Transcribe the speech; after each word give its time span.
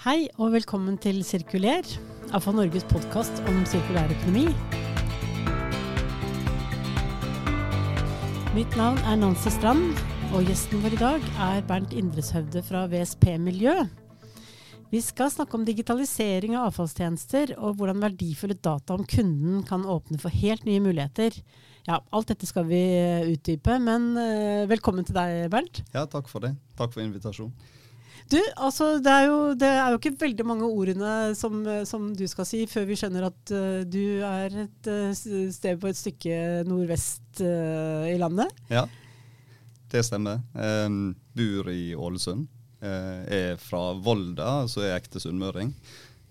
Hei 0.00 0.30
og 0.40 0.54
velkommen 0.54 0.94
til 0.96 1.18
Sirkuler, 1.28 1.84
AFA 2.32 2.54
Norges 2.56 2.86
podkast 2.88 3.42
om 3.50 3.58
sirkulær 3.68 4.08
økonomi. 4.14 4.46
Mitt 8.54 8.78
navn 8.80 8.96
er 9.04 9.18
Nancy 9.20 9.50
Strand, 9.52 10.00
og 10.30 10.48
gjesten 10.48 10.80
vår 10.80 10.96
i 10.96 11.00
dag 11.02 11.26
er 11.44 11.60
Bernt 11.68 11.92
Indreshøvde 11.92 12.62
fra 12.64 12.86
VSP 12.88 13.26
Miljø. 13.44 13.74
Vi 14.88 15.02
skal 15.04 15.28
snakke 15.34 15.58
om 15.58 15.66
digitalisering 15.68 16.56
av 16.56 16.70
avfallstjenester, 16.70 17.52
og 17.60 17.76
hvordan 17.76 18.00
verdifulle 18.00 18.56
data 18.56 18.96
om 18.96 19.04
kunden 19.04 19.60
kan 19.68 19.84
åpne 19.84 20.16
for 20.22 20.32
helt 20.32 20.64
nye 20.64 20.80
muligheter. 20.80 21.36
Ja, 21.84 22.00
Alt 22.08 22.32
dette 22.32 22.48
skal 22.48 22.64
vi 22.72 22.80
utdype, 23.34 23.76
men 23.84 24.14
uh, 24.16 24.64
velkommen 24.72 25.04
til 25.04 25.20
deg, 25.20 25.44
Bernt. 25.52 25.82
Ja, 25.92 26.06
takk 26.08 26.32
for 26.32 26.48
det. 26.48 26.54
Takk 26.80 26.96
for 26.96 27.04
invitasjonen. 27.04 27.52
Du, 28.30 28.38
altså, 28.62 28.92
det 29.02 29.10
er, 29.10 29.24
jo, 29.26 29.38
det 29.58 29.66
er 29.66 29.90
jo 29.90 29.98
ikke 29.98 30.14
veldig 30.20 30.44
mange 30.46 30.68
ordene 30.68 31.34
som, 31.34 31.64
som, 31.88 32.10
du 32.14 32.22
skal 32.30 32.46
si 32.46 32.62
før 32.70 32.86
vi 32.86 32.98
skjønner 33.00 33.26
at 33.26 33.52
uh, 33.56 33.80
du 33.82 34.22
er 34.22 34.54
et 34.66 34.90
uh, 34.90 35.10
sted 35.14 35.80
på 35.82 35.90
et 35.90 35.98
stykke 35.98 36.36
nordvest 36.68 37.42
uh, 37.42 38.06
i 38.06 38.14
landet. 38.20 38.54
Ja, 38.70 38.84
det 39.90 40.04
stemmer. 40.06 40.44
Um, 40.54 41.16
bor 41.34 41.72
i 41.74 41.90
Ålesund. 41.98 42.46
er 42.80 43.58
fra 43.60 43.92
Volda, 43.92 44.62
altså 44.62 44.86
er 44.86 44.94
ekte 44.96 45.20
sunnmøring. 45.20 45.74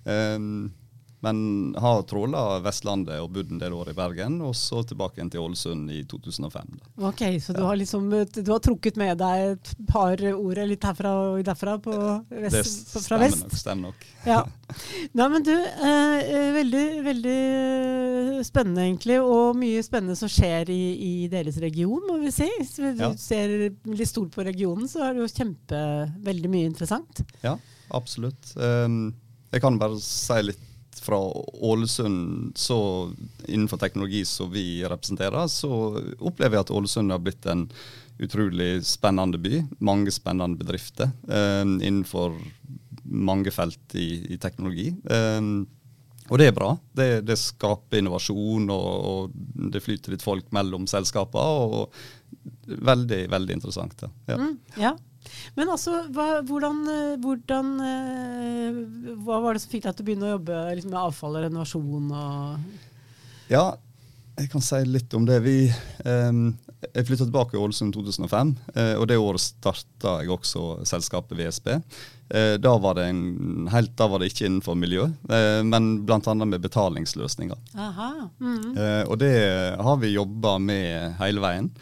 Um, 0.07 0.71
men 1.19 1.75
har 1.77 2.03
tråla 2.07 2.59
Vestlandet 2.63 3.19
og 3.19 3.33
bodd 3.35 3.51
en 3.51 3.59
del 3.59 3.73
år 3.75 3.91
i 3.91 3.95
Bergen, 3.97 4.37
og 4.45 4.53
så 4.55 4.79
tilbake 4.87 5.19
igjen 5.19 5.31
til 5.33 5.43
Ålesund 5.43 5.91
i 5.91 6.03
2005. 6.07 6.69
Da. 6.79 6.91
Ok, 7.09 7.23
Så 7.43 7.55
du 7.55 7.61
har 7.65 7.75
liksom 7.75 8.07
du 8.09 8.51
har 8.51 8.61
trukket 8.63 8.95
med 8.99 9.19
deg 9.19 9.55
et 9.55 9.73
par 9.89 10.21
ord 10.31 10.61
litt 10.69 10.87
herfra 10.87 11.11
og 11.25 11.41
derfra 11.43 11.75
på 11.83 11.95
vest, 12.29 12.55
det 12.55 12.63
stemmer 12.69 13.07
fra 13.09 13.19
vest? 13.25 13.43
Nok, 13.43 13.57
stemmer 13.59 13.89
nok. 13.89 14.07
Ja. 14.27 14.39
Nei, 15.19 15.27
men 15.33 15.43
du, 15.43 15.53
eh, 15.55 16.15
eh, 16.23 16.51
veldig, 16.55 16.85
veldig 17.09 17.39
spennende 18.47 18.87
egentlig, 18.87 19.19
og 19.19 19.59
mye 19.59 19.83
spennende 19.83 20.15
som 20.19 20.31
skjer 20.31 20.71
i, 20.71 20.81
i 21.03 21.13
deres 21.31 21.59
region, 21.59 21.99
må 22.07 22.19
vi 22.23 22.31
si. 22.35 22.47
Hvis 22.61 22.77
du 22.79 22.87
ja. 23.03 23.11
ser 23.19 23.57
litt 23.67 24.11
stort 24.11 24.31
på 24.35 24.47
regionen, 24.47 24.87
så 24.87 25.09
er 25.09 25.17
det 25.17 25.25
jo 25.25 25.33
kjempe, 25.33 25.83
veldig 26.23 26.53
mye 26.55 26.71
interessant. 26.71 27.25
Ja, 27.43 27.57
absolutt. 27.91 28.55
Um, 28.55 29.11
jeg 29.51 29.63
kan 29.65 29.79
bare 29.81 29.99
si 30.03 30.41
litt 30.45 30.65
fra 31.03 31.17
Ålesund, 31.53 32.57
så 32.57 32.79
innenfor 33.47 33.77
teknologi 33.81 34.25
som 34.25 34.51
vi 34.51 34.83
representerer, 34.83 35.47
så 35.51 35.71
opplever 36.19 36.57
jeg 36.57 36.67
at 36.67 36.75
Ålesund 36.75 37.13
har 37.13 37.23
blitt 37.23 37.47
en 37.49 37.67
utrolig 38.19 38.85
spennende 38.85 39.39
by. 39.41 39.63
Mange 39.79 40.11
spennende 40.11 40.59
bedrifter 40.59 41.11
eh, 41.31 41.63
innenfor 41.63 42.35
mange 43.09 43.51
felt 43.51 43.95
i, 43.95 44.35
i 44.35 44.37
teknologi. 44.41 44.91
Eh, 45.09 45.41
og 46.29 46.37
det 46.37 46.49
er 46.49 46.55
bra. 46.55 46.73
Det, 46.93 47.09
det 47.25 47.39
skaper 47.41 48.03
innovasjon, 48.03 48.69
og, 48.69 48.89
og, 49.09 49.37
det 49.73 49.81
flyter 49.81 50.13
litt 50.13 50.25
folk 50.25 50.51
mellom 50.55 50.85
selskaper. 50.89 51.41
og 51.65 51.93
Veldig, 52.69 53.23
veldig 53.31 53.55
interessant. 53.57 54.03
Ja. 54.29 54.37
Mm, 54.37 54.57
ja. 54.77 54.93
Men 55.57 55.73
altså, 55.73 56.03
hva, 56.15 56.27
hvordan, 56.47 56.79
eh, 56.93 57.17
hvordan, 57.23 57.73
eh, 57.89 58.79
hva 59.25 59.41
var 59.43 59.55
det 59.55 59.63
som 59.63 59.73
fikk 59.73 59.85
deg 59.87 59.97
til 59.97 60.05
å 60.05 60.09
begynne 60.09 60.29
å 60.29 60.33
jobbe 60.37 60.63
liksom, 60.77 60.93
med 60.93 61.01
avfall 61.03 61.37
og 61.37 61.45
renovasjon? 61.47 62.09
Og 62.23 63.53
ja, 63.53 63.65
jeg 64.39 64.51
kan 64.51 64.63
si 64.63 64.81
litt 64.87 65.13
om 65.17 65.25
det. 65.27 65.39
Vi, 65.43 65.57
eh, 65.67 66.41
jeg 66.79 67.07
flytta 67.07 67.25
tilbake 67.27 67.57
i 67.57 67.59
Ålesund 67.59 67.93
2005, 67.95 68.53
eh, 68.75 68.93
og 68.95 69.07
det 69.11 69.17
året 69.19 69.43
starta 69.43 70.19
jeg 70.21 70.31
også 70.31 70.85
selskapet 70.87 71.37
VSB. 71.37 71.71
Eh, 72.29 72.55
da, 72.61 72.75
var 72.79 72.95
det 72.99 73.07
en, 73.09 73.67
helt, 73.73 73.95
da 73.99 74.07
var 74.07 74.21
det 74.21 74.29
ikke 74.31 74.47
innenfor 74.47 74.77
miljø, 74.79 75.09
eh, 75.29 75.59
men 75.67 76.05
bl.a. 76.07 76.35
med 76.39 76.61
betalingsløsninger. 76.63 77.57
Mm. 78.39 78.77
og 79.09 79.17
det 79.19 79.33
har 79.79 79.97
vi 79.99 80.13
jobba 80.13 80.57
med 80.61 81.17
hele 81.19 81.43
veien. 81.43 81.73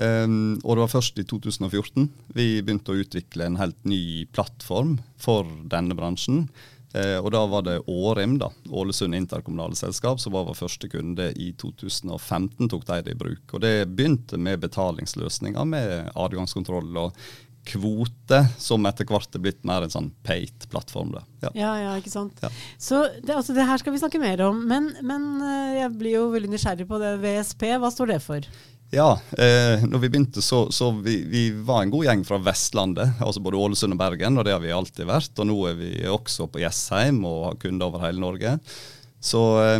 Um, 0.00 0.56
og 0.64 0.76
det 0.76 0.84
var 0.86 0.92
først 0.94 1.18
i 1.20 1.26
2014 1.28 2.06
vi 2.32 2.44
begynte 2.64 2.94
å 2.94 3.00
utvikle 3.02 3.44
en 3.44 3.58
helt 3.60 3.76
ny 3.84 4.24
plattform 4.32 4.94
for 5.20 5.48
denne 5.68 5.96
bransjen. 5.98 6.46
Uh, 6.94 7.20
og 7.20 7.28
da 7.34 7.42
var 7.46 7.66
det 7.66 7.76
Årim, 7.90 8.38
da, 8.40 8.48
Ålesund 8.72 9.14
interkommunale 9.14 9.76
selskap, 9.78 10.22
som 10.22 10.34
var 10.34 10.48
vår 10.48 10.56
første 10.62 10.88
kunde 10.90 11.28
i 11.36 11.52
2015. 11.60 12.70
tok 12.72 12.88
de 12.88 12.98
det 13.06 13.14
i 13.14 13.20
bruk. 13.20 13.44
Og 13.52 13.62
det 13.62 13.74
begynte 13.92 14.40
med 14.40 14.62
betalingsløsninger 14.64 15.68
med 15.68 16.10
adgangskontroll 16.16 16.96
og 17.04 17.22
kvote, 17.68 18.40
som 18.58 18.86
etter 18.88 19.04
hvert 19.04 19.36
er 19.36 19.42
blitt 19.44 19.60
mer 19.68 19.84
en 19.84 19.92
sånn 19.92 20.08
pate-plattform. 20.24 21.12
Ja. 21.44 21.50
ja. 21.52 21.72
ja, 21.84 21.92
ikke 22.00 22.12
sant. 22.12 22.40
Ja. 22.42 22.48
Så 22.80 23.02
det, 23.20 23.34
altså, 23.36 23.54
det, 23.54 23.68
her 23.68 23.80
skal 23.82 23.94
vi 23.94 24.00
snakke 24.00 24.22
mer 24.22 24.40
om. 24.48 24.64
Men, 24.70 24.90
men 25.04 25.28
uh, 25.44 25.76
jeg 25.76 25.92
blir 26.00 26.16
jo 26.16 26.26
veldig 26.32 26.54
nysgjerrig 26.54 26.88
på 26.88 27.00
det. 27.02 27.18
VSP, 27.22 27.66
hva 27.82 27.92
står 27.92 28.14
det 28.14 28.20
for? 28.24 28.48
Ja, 28.90 29.12
eh, 29.38 29.84
når 29.86 30.02
vi 30.02 30.08
begynte 30.10 30.42
så, 30.42 30.64
så 30.74 30.90
vi, 30.90 31.20
vi 31.30 31.44
var 31.54 31.84
en 31.84 31.92
god 31.92 32.08
gjeng 32.08 32.24
fra 32.26 32.40
Vestlandet. 32.42 33.20
altså 33.22 33.42
Både 33.42 33.60
Ålesund 33.60 33.94
og 33.94 34.00
Bergen, 34.00 34.38
og 34.38 34.46
det 34.46 34.54
har 34.56 34.62
vi 34.64 34.72
alltid 34.74 35.06
vært. 35.06 35.34
Og 35.38 35.46
nå 35.46 35.58
er 35.70 35.76
vi 35.78 35.90
også 36.10 36.48
på 36.50 36.62
Jessheim 36.64 37.22
og 37.28 37.44
har 37.46 37.60
kunder 37.62 37.86
over 37.86 38.02
hele 38.08 38.22
Norge. 38.22 38.56
Så 39.22 39.44
eh, 39.62 39.78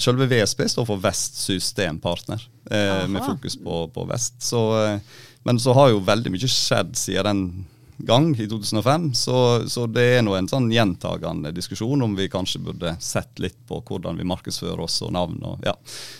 selve 0.00 0.28
VSB 0.32 0.64
står 0.68 0.88
for 0.88 1.00
Vest 1.00 1.42
Systempartner, 1.44 2.42
eh, 2.70 3.04
med 3.08 3.24
fokus 3.24 3.56
på, 3.60 3.86
på 3.92 4.08
Vest. 4.08 4.40
Så, 4.48 4.64
eh, 4.84 5.00
men 5.44 5.60
så 5.60 5.76
har 5.76 5.92
jo 5.92 6.04
veldig 6.04 6.32
mye 6.32 6.50
skjedd 6.50 6.96
siden 6.96 7.26
den 7.28 7.66
gang 7.98 8.30
i 8.34 8.48
2005. 8.48 9.14
Så, 9.14 9.38
så 9.68 9.86
det 9.86 10.06
er 10.16 10.24
nå 10.24 10.36
en 10.36 10.48
sånn 10.50 10.68
gjentagende 10.72 11.52
diskusjon 11.56 12.04
om 12.04 12.16
vi 12.18 12.30
kanskje 12.32 12.62
burde 12.68 12.96
sett 13.00 13.40
litt 13.42 13.58
på 13.68 13.80
hvordan 13.80 14.18
vi 14.20 14.28
markedsfører 14.28 14.84
oss 14.86 15.00
og 15.06 15.14
navn. 15.16 15.40
Og, 15.42 15.66
ja. 15.66 15.76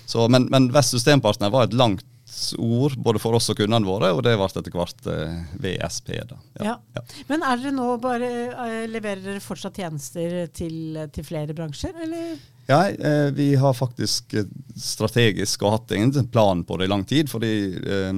så, 0.06 0.28
men, 0.32 0.48
men 0.53 0.70
Vest 0.75 0.97
Systempartner 0.97 1.53
var 1.54 1.69
et 1.69 1.76
langt 1.76 2.06
ord 2.59 2.97
både 2.98 3.20
for 3.22 3.36
oss 3.38 3.47
og 3.53 3.59
kundene 3.60 3.86
våre, 3.86 4.10
og 4.12 4.25
det 4.26 4.34
ble 4.36 4.48
etter 4.48 4.75
hvert 4.75 5.09
eh, 5.12 5.36
VSP. 5.62 6.10
da. 6.26 6.38
Ja. 6.59 6.75
Ja. 6.97 7.04
Men 7.31 7.44
er 7.47 7.62
dere 7.62 7.76
nå 7.76 7.86
bare, 8.03 8.31
eh, 8.50 8.82
leverer 8.91 9.22
dere 9.22 9.44
fortsatt 9.44 9.78
tjenester 9.78 10.34
til, 10.54 10.98
til 11.15 11.26
flere 11.26 11.54
bransjer, 11.56 11.94
eller? 12.06 12.34
Ja, 12.66 12.81
eh, 12.91 13.31
vi 13.36 13.53
har 13.54 13.78
faktisk 13.78 14.34
strategisk 14.75 15.62
og 15.62 15.76
hatt 15.76 15.94
en 15.94 16.12
plan 16.32 16.65
på 16.66 16.81
det 16.81 16.88
i 16.88 16.92
lang 16.92 17.06
tid. 17.06 17.31
fordi 17.31 17.54
eh, 17.78 18.12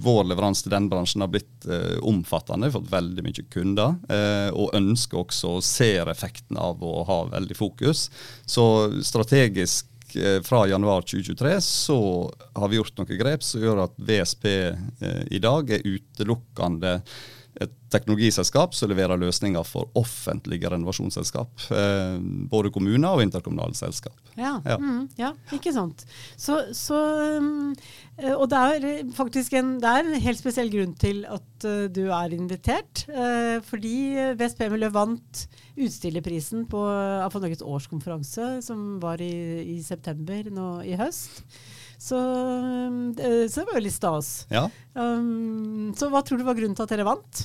vår 0.00 0.24
leveranse 0.30 0.64
til 0.64 0.72
den 0.74 0.88
bransjen 0.90 1.24
har 1.24 1.30
blitt 1.32 1.66
eh, 1.68 1.98
omfattende. 2.08 2.68
Vi 2.68 2.72
har 2.72 2.80
fått 2.80 2.92
veldig 2.92 3.24
mye 3.26 3.46
kunder, 3.52 3.96
eh, 4.08 4.48
og 4.54 4.74
ønsker 4.78 5.22
også 5.22 5.56
og 5.58 5.66
ser 5.66 6.10
effekten 6.12 6.60
av 6.60 6.82
å 6.82 7.02
ha 7.08 7.18
veldig 7.32 7.56
fokus. 7.58 8.06
Så 8.46 8.64
strategisk 9.04 10.16
eh, 10.16 10.40
fra 10.44 10.64
januar 10.70 11.04
2023 11.04 11.58
så 11.66 12.00
har 12.54 12.72
vi 12.72 12.80
gjort 12.80 12.98
noen 13.00 13.20
grep 13.20 13.46
som 13.46 13.64
gjør 13.64 13.84
at 13.86 14.00
VSP 14.00 14.48
eh, 14.52 15.22
i 15.30 15.42
dag 15.42 15.70
er 15.70 15.86
utelukkende 15.86 16.98
et 17.60 17.72
teknologiselskap 17.92 18.72
som 18.76 18.88
leverer 18.88 19.20
løsninger 19.20 19.64
for 19.68 19.90
offentlige 19.98 20.70
renovasjonsselskap. 20.72 21.66
Eh, 21.76 22.16
både 22.52 22.72
kommuner 22.72 23.12
og 23.12 23.24
interkommunale 23.24 23.76
selskap. 23.76 24.16
Ja, 24.38 24.54
ja. 24.64 24.78
Mm, 24.80 25.08
ja 25.18 25.32
ikke 25.52 25.74
sant. 25.74 26.06
Så, 26.40 26.62
så, 26.76 27.00
um, 27.36 27.74
og 28.38 28.46
det 28.52 28.62
er 28.62 29.12
faktisk 29.16 29.58
en, 29.58 29.74
det 29.82 29.90
er 29.90 30.06
en 30.06 30.24
helt 30.24 30.40
spesiell 30.40 30.72
grunn 30.72 30.96
til 30.96 31.26
at 31.28 31.68
du 31.94 32.06
er 32.10 32.32
invitert. 32.34 33.04
Fordi 33.68 33.94
VSP 34.40 34.64
Miljø 34.72 34.88
vant 34.96 35.44
utstillerprisen 35.78 36.64
på 36.70 36.80
AFA 37.26 37.42
Norges 37.44 37.62
årskonferanse, 37.62 38.48
som 38.66 38.96
var 39.02 39.22
i, 39.22 39.34
i 39.76 39.78
september 39.84 40.50
nå 40.52 40.72
i 40.88 40.96
høst. 40.98 41.44
Så, 42.02 42.18
eh, 42.18 43.46
så, 43.48 43.60
det 43.60 43.68
var 43.68 43.78
jo 43.78 43.84
litt 43.84 43.94
stas. 43.94 44.30
Ja. 44.50 44.66
Um, 44.98 45.92
så 45.94 46.10
hva 46.10 46.24
tror 46.26 46.40
du 46.40 46.46
var 46.46 46.58
grunnen 46.58 46.74
til 46.74 46.86
at 46.86 46.90
dere 46.90 47.06
vant? 47.06 47.42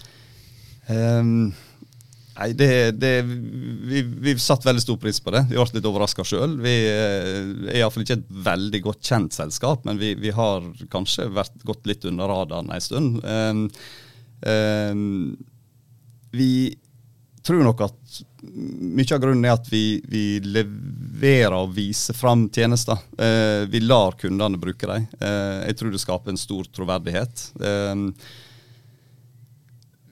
Um, 0.89 1.51
nei, 2.39 2.47
det, 2.57 2.69
det 2.97 3.11
vi, 3.27 4.01
vi, 4.01 4.33
satt 4.41 4.65
veldig 4.65 4.81
stor 4.81 4.97
pris 5.03 5.21
på 5.21 5.35
det. 5.35 5.43
Vi 5.51 5.59
ble 5.59 5.67
litt 5.77 5.89
overraska 5.91 6.25
sjøl. 6.25 6.57
Vi 6.63 6.73
eh, 6.89 7.43
er 7.69 7.83
iallfall 7.83 8.07
ikke 8.07 8.17
et 8.17 8.33
veldig 8.49 8.81
godt 8.87 9.11
kjent 9.11 9.37
selskap, 9.37 9.85
men 9.85 10.01
vi, 10.01 10.15
vi 10.17 10.33
har 10.33 10.65
kanskje 10.93 11.29
vært, 11.37 11.61
gått 11.67 11.85
litt 11.89 12.09
under 12.09 12.33
radaren 12.33 12.73
en 12.73 12.87
stund. 12.87 13.21
Um, 13.21 13.67
um, 14.41 15.37
vi 16.33 16.51
tror 17.45 17.61
nok 17.63 17.85
at 17.85 18.21
mye 18.41 19.13
av 19.13 19.21
grunnen 19.21 19.45
er 19.45 19.53
at 19.55 19.69
vi, 19.69 19.99
vi 20.09 20.25
leverer 21.17 21.55
og 21.57 21.73
vise 21.73 22.13
fram 22.13 22.47
tjenester. 22.49 22.97
Eh, 23.17 23.67
vi 23.69 23.79
lar 23.79 24.17
kundene 24.19 24.57
bruke 24.57 24.87
dem. 24.87 25.07
Eh, 25.19 25.67
jeg 25.67 25.77
tror 25.77 25.91
det 25.91 26.01
skaper 26.01 26.31
en 26.31 26.37
stor 26.37 26.63
troverdighet. 26.73 27.51
Eh, 27.61 27.95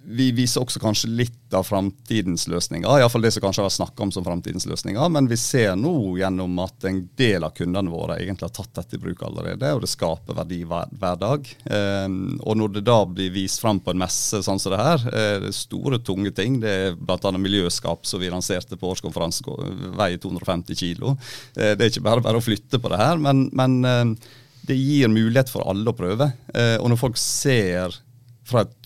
vi 0.07 0.29
viser 0.35 0.61
også 0.61 0.79
kanskje 0.81 1.09
litt 1.09 1.53
av 1.55 1.63
framtidens 1.65 2.45
løsninger. 2.51 2.99
Iallfall 2.99 3.23
det 3.25 3.31
som 3.33 3.43
kanskje 3.43 3.63
har 3.63 3.69
vært 3.69 3.77
snakka 3.77 4.03
om 4.05 4.11
som 4.13 4.25
framtidens 4.25 4.67
løsninger. 4.69 5.09
Men 5.13 5.29
vi 5.31 5.37
ser 5.39 5.75
nå 5.79 5.93
gjennom 6.19 6.59
at 6.63 6.85
en 6.89 7.01
del 7.17 7.45
av 7.47 7.55
kundene 7.57 7.91
våre 7.93 8.19
egentlig 8.19 8.49
har 8.49 8.55
tatt 8.55 8.73
dette 8.77 8.97
i 8.97 9.01
bruk 9.01 9.23
allerede, 9.25 9.71
og 9.73 9.83
det 9.83 9.91
skaper 9.91 10.37
verdi 10.37 10.61
hver, 10.67 10.91
hver 10.99 11.19
dag. 11.21 11.49
Eh, 11.65 12.07
og 12.45 12.59
når 12.59 12.77
det 12.77 12.85
da 12.89 12.99
blir 13.09 13.33
vist 13.35 13.63
fram 13.63 13.81
på 13.81 13.93
en 13.93 14.01
messe 14.03 14.43
sånn 14.45 14.61
som 14.61 14.75
det 14.75 14.81
her, 14.83 15.07
eh, 15.11 15.33
det 15.43 15.51
er 15.51 15.57
store, 15.57 16.01
tunge 16.05 16.33
ting. 16.35 16.59
Det 16.63 16.77
er 16.89 16.97
bl.a. 16.99 17.35
miljøskap 17.39 18.05
som 18.05 18.21
vi 18.21 18.31
lanserte 18.33 18.77
på 18.79 18.93
årskonferansen, 18.93 19.93
veier 19.97 20.21
250 20.21 20.81
kg. 20.81 21.13
Eh, 21.55 21.73
det 21.75 21.81
er 21.81 21.93
ikke 21.93 22.07
bare 22.09 22.25
bare 22.25 22.41
å 22.41 22.45
flytte 22.45 22.81
på 22.81 22.91
det 22.93 23.01
her, 23.01 23.21
men, 23.21 23.47
men 23.55 23.79
eh, 23.85 24.33
det 24.65 24.77
gir 24.77 25.11
mulighet 25.11 25.51
for 25.51 25.65
alle 25.69 25.91
å 25.91 25.97
prøve. 25.97 26.31
Eh, 26.53 26.77
og 26.79 26.89
når 26.91 27.01
folk 27.01 27.21
ser 27.21 27.95
fra 28.45 28.65
et 28.65 28.84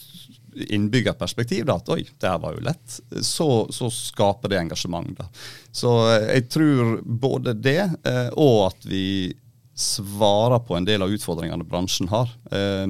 innbyggerperspektiv 0.68 1.66
da, 1.66 1.78
at 1.80 1.90
oi, 1.94 2.04
det 2.20 2.30
her 2.30 2.40
var 2.44 2.56
jo 2.56 2.64
lett, 2.66 3.00
så, 3.26 3.50
så 3.74 3.90
skaper 3.94 4.52
det 4.52 4.60
engasjement. 4.60 5.12
da. 5.18 5.28
Så 5.72 5.96
eh, 6.12 6.30
jeg 6.36 6.48
tror 6.54 7.00
både 7.04 7.56
det, 7.58 7.82
eh, 8.04 8.30
og 8.36 8.70
at 8.70 8.88
vi 8.90 9.34
svarer 9.80 10.60
på 10.68 10.76
en 10.76 10.88
del 10.88 11.06
av 11.06 11.12
utfordringene 11.16 11.68
bransjen 11.68 12.10
har. 12.12 12.32
Eh, 12.52 12.88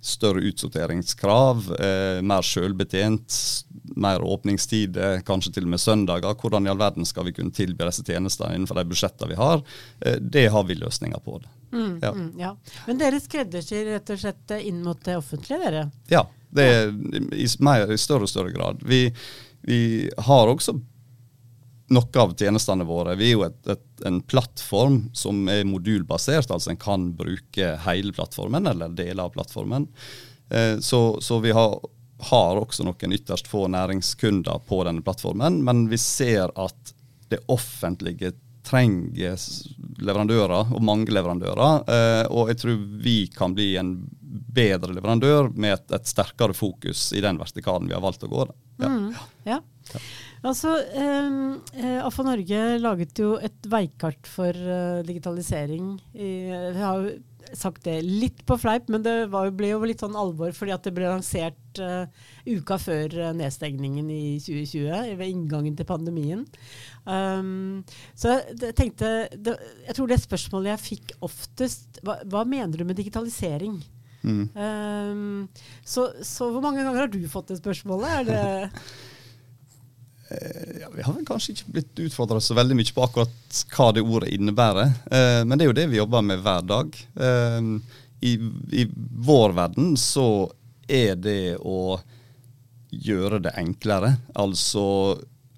større 0.00 0.40
utsorteringskrav, 0.48 1.66
eh, 1.76 2.22
mer 2.24 2.42
sjølbetjent, 2.46 3.36
mer 4.00 4.24
åpningstider, 4.24 5.20
kanskje 5.28 5.52
til 5.58 5.68
og 5.68 5.74
med 5.74 5.82
søndager. 5.82 6.34
Hvordan 6.40 6.66
i 6.66 6.72
all 6.72 6.80
verden 6.80 7.04
skal 7.04 7.28
vi 7.28 7.34
kunne 7.36 7.52
tilby 7.52 7.84
disse 7.84 8.06
tjenestene 8.06 8.56
innenfor 8.56 8.80
de 8.80 8.86
budsjettene 8.88 9.28
vi 9.34 9.38
har? 9.38 9.60
Det 10.20 10.46
har 10.54 10.64
vi 10.64 10.78
løsninger 10.80 11.20
på. 11.20 11.38
det. 11.42 11.52
Mm, 11.72 11.98
ja. 12.02 12.12
Mm, 12.16 12.32
ja. 12.40 12.56
Men 12.86 12.98
dere 12.98 13.20
skreddersyr 13.20 13.92
rett 13.92 14.10
og 14.14 14.22
slett 14.24 14.56
inn 14.58 14.80
mot 14.82 15.04
det 15.04 15.18
offentlige, 15.20 15.60
dere? 15.66 15.84
Ja, 16.08 16.24
det 16.50 16.66
er 16.66 16.88
i, 17.36 17.46
mer, 17.62 17.90
i 17.92 17.98
større 18.00 18.26
og 18.26 18.32
større 18.32 18.54
grad. 18.54 18.80
Vi, 18.86 19.04
vi 19.66 19.82
har 20.18 20.50
også 20.50 20.74
noe 21.90 22.22
av 22.22 22.34
tjenestene 22.38 22.86
våre. 22.86 23.16
Vi 23.18 23.30
er 23.30 23.34
jo 23.34 23.46
et, 23.46 23.60
et, 23.70 23.86
en 24.06 24.20
plattform 24.22 25.02
som 25.16 25.48
er 25.50 25.64
modulbasert, 25.66 26.50
altså 26.50 26.72
en 26.72 26.80
kan 26.80 27.08
bruke 27.18 27.72
hele 27.86 28.14
plattformen 28.14 28.70
eller 28.70 28.94
deler 28.94 29.24
av 29.26 29.34
plattformen. 29.34 29.88
Eh, 30.50 30.76
så, 30.78 31.02
så, 31.22 31.40
vi 31.42 31.54
har, 31.56 31.74
har, 32.30 32.62
også 32.62 32.86
noen 32.86 33.16
ytterst 33.18 33.50
få 33.50 33.66
næringskunder 33.74 34.62
på 34.70 34.84
denne 34.86 35.02
plattformen, 35.06 35.62
men 35.66 35.88
vi 35.90 35.98
ser 35.98 36.54
at 36.54 36.94
det 37.30 37.42
offentlige 37.50 38.32
trenger 38.70 39.44
leverandører, 40.00 40.72
og 40.74 40.84
mange 40.86 41.12
leverandører. 41.12 41.84
Eh, 41.90 42.24
og 42.30 42.52
jeg 42.52 42.62
tror 42.62 42.80
vi 43.04 43.18
kan 43.34 43.54
bli 43.56 43.74
en 43.80 43.94
bedre 44.50 44.94
leverandør 44.94 45.50
med 45.58 45.74
et, 45.74 45.86
et 45.98 46.10
sterkere 46.10 46.54
fokus 46.56 47.10
i 47.16 47.22
den 47.24 47.38
vertikalen 47.40 47.90
vi 47.90 47.96
har 47.96 48.04
valgt 48.04 48.26
å 48.26 48.30
gå. 48.30 48.46
Ja. 48.80 48.90
Mm, 48.90 49.08
ja. 49.48 49.58
Altså, 50.40 50.72
ehm, 50.96 51.58
eh, 51.76 51.98
AFA 52.00 52.24
Norge 52.24 52.60
laget 52.80 53.18
jo 53.20 53.34
et 53.42 53.66
veikart 53.68 54.30
for 54.30 54.56
digitalisering. 55.04 55.92
I, 56.14 56.30
har 56.78 57.02
jo 57.02 57.18
sagt 57.58 57.84
det 57.86 58.00
litt 58.04 58.42
på 58.48 58.56
fleip, 58.60 58.88
men 58.92 59.04
det 59.04 59.14
var, 59.32 59.50
ble 59.56 59.72
jo 59.72 59.80
litt 59.86 60.02
sånn 60.02 60.18
alvor 60.18 60.52
fordi 60.56 60.74
at 60.74 60.86
det 60.86 60.92
ble 60.96 61.08
lansert 61.08 61.80
uh, 61.82 62.04
uka 62.48 62.78
før 62.80 63.16
uh, 63.18 63.30
nedstengningen 63.36 64.10
i 64.12 64.24
2020, 64.42 65.14
ved 65.20 65.30
inngangen 65.30 65.78
til 65.78 65.88
pandemien. 65.88 66.44
Um, 67.04 67.80
så 68.18 68.36
jeg 68.36 68.74
tenkte 68.76 69.30
det, 69.32 69.56
Jeg 69.86 69.96
tror 69.96 70.10
det 70.10 70.20
spørsmålet 70.20 70.74
jeg 70.74 70.86
fikk 70.86 71.16
oftest, 71.26 72.02
hva, 72.06 72.20
hva 72.28 72.44
mener 72.48 72.76
du 72.78 72.86
med 72.88 73.00
digitalisering? 73.00 73.80
Mm. 74.20 74.44
Um, 74.52 75.48
så, 75.80 76.10
så, 76.22 76.50
hvor 76.52 76.60
mange 76.64 76.84
ganger 76.84 77.06
har 77.06 77.12
du 77.12 77.22
fått 77.30 77.54
det 77.54 77.60
spørsmålet? 77.62 78.20
Er 78.20 78.28
det 78.28 78.40
Eh, 78.40 78.68
ja, 80.80 80.88
Vi 80.94 81.02
har 81.02 81.16
vel 81.16 81.26
kanskje 81.26 81.54
ikke 81.54 81.74
blitt 81.76 82.04
utfordra 82.06 82.40
så 82.42 82.54
veldig 82.58 82.76
mye 82.78 82.94
på 82.94 83.04
akkurat 83.04 83.64
hva 83.74 83.90
det 83.94 84.04
ordet 84.04 84.30
innebærer. 84.36 84.92
Eh, 85.10 85.40
men 85.44 85.56
det 85.58 85.66
er 85.66 85.70
jo 85.72 85.78
det 85.80 85.88
vi 85.90 86.00
jobber 86.00 86.24
med 86.26 86.44
hver 86.44 86.64
dag. 86.66 87.02
Eh, 87.26 87.68
i, 88.20 88.36
I 88.82 88.86
vår 89.30 89.56
verden 89.56 89.94
så 89.98 90.28
er 90.90 91.16
det 91.16 91.56
å 91.60 91.98
gjøre 92.90 93.38
det 93.42 93.54
enklere. 93.58 94.16
Altså 94.38 94.84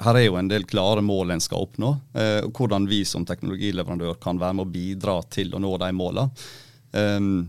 her 0.02 0.18
er 0.18 0.26
jo 0.26 0.36
en 0.38 0.50
del 0.50 0.66
klare 0.68 1.02
mål 1.04 1.34
en 1.34 1.42
skal 1.42 1.64
oppnå. 1.66 1.94
Eh, 2.14 2.40
og 2.46 2.58
hvordan 2.58 2.88
vi 2.90 3.02
som 3.08 3.26
teknologileverandør 3.28 4.18
kan 4.22 4.40
være 4.40 4.58
med 4.58 4.66
å 4.66 4.72
bidra 4.72 5.16
til 5.32 5.54
å 5.54 5.62
nå 5.62 5.76
de 5.80 5.90
målene. 5.96 6.46
Um, 6.92 7.46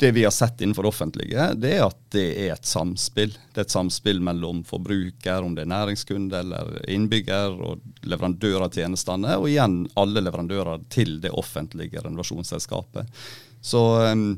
det 0.00 0.10
vi 0.16 0.24
har 0.24 0.32
sett 0.34 0.60
innenfor 0.60 0.82
det 0.86 0.88
offentlige, 0.88 1.46
det 1.60 1.72
er 1.76 1.84
at 1.84 1.98
det 2.14 2.26
er 2.46 2.54
et 2.54 2.66
samspill. 2.66 3.34
Det 3.52 3.62
er 3.62 3.66
et 3.68 3.74
samspill 3.74 4.22
mellom 4.24 4.62
forbruker, 4.66 5.44
om 5.44 5.54
det 5.56 5.66
er 5.66 5.72
næringskunde 5.72 6.40
eller 6.40 6.78
innbygger, 6.90 7.56
og 7.60 8.06
leverandør 8.08 8.64
av 8.66 8.74
tjenestene, 8.74 9.36
og 9.36 9.48
igjen 9.50 9.82
alle 10.00 10.24
leverandører 10.24 10.86
til 10.92 11.18
det 11.20 11.34
offentlige 11.36 12.00
renovasjonsselskapet. 12.00 13.22
Så 13.60 13.82
um, 14.08 14.30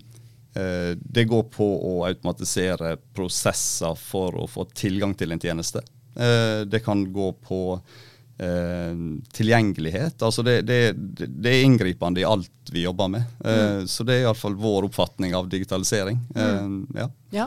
det 0.99 1.29
går 1.31 1.47
på 1.55 1.69
å 1.89 1.93
automatisere 2.11 2.97
prosesser 3.15 3.95
for 3.97 4.43
å 4.43 4.49
få 4.51 4.67
tilgang 4.75 5.15
til 5.17 5.33
en 5.33 5.41
tjeneste. 5.41 5.85
Uh, 6.19 6.67
det 6.69 6.83
kan 6.85 7.07
gå 7.15 7.31
på 7.47 7.63
Eh, 7.79 8.12
tilgjengelighet. 9.33 10.23
Altså 10.25 10.43
det, 10.43 10.63
det, 10.67 10.79
det, 10.97 11.51
er 11.51 11.65
inngripende 11.67 12.23
i 12.23 12.27
alt 12.27 12.73
vi 12.73 12.83
jobber 12.83 13.09
med. 13.13 13.23
Eh, 13.45 13.83
mm. 13.83 13.89
Så 13.89 14.05
det 14.09 14.17
er 14.17 14.25
iallfall 14.27 14.57
vår 14.59 14.89
oppfatning 14.89 15.35
av 15.37 15.49
digitalisering. 15.53 16.19
Mm. 16.35 16.41
Eh, 16.95 17.03
ja. 17.03 17.09
ja. 17.37 17.47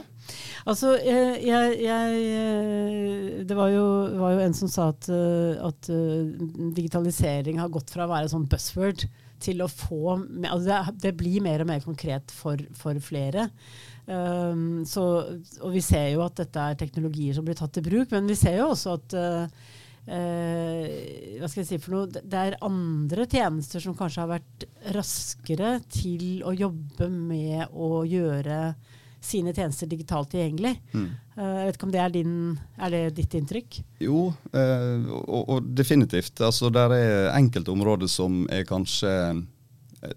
Altså, 0.66 0.96
jeg, 0.98 1.42
jeg, 1.84 3.44
Det 3.46 3.58
var 3.58 3.70
jo, 3.74 3.86
var 4.22 4.36
jo, 4.36 4.46
en 4.46 4.58
som 4.58 4.72
sa 4.72 4.90
at, 4.94 5.10
at, 5.10 5.92
digitalisering 6.78 7.60
har 7.62 7.74
gått 7.74 7.94
fra 7.94 8.08
å 8.08 8.14
være 8.14 8.32
sånn 8.32 8.48
buzzword 8.50 9.06
til 9.46 9.62
å 9.62 9.68
få 9.70 10.16
altså 10.16 10.66
det, 10.66 10.78
det, 11.04 11.12
blir 11.20 11.44
mer 11.44 11.62
og 11.62 11.70
mer 11.70 11.84
konkret 11.84 12.32
for, 12.34 12.62
for 12.78 12.98
flere. 13.04 13.50
Um, 14.06 14.84
så, 14.88 15.04
og 15.60 15.74
vi 15.74 15.82
ser 15.84 16.12
jo 16.14 16.24
at 16.26 16.38
dette 16.40 16.62
er 16.62 16.78
teknologier 16.80 17.36
som 17.36 17.46
blir 17.46 17.58
tatt 17.58 17.78
i 17.82 17.86
bruk, 17.86 18.14
men 18.14 18.30
vi 18.30 18.38
ser 18.40 18.60
jo 18.62 18.72
også 18.72 18.96
at 19.00 19.18
uh, 19.18 19.74
eh, 20.08 21.40
hva 21.40 21.50
skal 21.50 21.64
jeg 21.64 21.70
si 21.70 21.80
for 21.82 21.96
noe, 21.96 22.10
det 22.12 22.42
er 22.42 22.60
andre 22.66 23.26
tjenester 23.30 23.84
som 23.84 23.96
kanskje 23.98 24.24
har 24.24 24.34
vært 24.36 24.68
raskere 24.96 25.80
til 25.92 26.44
å 26.46 26.54
jobbe 26.56 27.10
med 27.10 27.74
å 27.74 28.04
gjøre 28.08 28.76
sine 29.26 29.56
tjenester 29.58 29.90
digitalt 29.90 30.30
tilgjengelig. 30.34 30.76
Mm. 30.94 31.08
Uh, 31.34 31.56
jeg 31.58 31.66
vet 31.66 31.78
ikke 31.80 31.88
om 31.88 31.94
det 31.96 32.02
er, 32.04 32.12
din, 32.14 32.36
er 32.78 32.94
det 32.94 33.02
ditt 33.18 33.34
inntrykk? 33.40 33.80
Jo, 34.06 34.28
uh, 34.54 35.08
og, 35.26 35.42
og, 35.42 35.72
definitivt. 35.78 36.38
Altså, 36.46 36.70
det 36.70 36.84
er 36.86 37.32
enkelte 37.34 37.74
områder 37.74 38.12
som 38.12 38.44
er 38.54 38.68
kanskje 38.70 39.12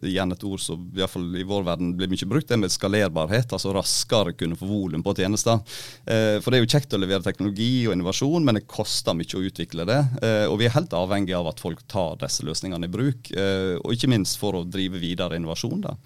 igjen 0.06 0.32
et 0.34 0.44
ord 0.46 0.60
som 0.62 0.84
i, 0.96 1.04
fall 1.10 1.26
i 1.38 1.46
vår 1.46 1.66
verden 1.66 1.94
blir 1.98 2.10
mye 2.10 2.28
brukt, 2.30 2.48
det 2.50 2.58
med 2.60 2.72
skalerbarhet. 2.72 3.52
Altså 3.54 3.72
raskere 3.74 4.34
kunne 4.38 4.58
få 4.58 4.68
volum 4.68 5.04
på 5.04 5.14
tjenester. 5.18 5.60
Eh, 6.04 6.38
for 6.42 6.50
det 6.50 6.60
er 6.60 6.64
jo 6.64 6.72
kjekt 6.74 6.96
å 6.96 7.00
levere 7.00 7.24
teknologi 7.26 7.86
og 7.86 7.96
innovasjon, 7.96 8.44
men 8.44 8.60
det 8.60 8.66
koster 8.70 9.16
mye 9.18 9.38
å 9.38 9.44
utvikle 9.48 9.88
det. 9.88 10.00
Eh, 10.22 10.44
og 10.48 10.58
vi 10.60 10.68
er 10.68 10.76
helt 10.76 10.96
avhengig 10.96 11.36
av 11.38 11.50
at 11.52 11.62
folk 11.62 11.84
tar 11.90 12.20
disse 12.22 12.46
løsningene 12.46 12.88
i 12.88 12.92
bruk, 12.92 13.32
eh, 13.32 13.74
og 13.82 13.94
ikke 13.94 14.12
minst 14.12 14.40
for 14.40 14.58
å 14.58 14.66
drive 14.66 15.00
videre 15.02 15.38
innovasjon. 15.40 15.82
Da. 15.88 15.96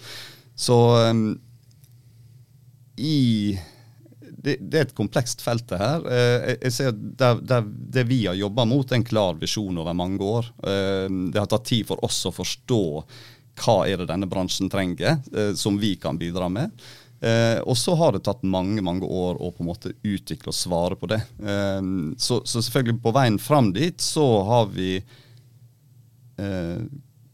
Så 0.59 0.79
eh, 1.03 1.23
i 3.03 3.21
det, 4.43 4.57
det, 4.59 4.79
er 4.79 4.87
et 4.87 4.97
komplekst 4.97 5.43
felt, 5.45 5.69
det 5.71 5.79
her. 5.79 6.07
Eh, 6.11 6.55
jeg 6.67 6.75
ser 6.75 6.97
der, 6.97 7.39
der, 7.47 7.67
Det 7.67 8.05
vi 8.09 8.25
har 8.27 8.39
jobba 8.39 8.67
mot, 8.69 8.91
er 8.91 8.99
en 8.99 9.07
klar 9.07 9.39
visjon 9.41 9.79
over 9.79 9.95
mange 9.97 10.23
år. 10.25 10.51
Eh, 10.67 11.07
det 11.33 11.39
har 11.39 11.51
tatt 11.51 11.69
tid 11.71 11.87
for 11.89 12.03
oss 12.05 12.25
å 12.27 12.35
forstå 12.35 12.83
hva 13.63 13.83
er 13.89 14.03
det 14.03 14.11
denne 14.11 14.29
bransjen 14.31 14.71
trenger, 14.73 15.21
eh, 15.35 15.55
som 15.59 15.79
vi 15.79 15.95
kan 16.01 16.19
bidra 16.19 16.49
med. 16.53 16.71
Eh, 17.23 17.61
og 17.63 17.77
så 17.79 17.95
har 17.95 18.13
det 18.13 18.25
tatt 18.27 18.43
mange 18.43 18.83
mange 18.83 19.07
år 19.07 19.39
å 19.39 19.53
på 19.55 19.63
en 19.63 19.71
måte 19.71 19.95
utvikle 20.03 20.51
og 20.51 20.59
svare 20.59 20.99
på 20.99 21.11
det. 21.13 21.21
Eh, 21.39 21.81
så, 22.19 22.43
så, 22.43 22.59
selvfølgelig 22.59 22.99
på 23.05 23.15
veien 23.15 23.39
fram 23.39 23.71
dit 23.77 24.03
så 24.03 24.27
har 24.49 24.71
vi 24.75 24.97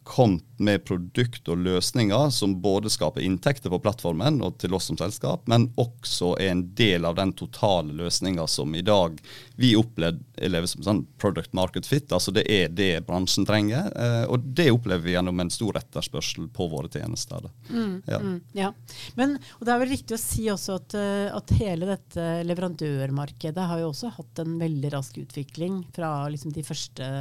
kommet 0.08 0.44
med 0.58 0.84
produkt 0.88 1.48
og 1.52 1.60
løsninger 1.62 2.30
som 2.34 2.56
både 2.62 2.90
skaper 2.90 3.22
inntekter 3.22 3.70
på 3.70 3.78
plattformen 3.84 4.40
og 4.42 4.56
til 4.58 4.72
oss 4.74 4.88
som 4.88 4.96
selskap, 4.98 5.44
men 5.50 5.68
også 5.78 6.32
er 6.40 6.54
en 6.54 6.62
del 6.78 7.04
av 7.06 7.18
den 7.18 7.34
totale 7.36 7.92
løsninga 7.94 8.46
som 8.50 8.74
i 8.74 8.82
dag 8.82 9.20
vi 9.60 9.74
opplever 9.78 10.66
som 10.70 10.86
sånn 10.86 11.04
product 11.20 11.52
market 11.54 11.86
fit. 11.86 12.08
Altså 12.14 12.32
det 12.34 12.46
er 12.50 12.72
det 12.72 13.04
bransjen 13.06 13.46
trenger, 13.46 13.92
eh, 13.92 14.24
og 14.32 14.48
det 14.56 14.70
opplever 14.72 15.04
vi 15.04 15.14
gjennom 15.14 15.44
en 15.44 15.52
stor 15.52 15.78
etterspørsel 15.78 16.48
på 16.56 16.70
våre 16.72 16.90
tjenester. 16.90 17.44
Mm, 17.68 17.94
ja. 18.08 18.18
Mm, 18.24 18.40
ja. 18.56 18.72
Men, 19.20 19.38
det 19.60 19.74
er 19.74 19.82
vel 19.84 19.92
riktig 19.92 20.16
å 20.16 20.22
si 20.22 20.48
også 20.50 20.80
at, 20.80 20.98
eh, 20.98 21.28
at, 21.36 21.56
hele 21.58 21.92
dette 21.92 22.28
leverandørmarkedet 22.48 23.70
har 23.70 23.84
jo 23.84 23.92
også 23.92 24.14
hatt 24.16 24.42
en 24.42 24.56
veldig 24.60 24.94
rask 24.96 25.20
utvikling 25.20 25.82
fra 25.94 26.12
liksom 26.32 26.54
de 26.56 26.64
første 26.66 27.12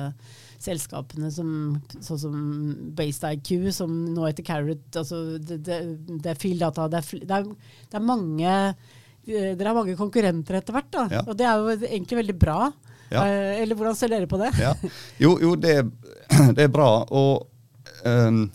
selskapene 0.63 1.29
som, 1.33 1.49
sånn 2.01 2.21
som 2.21 2.37
Based 2.97 3.25
IQ, 3.27 3.69
som 3.75 3.91
nå 4.13 4.25
heter 4.27 4.45
Carrot. 4.47 4.87
Altså 4.97 5.37
det, 5.37 5.59
det, 5.65 5.81
det, 6.09 6.33
er 6.33 6.41
Fieldata. 6.41 6.87
Det 6.91 7.01
er, 7.01 7.25
det, 7.27 7.41
er, 7.41 7.75
det 7.91 7.99
er 7.99 8.07
mange 8.07 8.55
dere 9.27 9.67
har 9.67 9.75
mange 9.75 9.97
konkurrenter 9.99 10.55
etter 10.61 10.75
hvert, 10.75 10.91
da. 10.93 11.01
Ja. 11.11 11.21
Og 11.27 11.35
det 11.35 11.47
er 11.47 11.59
jo 11.59 11.73
egentlig 11.89 12.21
veldig 12.21 12.35
bra. 12.39 12.59
Ja. 13.11 13.25
Eh, 13.27 13.61
eller 13.63 13.75
hvordan 13.75 13.95
ser 13.95 14.11
dere 14.11 14.27
på 14.29 14.39
det? 14.39 14.53
Ja. 14.59 14.73
Jo, 15.19 15.35
jo 15.41 15.55
det, 15.59 15.75
det, 16.55 16.67
er 16.67 16.71
bra. 16.71 16.89
Og 17.11 17.47
um, 18.07 18.45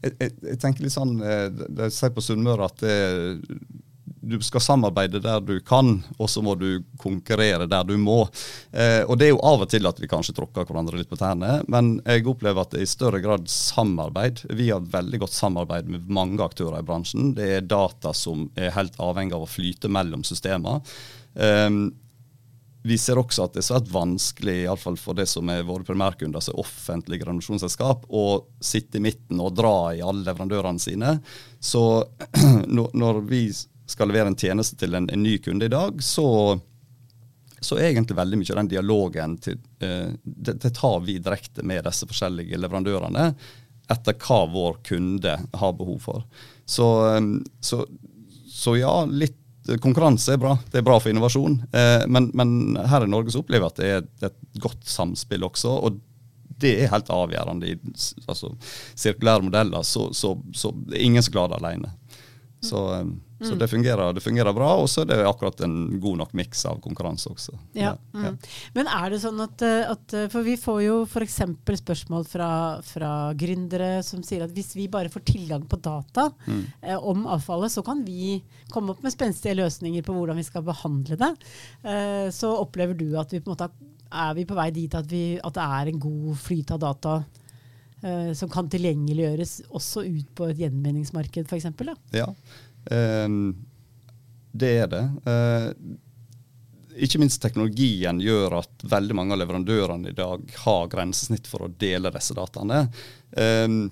jeg, 0.00 0.12
jeg, 0.12 0.34
jeg, 0.48 0.58
tenker 0.60 0.84
litt 0.84 0.94
sånn 0.94 1.18
eh, 1.20 1.48
De 1.52 1.88
sier 1.92 2.12
på 2.14 2.24
Sunnmøre 2.24 2.68
at 2.70 2.84
det, 2.84 2.94
du 4.20 4.36
skal 4.44 4.60
samarbeide 4.60 5.20
der 5.24 5.40
du 5.40 5.54
kan, 5.64 6.02
og 6.18 6.28
så 6.30 6.42
må 6.44 6.54
du 6.58 6.82
konkurrere 7.00 7.66
der 7.70 7.86
du 7.88 7.96
må. 7.98 8.22
Eh, 8.72 9.00
og 9.06 9.16
Det 9.18 9.28
er 9.28 9.32
jo 9.32 9.40
av 9.46 9.64
og 9.64 9.70
til 9.72 9.88
at 9.88 10.00
vi 10.00 10.10
kanskje 10.10 10.34
tråkker 10.36 10.68
hverandre 10.68 11.00
litt 11.00 11.10
på 11.10 11.18
tærne, 11.20 11.60
men 11.72 11.94
jeg 12.04 12.26
opplever 12.28 12.62
at 12.62 12.74
det 12.74 12.82
er 12.82 12.88
i 12.88 12.92
større 12.92 13.22
grad 13.24 13.48
samarbeid. 13.48 14.44
Vi 14.56 14.68
har 14.70 14.84
veldig 14.84 15.22
godt 15.24 15.36
samarbeid 15.36 15.88
med 15.88 16.12
mange 16.12 16.44
aktører 16.44 16.82
i 16.82 16.86
bransjen. 16.86 17.32
Det 17.38 17.48
er 17.56 17.66
data 17.66 18.12
som 18.16 18.48
er 18.60 18.74
helt 18.76 19.00
avhengig 19.00 19.36
av 19.36 19.48
å 19.48 19.50
flyte 19.50 19.92
mellom 19.92 20.24
systemer. 20.26 20.84
Eh, 21.34 21.70
vi 22.82 22.96
ser 22.96 23.18
også 23.20 23.44
at 23.44 23.56
det 23.56 23.60
er 23.60 23.68
svært 23.68 23.90
vanskelig, 23.92 24.62
iallfall 24.64 24.96
for 25.00 25.16
det 25.16 25.26
som 25.28 25.48
er 25.52 25.66
våre 25.68 25.84
primærkunder, 25.84 26.40
altså 26.40 26.56
offentlige 26.60 27.26
renovasjonsselskap, 27.28 28.06
å 28.08 28.40
sitte 28.56 28.96
i 28.96 29.04
midten 29.04 29.40
og 29.42 29.52
dra 29.58 29.92
i 29.92 30.00
alle 30.00 30.24
leverandørene 30.24 30.80
sine. 30.80 31.18
Så 31.60 31.82
når 33.02 33.20
vi 33.28 33.42
skal 33.90 34.10
levere 34.10 34.30
en 34.30 34.38
tjeneste 34.38 34.78
til 34.80 34.94
en, 34.94 35.08
en 35.10 35.22
ny 35.22 35.36
kunde 35.42 35.66
i 35.66 35.72
dag, 35.72 36.02
så, 36.04 36.58
så 37.60 37.78
er 37.78 37.90
egentlig 37.90 38.18
veldig 38.18 38.38
mye 38.40 38.54
av 38.54 38.60
den 38.62 38.70
dialogen 38.74 39.36
til, 39.42 39.58
eh, 39.82 40.12
det, 40.22 40.58
det, 40.62 40.72
tar 40.76 41.00
vi 41.06 41.18
direkte 41.18 41.66
med 41.66 41.84
disse 41.88 42.08
forskjellige 42.10 42.60
leverandørene 42.60 43.32
etter 43.90 44.14
hva 44.22 44.44
vår 44.52 44.78
kunde 44.86 45.34
har 45.62 45.72
behov 45.78 45.98
for. 46.06 46.24
Så, 46.64 46.88
eh, 47.10 47.30
så, 47.60 47.82
så 48.46 48.76
ja, 48.78 48.94
litt 49.10 49.36
konkurranse 49.82 50.34
er 50.34 50.40
bra. 50.40 50.54
Det 50.70 50.80
er 50.80 50.86
bra 50.86 50.96
for 51.00 51.12
innovasjon. 51.12 51.58
Eh, 51.72 52.06
men, 52.08 52.30
men, 52.34 52.78
her 52.90 53.04
i 53.04 53.10
Norge 53.10 53.34
så 53.34 53.42
opplever 53.42 53.66
jeg 53.66 53.74
at 53.74 54.08
det 54.22 54.30
er 54.30 54.32
et 54.32 54.62
godt 54.62 54.86
samspill 54.88 55.44
også. 55.50 55.74
og 55.74 56.00
det 56.60 56.74
er 56.76 56.90
helt 56.92 57.08
avgjørende 57.08 57.70
i 57.70 57.76
altså, 58.28 58.52
sirkulære 58.98 59.46
modeller. 59.46 59.82
Så, 59.86 60.10
så, 60.12 60.34
så 60.52 60.74
ingen 60.96 61.22
som 61.24 61.32
klarer 61.32 61.54
det 61.54 61.60
alene. 61.60 61.92
Så, 62.60 62.94
eh, 62.94 63.04
så 63.40 63.52
mm. 63.52 63.58
det, 63.58 63.68
fungerer, 63.68 64.12
det, 64.12 64.20
fungerer, 64.20 64.52
bra. 64.52 64.68
Og 64.82 64.88
så 64.90 65.02
er 65.02 65.10
det 65.10 65.18
akkurat 65.24 65.60
en 65.64 65.76
god 66.00 66.18
nok 66.20 66.34
miks 66.36 66.64
av 66.68 66.80
konkurranse 66.84 67.30
også. 67.32 67.56
Ja, 67.72 67.94
ja. 68.12 68.32
Mm. 68.32 68.36
Men 68.76 68.90
er 68.92 69.14
det 69.14 69.20
sånn 69.22 69.40
at, 69.40 69.64
eh, 69.64 69.88
at 69.88 70.16
eh, 70.16 70.28
For 70.32 70.46
vi 70.46 70.56
får 70.60 70.80
jo 70.84 70.96
f.eks. 71.08 71.38
spørsmål 71.80 72.26
fra, 72.28 72.50
fra 72.84 73.12
gründere 73.38 73.92
som 74.06 74.24
sier 74.26 74.44
at 74.44 74.52
hvis 74.56 74.74
vi 74.76 74.90
bare 74.92 75.12
får 75.12 75.24
tilgang 75.32 75.64
på 75.70 75.80
data 75.80 76.28
mm. 76.46 76.64
eh, 76.82 76.98
om 76.98 77.24
avfallet, 77.30 77.72
så 77.72 77.84
kan 77.86 78.04
vi 78.04 78.42
komme 78.72 78.92
opp 78.92 79.04
med 79.06 79.14
spenstige 79.14 79.56
løsninger 79.58 80.04
på 80.04 80.16
hvordan 80.16 80.40
vi 80.40 80.46
skal 80.46 80.66
behandle 80.66 81.16
det. 81.20 81.32
Eh, 81.82 82.28
så 82.34 82.52
opplever 82.60 82.98
du 82.98 83.08
at 83.20 83.32
vi 83.32 83.40
på 83.40 83.50
en 83.50 83.56
måte 83.56 83.72
er 84.10 84.32
vi 84.34 84.44
på 84.44 84.56
vei 84.58 84.70
dit 84.74 84.94
at, 84.98 85.06
vi, 85.06 85.38
at 85.38 85.54
det 85.54 85.64
er 85.64 85.90
en 85.90 86.00
god 86.02 86.34
flyt 86.42 86.72
av 86.74 86.80
data 86.82 87.20
Uh, 88.00 88.30
som 88.32 88.48
kan 88.48 88.68
tilgjengeliggjøres 88.72 89.58
også 89.68 90.06
ut 90.08 90.28
på 90.36 90.48
et 90.48 90.62
gjenvinningsmarked 90.62 91.50
f.eks.? 91.50 91.66
Ja, 92.16 92.30
eh, 92.90 93.34
det 94.50 94.70
er 94.84 94.88
det. 94.90 95.02
Eh, 95.28 95.66
ikke 97.04 97.20
minst 97.22 97.42
teknologien 97.42 98.20
gjør 98.22 98.58
at 98.60 98.84
veldig 98.88 99.16
mange 99.16 99.36
av 99.36 99.42
leverandørene 99.42 100.10
i 100.10 100.16
dag 100.16 100.42
har 100.64 100.88
grensesnitt 100.92 101.48
for 101.48 101.66
å 101.66 101.72
dele 101.80 102.12
disse 102.14 102.34
dataene. 102.36 102.82
Um, 103.36 103.82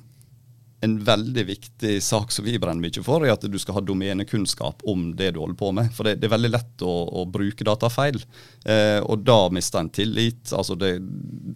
en 0.80 0.94
veldig 1.04 1.44
viktig 1.46 1.96
sak 2.02 2.32
som 2.32 2.44
vi 2.46 2.58
brenner 2.58 2.82
mye 2.84 3.02
for, 3.02 3.24
er 3.26 3.34
at 3.34 3.46
du 3.50 3.56
skal 3.58 3.78
ha 3.78 3.82
domenekunnskap 3.82 4.84
om 4.86 5.08
det 5.18 5.32
du 5.34 5.40
holder 5.42 5.58
på 5.58 5.72
med. 5.74 5.90
For 5.94 6.06
det, 6.06 6.18
det 6.22 6.28
er 6.28 6.34
veldig 6.36 6.52
lett 6.52 6.84
å, 6.86 6.94
å 7.18 7.24
bruke 7.26 7.66
data 7.66 7.90
feil, 7.90 8.20
eh, 8.62 8.98
og 9.02 9.24
da 9.26 9.40
mister 9.54 9.82
en 9.82 9.90
tillit. 9.90 10.52
Altså, 10.54 10.78
det, 10.78 10.94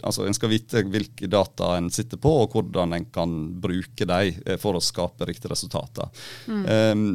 altså 0.03 0.27
En 0.27 0.35
skal 0.37 0.51
vite 0.53 0.83
hvilke 0.91 1.31
data 1.31 1.77
en 1.79 1.91
sitter 1.95 2.19
på, 2.23 2.35
og 2.43 2.57
hvordan 2.57 2.99
en 2.99 3.09
kan 3.15 3.37
bruke 3.63 4.09
dem 4.09 4.43
eh, 4.43 4.59
for 4.63 4.79
å 4.79 4.83
skape 4.83 5.31
riktige 5.31 5.55
resultater. 5.55 6.11
Mm. 6.51 6.65
Um, 6.67 7.07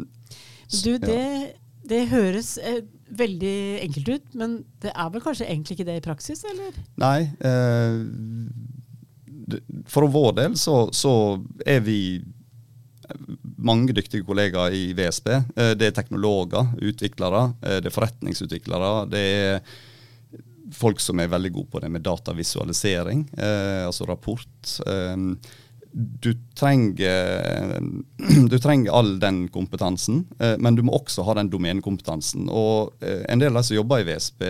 du, 0.83 0.95
det, 0.99 1.57
det 1.87 2.05
høres 2.11 2.55
eh, 2.59 2.81
veldig 3.19 3.57
enkelt 3.83 4.09
ut, 4.09 4.33
men 4.39 4.57
det 4.83 4.91
er 4.95 5.11
vel 5.11 5.23
kanskje 5.23 5.47
egentlig 5.47 5.77
ikke 5.77 5.87
det 5.91 5.99
i 5.99 6.07
praksis, 6.07 6.43
eller? 6.47 6.75
Nei. 6.99 7.19
Eh, 7.39 8.01
for 9.87 10.07
vår 10.11 10.33
del 10.41 10.57
så, 10.59 10.87
så, 10.95 11.11
er 11.65 11.79
vi 11.85 11.99
mange 13.57 13.95
dyktige 13.95 14.25
kollegaer 14.27 14.73
i 14.75 14.91
VSB. 14.97 15.29
Eh, 15.31 15.73
det 15.79 15.89
er 15.89 15.95
teknologer, 15.95 16.73
utviklere, 16.83 17.53
eh, 17.61 17.79
det 17.81 17.91
er 17.91 17.95
forretningsutviklere. 17.95 18.91
Det 19.11 19.21
er 19.21 19.61
folk 20.75 20.99
som 20.99 21.19
er 21.23 21.31
veldig 21.31 21.53
gode 21.55 21.71
på 21.71 21.81
det 21.83 21.91
med 21.93 22.03
datavisualisering, 22.03 23.23
eh, 23.37 23.85
altså 23.87 24.07
rapport. 24.09 24.75
Du 25.97 26.33
trenger, 26.55 27.79
du 28.49 28.59
trenger, 28.59 28.91
all 28.91 29.19
den 29.19 29.47
kompetansen, 29.47 30.27
eh, 30.39 30.53
men 30.57 30.75
du 30.75 30.83
må 30.85 30.93
også 30.93 31.23
ha 31.25 31.33
den 31.39 31.49
domenekompetansen. 31.49 32.45
Og 32.53 32.93
eh, 33.01 33.23
en 33.31 33.41
del 33.41 33.55
av 33.55 33.63
de 33.63 33.69
som 33.71 33.77
jobber 33.79 34.03
i 34.03 34.07
VSB, 34.11 34.43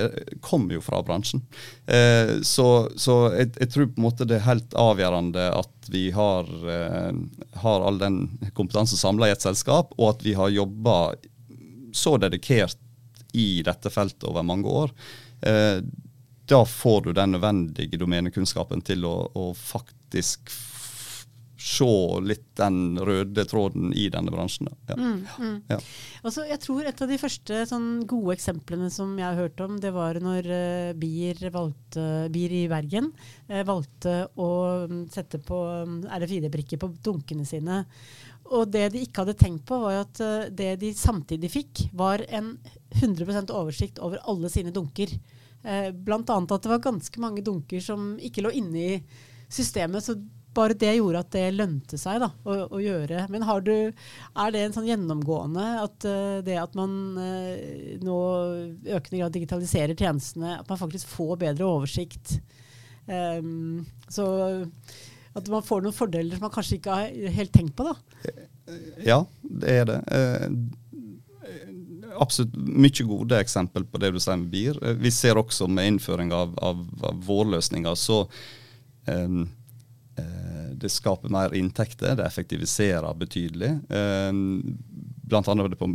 kommer 0.44 0.76
jo 0.76 0.84
fra 0.84 1.00
bransjen. 1.08 1.46
Eh, 1.86 2.42
så, 2.44 2.68
så 3.00 3.18
jeg, 3.38 3.54
jeg, 3.62 3.72
tror 3.72 3.88
på 3.88 4.02
en 4.02 4.08
måte 4.10 4.28
det 4.28 4.42
er 4.42 4.50
helt 4.50 4.76
avgjørende 4.76 5.48
at 5.56 5.74
vi 5.88 6.10
har, 6.12 6.50
har 7.64 7.84
all 7.88 8.00
den 8.02 8.18
kompetansen 8.58 9.00
samla 9.00 9.30
i 9.30 9.32
et 9.38 9.46
selskap, 9.46 9.94
og 9.96 10.18
at 10.18 10.26
vi 10.28 10.34
har 10.36 10.52
jobba 10.52 10.98
så 11.96 12.18
dedikert 12.20 12.76
i 13.32 13.62
dette 13.64 13.88
feltet 13.94 14.28
over 14.28 14.44
mange 14.44 14.68
år. 14.68 14.92
Da 15.40 16.60
får 16.68 17.06
du 17.06 17.14
den 17.16 17.38
nødvendige 17.38 18.02
domenekunnskapen 18.02 18.84
til 18.84 19.08
å, 19.08 19.16
å 19.32 19.46
faktisk 19.56 20.52
se 21.58 21.90
litt 22.22 22.46
den 22.58 23.00
røde 23.02 23.44
tråden 23.50 23.90
i 23.98 24.08
denne 24.14 24.32
bransjen. 24.34 24.70
Ja. 24.90 24.96
Mm, 24.98 25.24
mm. 25.42 25.56
Ja. 25.72 25.80
Altså, 26.22 26.46
jeg 26.46 26.62
tror 26.62 26.86
et 26.86 27.02
av 27.02 27.10
de 27.10 27.18
første 27.22 27.64
sånn, 27.70 27.88
gode 28.10 28.36
eksemplene 28.38 28.92
som 28.94 29.16
jeg 29.18 29.26
har 29.26 29.40
hørt 29.40 29.64
om, 29.66 29.80
det 29.82 29.92
var 29.96 30.20
når 30.22 30.50
uh, 30.52 30.94
Bier, 30.98 31.42
valgte, 31.54 32.06
Bier 32.34 32.54
i 32.60 32.64
Bergen 32.70 33.10
uh, 33.50 33.64
valgte 33.68 34.20
å 34.38 34.52
um, 34.86 35.04
sette 35.14 35.42
på 35.42 35.64
um, 35.82 36.00
RFID-brikker 36.06 36.82
på 36.82 36.92
dunkene 37.10 37.46
sine. 37.48 37.82
Og 38.54 38.70
det 38.72 38.86
de 38.94 39.02
ikke 39.04 39.26
hadde 39.26 39.38
tenkt 39.42 39.66
på, 39.68 39.82
var 39.82 40.04
at 40.06 40.22
uh, 40.22 40.46
det 40.54 40.76
de 40.84 40.94
samtidig 40.98 41.52
fikk, 41.54 41.88
var 41.98 42.22
en 42.30 42.54
100% 43.02 43.54
oversikt 43.58 44.02
over 44.06 44.22
alle 44.30 44.54
sine 44.54 44.74
dunker. 44.74 45.18
Blant 45.68 46.30
annet 46.32 46.52
at 46.54 46.64
det 46.64 46.70
var 46.70 46.80
ganske 46.80 47.20
mange 47.20 47.42
dunker 47.44 47.82
som 47.84 48.14
ikke 48.24 48.44
lå 48.46 48.54
inne 48.56 48.78
i 48.78 48.92
systemet. 49.52 50.06
så 50.06 50.14
bare 50.58 50.78
det 50.78 50.96
gjorde 50.98 51.22
at 51.24 51.32
det 51.36 51.46
lønte 51.56 52.00
seg 52.02 52.20
da, 52.24 52.32
å, 52.44 52.58
å 52.78 52.82
gjøre. 52.82 53.26
Men 53.34 53.46
du, 53.66 53.74
er 53.94 54.54
det 54.54 54.64
en 54.66 54.76
sånn 54.76 54.90
gjennomgående 54.90 55.68
at 55.84 56.08
uh, 56.10 56.40
det 56.46 56.58
at 56.62 56.78
man 56.78 56.96
uh, 57.20 58.00
nå 58.04 58.18
økende 58.98 59.22
grad 59.22 59.38
digitaliserer 59.38 59.96
tjenestene, 59.98 60.58
at 60.62 60.70
man 60.70 60.82
faktisk 60.82 61.10
får 61.14 61.38
bedre 61.46 61.70
oversikt? 61.70 62.40
Um, 63.08 63.86
så 64.12 64.26
at 65.38 65.48
man 65.54 65.64
får 65.64 65.86
noen 65.86 65.96
fordeler 65.96 66.36
som 66.36 66.48
man 66.48 66.54
kanskje 66.54 66.80
ikke 66.80 66.98
har 66.98 67.34
helt 67.38 67.54
tenkt 67.56 67.78
på, 67.78 67.88
da? 67.88 67.96
Ja, 69.06 69.22
det 69.42 69.80
er 69.80 69.88
det. 69.88 70.02
Uh, 70.12 70.78
absolutt 72.22 72.56
mye 72.56 73.06
gode 73.08 73.40
eksempel 73.40 73.86
på 73.88 74.00
det 74.02 74.12
du 74.16 74.20
sier 74.22 74.40
med 74.40 74.50
BIR. 74.52 74.80
Vi 75.02 75.12
ser 75.14 75.40
også 75.40 75.68
med 75.72 75.94
innføring 75.94 76.34
av, 76.36 76.56
av, 76.64 76.82
av 77.06 77.22
vårløsninger, 77.28 77.96
så 78.00 78.24
um, 79.06 79.46
det 80.78 80.92
skaper 80.94 81.32
mer 81.34 81.54
inntekter, 81.58 82.16
det 82.18 82.26
effektiviserer 82.28 83.18
betydelig. 83.18 83.70
Eh, 83.90 84.32
blant 85.28 85.48
annet 85.52 85.76
på 85.80 85.90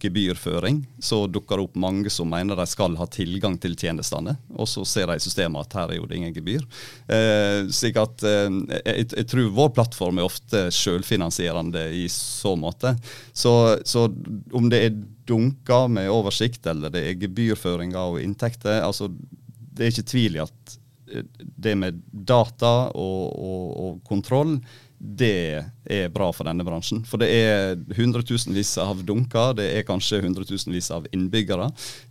gebyrføring 0.00 0.80
så 1.04 1.26
dukker 1.28 1.58
det 1.58 1.66
opp 1.66 1.74
mange 1.76 2.12
som 2.12 2.30
mener 2.30 2.56
de 2.56 2.64
skal 2.70 2.96
ha 2.96 3.04
tilgang 3.12 3.58
til 3.60 3.76
tjenestene, 3.76 4.38
og 4.56 4.68
så 4.70 4.84
ser 4.88 5.10
de 5.10 5.18
i 5.18 5.24
systemet 5.24 5.66
at 5.66 5.76
her 5.76 5.92
er 5.92 6.00
jo 6.00 6.08
det 6.08 6.20
ingen 6.20 6.32
gebyr. 6.36 6.64
Eh, 7.04 7.68
slik 7.74 8.00
at 8.00 8.24
jeg, 8.24 9.08
jeg, 9.10 9.26
tror 9.28 9.52
vår 9.58 9.74
plattform 9.76 10.22
er 10.22 10.28
ofte 10.28 10.64
selvfinansierende 10.72 11.84
i 11.98 12.06
så 12.12 12.54
måte. 12.56 12.94
Så, 13.36 13.52
så 13.84 14.08
om 14.56 14.72
det 14.72 14.84
er 14.86 14.98
dunker 15.28 15.90
med 15.92 16.08
oversikt, 16.12 16.64
eller 16.70 16.92
det 16.92 17.04
er 17.04 17.20
gebyrføringer 17.20 18.14
og 18.14 18.22
inntekter, 18.22 18.80
altså 18.86 19.10
det 19.78 19.86
er 19.86 19.94
ikke 19.94 20.10
tvil 20.10 20.38
i 20.38 20.44
at 20.44 20.78
det 21.38 21.74
med 21.78 22.02
data 22.12 22.90
og, 22.92 23.24
og, 23.32 23.64
og, 23.78 23.98
kontroll, 24.08 24.58
det 24.98 25.62
er 25.86 26.08
bra 26.10 26.26
for 26.34 26.48
denne 26.48 26.64
bransjen. 26.66 27.04
For 27.06 27.22
det 27.22 27.28
er 27.30 27.76
hundretusenvis 27.94 28.72
av 28.82 29.04
dunker, 29.06 29.54
det 29.60 29.68
er 29.76 29.86
kanskje 29.86 30.20
hundretusenvis 30.24 30.90
av 30.96 31.06
innbyggere. 31.14 31.68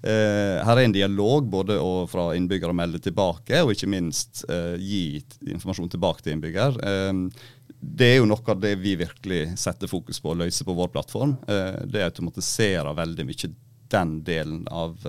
Eh, 0.08 0.64
her 0.64 0.80
er 0.80 0.86
en 0.86 0.96
dialog 0.96 1.50
både 1.52 1.76
fra 2.12 2.30
innbyggere 2.38 2.72
å 2.72 2.80
melde 2.80 3.02
tilbake, 3.04 3.60
og 3.64 3.74
ikke 3.76 3.92
minst 3.92 4.46
eh, 4.48 4.80
gi 4.80 5.04
informasjon 5.52 5.92
tilbake 5.98 6.24
til 6.24 6.38
innbygger. 6.38 6.80
Eh, 6.80 7.54
det 7.78 8.14
er 8.14 8.18
jo 8.22 8.30
noe 8.32 8.56
av 8.56 8.64
det 8.64 8.74
vi 8.82 8.96
virkelig 8.98 9.44
setter 9.60 9.92
fokus 9.92 10.22
på 10.24 10.32
å 10.32 10.40
løse 10.40 10.66
på 10.66 10.76
vår 10.78 10.90
plattform. 10.96 11.36
Eh, 11.48 11.84
det 11.92 12.08
automatiserer 12.08 12.96
veldig 12.98 13.28
mye 13.28 13.54
den 13.92 14.18
delen 14.28 14.64
av, 14.72 15.04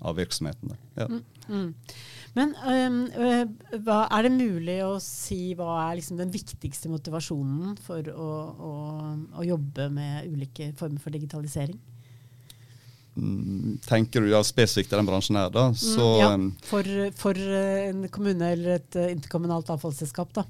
av 0.00 0.16
virksomheten. 0.16 0.72
Ja. 0.94 1.06
Mm, 1.06 1.22
mm. 1.48 1.74
Men 2.36 2.54
um, 2.62 2.98
hva, 3.84 4.04
er 4.06 4.26
det 4.26 4.32
mulig 4.34 4.78
å 4.86 4.94
si 5.02 5.52
hva 5.58 5.72
er 5.88 5.98
liksom 5.98 6.20
den 6.20 6.32
viktigste 6.32 6.90
motivasjonen 6.92 7.76
for 7.84 8.06
å, 8.14 8.32
å, 8.70 8.74
å 9.40 9.46
jobbe 9.46 9.88
med 9.92 10.30
ulike 10.30 10.70
former 10.78 11.02
for 11.02 11.14
digitalisering? 11.14 11.78
Mm, 13.18 13.80
tenker 13.84 14.22
du 14.22 14.30
ja, 14.30 14.40
spesifikt 14.46 14.92
i 14.94 14.96
den 14.96 15.08
bransjen 15.08 15.36
her, 15.40 15.50
da? 15.52 15.66
Mm, 15.72 15.78
så, 15.82 16.10
ja, 16.20 16.30
for, 16.68 16.90
for, 17.18 17.40
en 17.90 18.06
kommune 18.14 18.52
eller 18.54 18.78
et 18.78 19.00
interkommunalt 19.10 19.72
avfallsselskap, 19.74 20.30
da? 20.38 20.46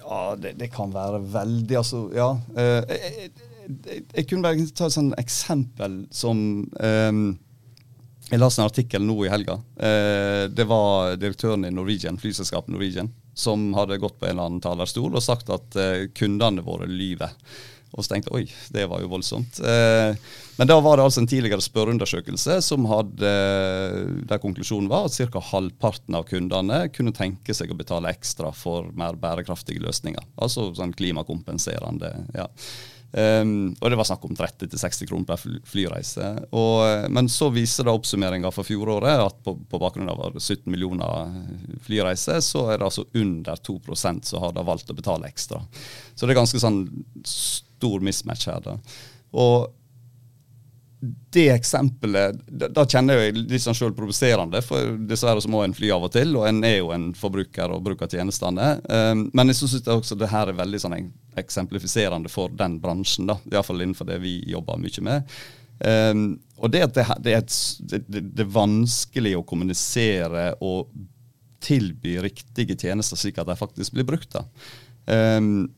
Ja, 0.00 0.22
det, 0.40 0.54
det, 0.56 0.70
kan 0.72 0.88
være 0.94 1.20
veldig 1.20 1.76
Altså, 1.76 2.06
ja. 2.16 2.30
Jeg, 2.56 2.88
jeg, 2.88 3.30
jeg, 3.68 4.04
jeg 4.14 4.28
kunne 4.30 4.46
bare 4.46 4.70
ta 4.72 4.88
et 4.88 4.94
sånt 4.94 5.18
eksempel 5.20 6.00
som 6.16 6.40
um, 6.80 7.26
jeg 8.28 8.40
leste 8.42 8.60
en 8.60 8.68
artikkel 8.68 9.04
nå 9.04 9.16
i 9.24 9.32
helga. 9.32 9.56
Eh, 9.76 10.44
det 10.52 10.66
var 10.68 11.16
direktøren 11.16 11.64
i 11.64 11.72
Norwegian, 11.72 12.20
flyselskapet 12.20 12.74
Norwegian 12.74 13.10
som 13.38 13.70
hadde 13.74 14.00
gått 14.02 14.18
på 14.18 14.26
en 14.26 14.34
eller 14.34 14.48
annen 14.48 14.62
talerstol 14.62 15.14
og 15.14 15.22
sagt 15.24 15.50
at 15.54 15.76
eh, 15.78 16.08
kundene 16.16 16.64
våre 16.66 16.88
lyver. 16.90 17.32
Og 17.94 18.04
så 18.04 18.12
tenkte 18.12 18.34
jeg 18.34 18.36
oi, 18.36 18.56
det 18.74 18.84
var 18.90 19.00
jo 19.00 19.08
voldsomt. 19.08 19.60
Eh, 19.64 20.10
men 20.58 20.68
da 20.68 20.76
var 20.84 20.98
det 20.98 21.06
altså 21.06 21.22
en 21.22 21.30
tidligere 21.30 21.64
spørreundersøkelse 21.64 22.58
som 22.66 22.84
hadde, 22.90 23.30
der 24.28 24.42
konklusjonen 24.42 24.90
var 24.90 25.08
at 25.08 25.16
ca. 25.16 25.40
halvparten 25.52 26.18
av 26.18 26.26
kundene 26.28 26.82
kunne 26.92 27.14
tenke 27.16 27.56
seg 27.56 27.72
å 27.72 27.78
betale 27.78 28.12
ekstra 28.12 28.52
for 28.52 28.90
mer 28.98 29.16
bærekraftige 29.16 29.86
løsninger. 29.86 30.26
Altså 30.36 30.68
sånn 30.76 30.92
klimakompenserende. 30.98 32.12
ja. 32.36 32.50
Um, 33.08 33.70
og 33.80 33.88
det 33.88 33.96
var 33.96 34.04
snakk 34.04 34.24
om 34.28 34.34
30-60 34.36 35.08
kroner 35.08 35.28
per 35.30 35.40
flyreise. 35.64 36.26
Og, 36.52 36.82
eh, 36.84 37.06
men 37.08 37.30
så 37.32 37.48
viser 37.54 37.88
da 37.88 37.94
oppsummeringa 37.96 38.50
for 38.52 38.68
fjoråret 38.68 39.22
at 39.24 39.38
på, 39.44 39.54
på, 39.64 39.80
bakgrunn 39.80 40.10
av 40.12 40.36
17 40.36 40.68
millioner 40.68 41.32
flyreiser, 41.86 42.42
så 42.44 42.66
er 42.68 42.78
det 42.78 42.88
altså 42.90 43.06
under 43.16 43.56
2% 43.70 44.28
som 44.28 44.44
har 44.44 44.52
da 44.56 44.66
valgt 44.66 44.92
å 44.92 44.98
betale 44.98 45.30
ekstra. 45.30 45.62
Så 46.12 46.26
det 46.26 46.34
er 46.34 46.42
ganske 46.42 46.60
sånn 46.60 46.82
stor 47.24 48.04
mismatch 48.04 48.50
her. 48.50 48.60
da. 48.64 48.76
Og 49.40 49.72
det 51.00 51.48
eksempelet 51.52 52.40
da, 52.46 52.68
da, 52.74 52.82
kjenner 52.88 53.20
jeg 53.20 53.36
litt 53.38 53.62
sånn 53.62 53.76
sjøl 53.76 53.92
provoserende, 53.94 54.60
for 54.66 54.96
dessverre 55.06 55.42
så 55.44 55.50
må 55.52 55.62
en 55.62 55.76
fly 55.76 55.92
av 55.94 56.08
og 56.08 56.12
til, 56.16 56.34
og 56.40 56.48
en 56.48 56.58
er 56.66 56.80
jo 56.80 56.90
en 56.94 57.12
forbruker 57.14 57.70
og 57.74 57.84
bruker 57.86 58.10
tjenestene. 58.10 58.72
Um, 58.90 59.28
men 59.30 59.52
jeg 59.52 59.60
syns 59.60 59.86
også 59.94 60.18
det 60.18 60.30
her 60.32 60.50
er 60.50 60.58
veldig 60.58 60.80
sånn 60.82 60.96
eksemplifiserende 61.38 62.32
for 62.32 62.50
den 62.50 62.80
bransjen, 62.82 63.28
da, 63.30 63.38
iallfall 63.52 63.84
innenfor 63.84 64.10
det 64.10 64.18
vi 64.24 64.40
jobber 64.50 64.80
mye 64.82 65.06
med. 65.06 65.38
Um, 65.78 66.26
og 66.58 66.74
det 66.74 66.82
at 66.88 66.96
det, 66.96 67.06
det, 67.22 67.36
er 67.36 67.44
et, 67.44 67.56
det, 67.92 68.02
det, 68.18 68.42
er 68.42 68.50
vanskelig 68.50 69.36
å 69.38 69.46
kommunisere 69.46 70.50
og 70.66 70.90
tilby 71.62 72.16
riktige 72.22 72.74
tjenester 72.78 73.18
slik 73.18 73.38
at 73.38 73.46
de 73.46 73.54
faktisk 73.58 73.94
blir 73.94 74.06
brukt. 74.08 74.34
da. 74.34 74.42
Um, 75.06 75.68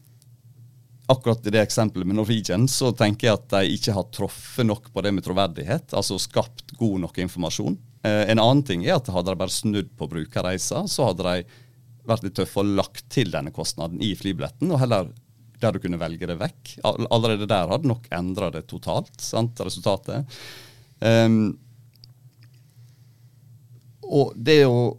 akkurat 1.11 1.47
i 1.47 1.53
det 1.55 1.63
eksempelet 1.63 2.09
med 2.09 2.19
Norwegian 2.21 2.67
så 2.71 2.93
tenker 2.97 3.29
jeg 3.29 3.39
at 3.39 3.49
de 3.55 3.77
ikke 3.77 3.95
har 3.97 4.11
truffet 4.15 4.67
nok 4.69 4.91
på 4.95 5.03
det 5.05 5.13
med 5.17 5.27
troverdighet. 5.27 5.95
Altså 5.97 6.19
skapt 6.23 6.77
god 6.79 7.01
nok 7.07 7.19
informasjon. 7.25 7.79
Eh, 8.07 8.23
en 8.33 8.41
annen 8.41 8.63
ting 8.67 8.85
er 8.87 8.97
at 8.97 9.11
hadde 9.13 9.33
de 9.33 9.41
bare 9.41 9.55
snudd 9.55 9.91
på 9.99 10.09
brukerreisa, 10.11 10.85
så 10.89 11.11
hadde 11.11 11.27
de 11.27 11.59
vært 12.09 12.25
litt 12.27 12.37
tøffe 12.39 12.63
og 12.63 12.71
lagt 12.79 13.05
til 13.13 13.33
denne 13.33 13.53
kostnaden 13.55 14.01
i 14.03 14.15
flybilletten, 14.19 14.71
og 14.73 14.81
heller 14.83 15.11
der 15.61 15.77
du 15.77 15.83
kunne 15.83 16.01
velge 16.01 16.29
det 16.31 16.39
vekk. 16.41 16.79
Allerede 16.89 17.49
der 17.51 17.69
hadde 17.69 17.91
nok 17.91 18.07
endra 18.17 18.49
det 18.55 18.65
totalt, 18.71 19.13
sant, 19.21 19.61
resultatet. 19.61 20.39
Um, 21.05 21.53
og 24.09 24.33
det 24.37 24.63
å 24.67 24.97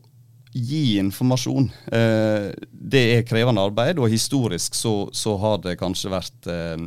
gi 0.52 0.98
informasjon. 1.00 1.70
Eh, 1.92 2.50
det 2.72 3.04
er 3.16 3.28
krevende 3.28 3.64
arbeid, 3.64 4.00
og 4.02 4.12
historisk 4.12 4.76
så, 4.76 4.96
så 5.16 5.38
har 5.40 5.62
det 5.64 5.78
kanskje 5.80 6.12
vært 6.12 6.50
eh, 6.52 6.84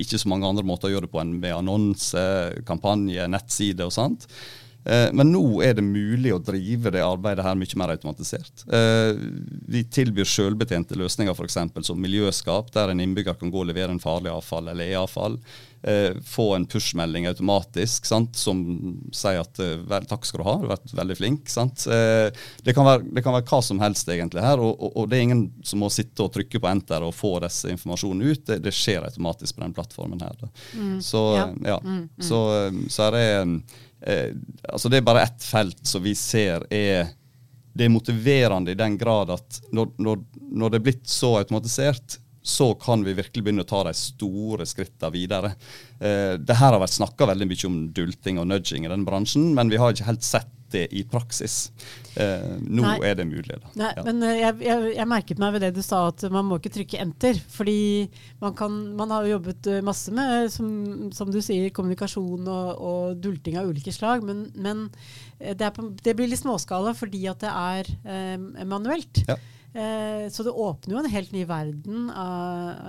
ikke 0.00 0.20
så 0.20 0.30
mange 0.32 0.48
andre 0.48 0.64
måter 0.66 0.88
å 0.88 0.94
gjøre 0.94 1.08
det 1.08 1.12
på 1.12 1.20
enn 1.22 1.36
med 1.42 1.56
annonse, 1.56 2.24
kampanje, 2.68 3.26
nettside 3.28 3.84
og 3.84 3.94
sånt. 3.94 4.28
Eh, 4.84 5.08
men 5.12 5.32
nå 5.32 5.42
er 5.64 5.74
det 5.76 5.84
mulig 5.84 6.32
å 6.32 6.40
drive 6.42 6.92
det 6.94 7.02
arbeidet 7.04 7.44
her 7.44 7.58
mye 7.58 7.80
mer 7.80 7.94
automatisert. 7.94 8.64
Eh, 8.72 9.12
vi 9.68 9.84
tilbyr 9.92 10.28
selvbetjente 10.28 10.96
løsninger 10.98 11.36
f.eks. 11.36 11.58
som 11.86 12.00
miljøskap, 12.00 12.72
der 12.72 12.92
en 12.92 13.02
innbygger 13.04 13.36
kan 13.40 13.52
gå 13.52 13.64
og 13.64 13.68
levere 13.68 13.92
en 13.92 14.02
farlig 14.02 14.32
avfall 14.32 14.72
eller 14.72 14.94
e-avfall. 14.94 15.36
Eh, 15.82 16.16
få 16.28 16.54
en 16.56 16.66
push-melding 16.68 17.28
automatisk 17.28 18.08
sant, 18.08 18.36
som 18.36 18.58
sier 19.16 19.40
at 19.40 19.60
vel, 19.60 20.04
'takk 20.08 20.26
skal 20.28 20.42
du 20.42 20.44
ha, 20.48 20.56
du 20.60 20.66
har 20.68 20.74
vært 20.76 20.96
veldig 20.96 21.16
flink'. 21.16 21.52
Sant? 21.52 21.84
Det 21.84 22.74
kan, 22.76 22.84
være, 22.84 23.04
det, 23.04 23.24
kan 23.24 23.36
være, 23.36 23.48
hva 23.48 23.60
som 23.64 23.80
helst 23.80 24.08
egentlig 24.08 24.44
her, 24.44 24.60
og, 24.60 24.74
og, 24.76 24.96
og, 24.96 25.08
det 25.08 25.18
er 25.18 25.28
ingen 25.28 25.46
som 25.64 25.80
må 25.80 25.88
sitte 25.92 26.24
og 26.24 26.32
trykke 26.34 26.60
på 26.60 26.68
enter 26.68 27.04
og 27.04 27.16
få 27.16 27.38
disse 27.44 27.68
informasjonene 27.72 28.32
ut. 28.32 28.44
Det, 28.48 28.60
det 28.64 28.74
skjer 28.76 29.08
automatisk 29.08 29.56
på 29.56 29.64
den 29.64 29.76
plattformen 29.76 30.20
her. 30.24 30.48
Mm, 30.76 30.98
så, 31.04 31.24
ja. 31.36 31.46
Ja, 31.74 31.78
mm, 31.84 32.02
mm. 32.16 32.26
Så, 32.28 32.42
så 32.92 33.08
er 33.08 33.16
det 33.16 33.26
eh, 34.06 34.36
altså 34.68 34.88
Det 34.88 35.00
er 35.00 35.06
bare 35.06 35.22
ett 35.28 35.42
felt 35.44 35.86
som 35.86 36.02
vi 36.04 36.14
ser 36.18 36.66
er 36.70 37.10
det 37.72 37.86
er 37.86 37.92
motiverende 37.92 38.72
i 38.72 38.78
den 38.78 38.96
grad 38.98 39.30
at 39.30 39.60
når, 39.72 39.92
når, 40.02 40.24
når, 40.50 40.70
det 40.70 40.80
er 40.80 40.86
blitt 40.88 41.04
så 41.08 41.36
automatisert, 41.38 42.18
så 42.42 42.70
kan 42.80 43.04
vi 43.04 43.16
virkelig 43.18 43.44
begynne 43.44 43.66
å 43.66 43.68
ta 43.68 43.82
de 43.84 43.92
store 43.96 44.66
skrittene 44.68 45.12
videre. 45.12 45.52
Eh, 46.00 46.38
det 46.40 46.56
her 46.56 46.72
har 46.72 46.80
vært 46.80 46.96
snakka 46.96 47.28
veldig 47.32 47.50
mye 47.50 47.68
om 47.68 47.82
dulting 47.96 48.40
og 48.40 48.48
nudging 48.48 48.86
i 48.86 48.92
denne 48.92 49.08
bransjen, 49.08 49.52
men 49.56 49.72
vi 49.72 49.80
har 49.80 49.92
ikke 49.92 50.08
helt 50.08 50.26
sett 50.26 50.48
det 50.70 50.86
i 50.94 51.02
praksis. 51.04 51.70
Eh, 52.14 52.56
nå 52.60 52.84
Nei. 52.84 52.96
er 53.06 53.16
det 53.18 53.26
mulig. 53.28 53.56
Da. 53.62 53.72
Nei, 53.80 53.90
ja. 53.96 54.04
Men 54.06 54.22
eh, 54.26 54.38
jeg, 54.40 54.56
jeg, 54.66 54.92
jeg, 54.96 55.08
merket 55.10 55.42
meg 55.42 55.54
ved 55.54 55.64
det 55.66 55.72
du 55.76 55.82
sa, 55.84 56.02
at 56.10 56.24
man 56.32 56.46
må 56.48 56.60
ikke 56.60 56.72
trykke 56.74 57.00
enter. 57.02 57.38
Fordi 57.50 57.78
man, 58.42 58.54
kan, 58.58 58.76
man 58.98 59.14
har 59.14 59.26
jo 59.26 59.36
jobbet 59.36 59.70
eh, 59.70 59.82
masse 59.86 60.14
med, 60.14 60.50
som, 60.54 60.70
som 61.16 61.32
du 61.32 61.40
sier, 61.44 61.70
kommunikasjon 61.74 62.46
og, 62.46 62.68
og, 62.78 63.22
dulting 63.22 63.58
av 63.60 63.70
ulike 63.70 63.94
slag. 63.94 64.26
Men, 64.26 64.46
men 64.54 64.86
eh, 65.38 65.56
det, 65.58 65.72
på, 65.76 65.90
det, 66.02 66.16
blir 66.18 66.30
litt 66.30 66.42
småskala 66.42 66.94
fordi 66.98 67.24
at 67.30 67.42
det 67.44 67.54
er 67.54 67.94
eh, 68.04 68.66
manuelt. 68.68 69.24
Ja. 69.28 69.38
Eh, 69.72 70.28
så 70.30 70.42
det 70.42 70.50
åpner 70.50 70.96
jo 70.96 71.02
en 71.02 71.10
helt 71.12 71.32
ny 71.34 71.44
verden 71.46 72.08
av, 72.10 72.88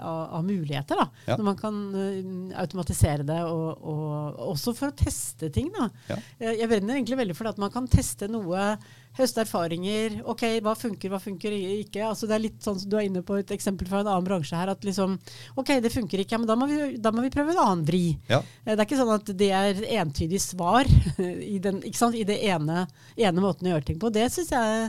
av, 0.00 0.20
av 0.38 0.44
muligheter. 0.46 1.02
da, 1.02 1.08
ja. 1.26 1.36
Når 1.36 1.44
man 1.44 1.58
kan 1.60 1.80
uh, 1.92 2.58
automatisere 2.62 3.26
det, 3.28 3.38
og, 3.44 3.82
og, 3.82 4.40
også 4.54 4.74
for 4.76 4.92
å 4.92 4.96
teste 4.96 5.50
ting. 5.52 5.68
da. 5.74 5.88
Ja. 6.08 6.18
Eh, 6.38 6.58
jeg 6.62 6.70
brenner 6.70 6.96
egentlig 6.96 7.20
veldig 7.20 7.36
for 7.36 7.48
det 7.48 7.56
at 7.56 7.62
man 7.62 7.72
kan 7.74 7.88
teste 7.90 8.30
noe, 8.32 8.72
høste 9.18 9.42
erfaringer. 9.44 10.22
ok, 10.24 10.44
Hva 10.64 10.72
funker, 10.78 11.12
hva 11.12 11.20
funker 11.20 11.52
ikke? 11.52 12.00
altså 12.06 12.28
Det 12.28 12.36
er 12.36 12.44
litt 12.46 12.62
sånn 12.64 12.78
som 12.80 12.88
du 12.88 12.96
er 12.96 13.10
inne 13.10 13.20
på 13.26 13.36
et 13.36 13.50
eksempel 13.52 13.90
fra 13.90 14.00
en 14.00 14.08
annen 14.08 14.24
bransje 14.24 14.56
her. 14.56 14.72
at 14.72 14.84
liksom, 14.88 15.18
ok, 15.60 15.74
det 15.84 15.92
funker 15.92 16.22
ikke, 16.24 16.38
men 16.40 16.48
da 16.48 16.56
må 16.56 16.68
vi, 16.70 16.96
da 16.96 17.12
må 17.12 17.24
vi 17.26 17.32
prøve 17.34 17.52
en 17.52 17.60
annen 17.64 17.84
vri. 17.88 18.16
Ja. 18.30 18.40
Eh, 18.64 18.72
det 18.72 18.78
er 18.78 18.86
ikke 18.86 19.02
sånn 19.02 19.16
at 19.18 19.34
det 19.36 19.50
er 19.52 19.84
entydig 20.00 20.40
svar 20.40 20.88
i, 21.54 21.58
den, 21.60 21.82
i 21.84 22.24
det 22.24 22.40
ene, 22.48 22.86
ene 23.16 23.44
måten 23.44 23.68
å 23.68 23.76
gjøre 23.76 23.90
ting 23.90 24.00
på. 24.00 24.12
Det 24.14 24.30
synes 24.32 24.54
jeg 24.56 24.88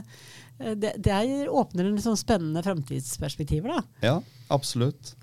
det, 0.72 0.94
det 1.04 1.48
åpner 1.48 1.90
en 1.90 2.00
sånn 2.02 2.18
spennende 2.18 2.62
framtidsperspektiver, 2.64 3.74
da. 3.74 3.82
Ja, 4.04 4.16
absolutt. 4.54 5.14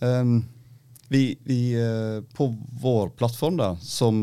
Um, 0.00 0.42
vi, 1.12 1.38
vi, 1.44 1.76
uh, 1.76 2.24
på 2.34 2.48
vår 2.80 3.10
plattform, 3.20 3.56
da, 3.60 3.76
som 3.76 4.16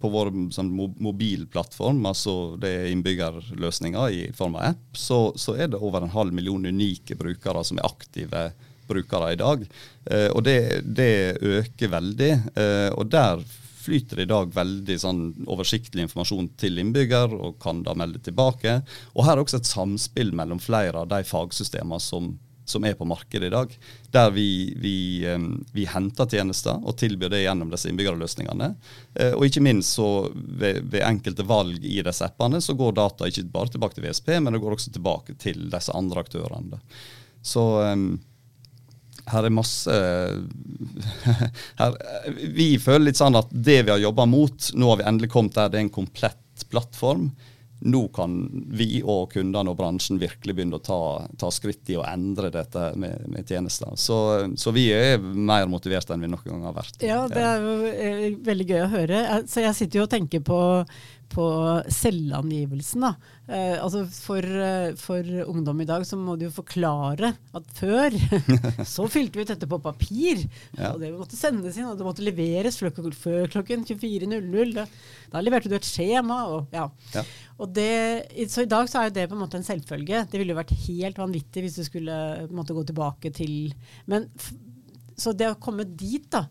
på 0.00 0.08
vår 0.08 0.32
som 0.54 0.70
mobilplattform, 0.98 2.00
altså 2.08 2.56
det 2.56 2.70
er 2.72 2.90
innbyggerløsninger 2.92 4.16
i 4.16 4.22
form 4.36 4.56
av 4.56 4.70
app, 4.72 4.96
så, 4.96 5.20
så, 5.36 5.58
er 5.60 5.72
det 5.72 5.80
over 5.82 6.02
en 6.02 6.14
halv 6.14 6.32
million 6.32 6.64
unike 6.64 7.18
brukere 7.20 7.64
som 7.68 7.78
er 7.78 7.88
aktive 7.90 8.46
brukere 8.88 9.34
i 9.34 9.40
dag. 9.40 9.66
Uh, 10.08 10.30
og 10.32 10.40
det, 10.48 10.58
det, 10.88 11.12
øker 11.40 11.92
veldig. 11.98 12.32
Uh, 12.56 12.90
og 12.96 13.12
der 13.12 13.44
flyter 13.82 14.22
i 14.22 14.28
dag 14.30 14.52
veldig 14.54 14.96
sånn 15.02 15.24
oversiktlig 15.50 16.06
informasjon 16.06 16.52
til 16.60 16.80
innbygger, 16.82 17.34
og 17.34 17.58
kan 17.62 17.82
da 17.86 17.96
melde 17.98 18.22
tilbake. 18.22 18.80
Og 19.16 19.26
her 19.26 19.36
er 19.36 19.44
også 19.44 19.60
et 19.62 19.70
samspill 19.70 20.32
mellom 20.36 20.62
flere 20.62 21.02
av 21.02 21.10
de 21.10 21.20
fagsystemene 21.26 22.00
som, 22.02 22.32
som 22.64 22.86
er 22.88 22.96
på 22.98 23.08
markedet 23.08 23.50
i 23.50 23.52
dag. 23.54 23.76
Der 24.14 24.32
vi, 24.34 24.48
vi, 24.80 24.96
vi, 25.74 25.86
henter 25.90 26.30
tjenester 26.30 26.78
og 26.78 26.96
tilbyr 27.00 27.32
det 27.32 27.44
gjennom 27.44 27.72
disse 27.72 27.90
innbyggerløsningene. 27.90 28.72
Eh, 29.14 29.32
og 29.36 29.46
ikke 29.48 29.64
minst 29.64 29.98
så 29.98 30.10
ved, 30.32 30.84
ved, 30.86 31.02
enkelte 31.06 31.46
valg 31.48 31.82
i 31.82 32.00
disse 32.04 32.26
appene 32.26 32.62
så 32.62 32.76
går 32.78 32.98
data 33.00 33.28
ikke 33.28 33.48
bare 33.52 33.74
tilbake 33.74 33.98
til 33.98 34.06
VSP, 34.06 34.36
men 34.38 34.54
det 34.54 34.62
går 34.62 34.76
også 34.78 34.94
tilbake 34.94 35.38
til 35.42 35.66
disse 35.72 35.94
andre 35.96 36.24
aktørene. 36.24 36.82
Så 37.42 37.64
her 39.30 39.46
er 39.46 39.54
masse 39.54 39.94
her, 41.80 41.96
Vi 42.56 42.74
føler 42.82 43.10
litt 43.10 43.20
sånn 43.20 43.38
at 43.38 43.50
det 43.52 43.82
vi 43.86 43.94
har 43.94 44.02
jobba 44.02 44.26
mot, 44.28 44.72
nå 44.74 44.92
har 44.92 45.00
vi 45.00 45.08
endelig 45.08 45.32
kommet 45.34 45.58
der 45.58 45.72
det 45.72 45.80
er 45.80 45.86
en 45.86 45.96
komplett 46.00 46.68
plattform. 46.70 47.32
nå 47.82 48.00
kan 48.14 48.34
vi 48.70 49.00
og 49.02 49.32
kundene 49.32 49.72
og 49.72 49.78
bransjen 49.80 50.20
virkelig 50.22 50.54
begynne 50.54 50.78
å 50.78 50.82
ta, 50.86 50.98
ta 51.38 51.48
skritt 51.50 51.90
i 51.90 51.96
å 51.98 52.04
endre 52.06 52.52
dette 52.54 52.92
med, 52.94 53.24
med 53.26 53.48
tjenester. 53.48 53.96
Så, 53.98 54.18
så, 54.54 54.70
vi 54.70 54.84
er 54.94 55.18
mer 55.18 55.66
motiverte 55.66 56.14
enn 56.14 56.22
vi 56.22 56.30
noen 56.30 56.46
gang 56.46 56.68
har 56.68 56.76
vært. 56.76 57.02
Ja, 57.02 57.24
det 57.26 57.42
er 57.42 57.64
jo 57.64 57.74
eh, 57.90 58.28
veldig 58.46 58.68
gøy 58.68 58.84
å 58.84 58.92
høre. 58.92 59.24
Så 59.50 59.64
jeg 59.66 59.74
sitter 59.80 59.98
jo 59.98 60.06
og 60.06 60.12
tenker 60.14 60.44
på 60.46 60.60
på 61.32 61.44
selvangivelsen. 61.92 63.04
Eh, 63.48 63.76
altså 63.82 64.04
for, 64.12 64.44
eh, 64.44 64.92
for, 65.00 65.26
ungdom 65.48 65.80
i 65.82 65.86
dag 65.88 66.04
så 66.06 66.18
må 66.20 66.36
du 66.38 66.46
jo 66.46 66.54
forklare 66.54 67.32
at 67.56 67.70
før 67.76 68.14
så 68.94 69.06
fylte 69.10 69.38
vi 69.38 69.46
ut 69.46 69.52
dette 69.54 69.68
på 69.70 69.80
papir. 69.82 70.44
Ja. 70.76 70.92
og 70.92 71.00
Det 71.02 71.12
måtte 71.16 71.38
sendes 71.38 71.78
inn, 71.78 71.88
og 71.88 71.98
det 71.98 72.06
måtte 72.06 72.26
leveres 72.26 72.78
før 72.80 73.48
klokken 73.52 73.86
24.00. 73.88 74.74
Da, 74.76 74.86
da, 75.32 75.44
leverte 75.44 75.72
du 75.72 75.76
et 75.78 75.88
skjema. 75.88 76.42
Og, 76.52 76.74
ja. 76.74 76.88
ja. 77.16 77.24
og 77.58 77.72
det, 77.76 77.92
så 78.52 78.66
i 78.66 78.70
dag 78.70 78.90
så 78.90 79.00
er 79.00 79.10
jo 79.10 79.16
det 79.20 79.28
på 79.30 79.38
en 79.38 79.44
måte 79.44 79.60
en 79.60 79.66
selvfølge. 79.66 80.26
Det 80.28 80.40
ville 80.40 80.54
jo 80.54 80.60
vært 80.60 80.76
helt 80.88 81.22
vanvittig 81.22 81.66
hvis 81.66 81.80
du 81.80 81.86
skulle 81.88 82.20
måtte 82.52 82.76
gå 82.76 82.84
tilbake 82.88 83.32
til 83.34 83.74
Men 84.10 84.28
så 85.18 85.34
det 85.36 85.50
å 85.52 85.58
komme 85.60 85.84
dit, 85.86 86.24
da 86.32 86.46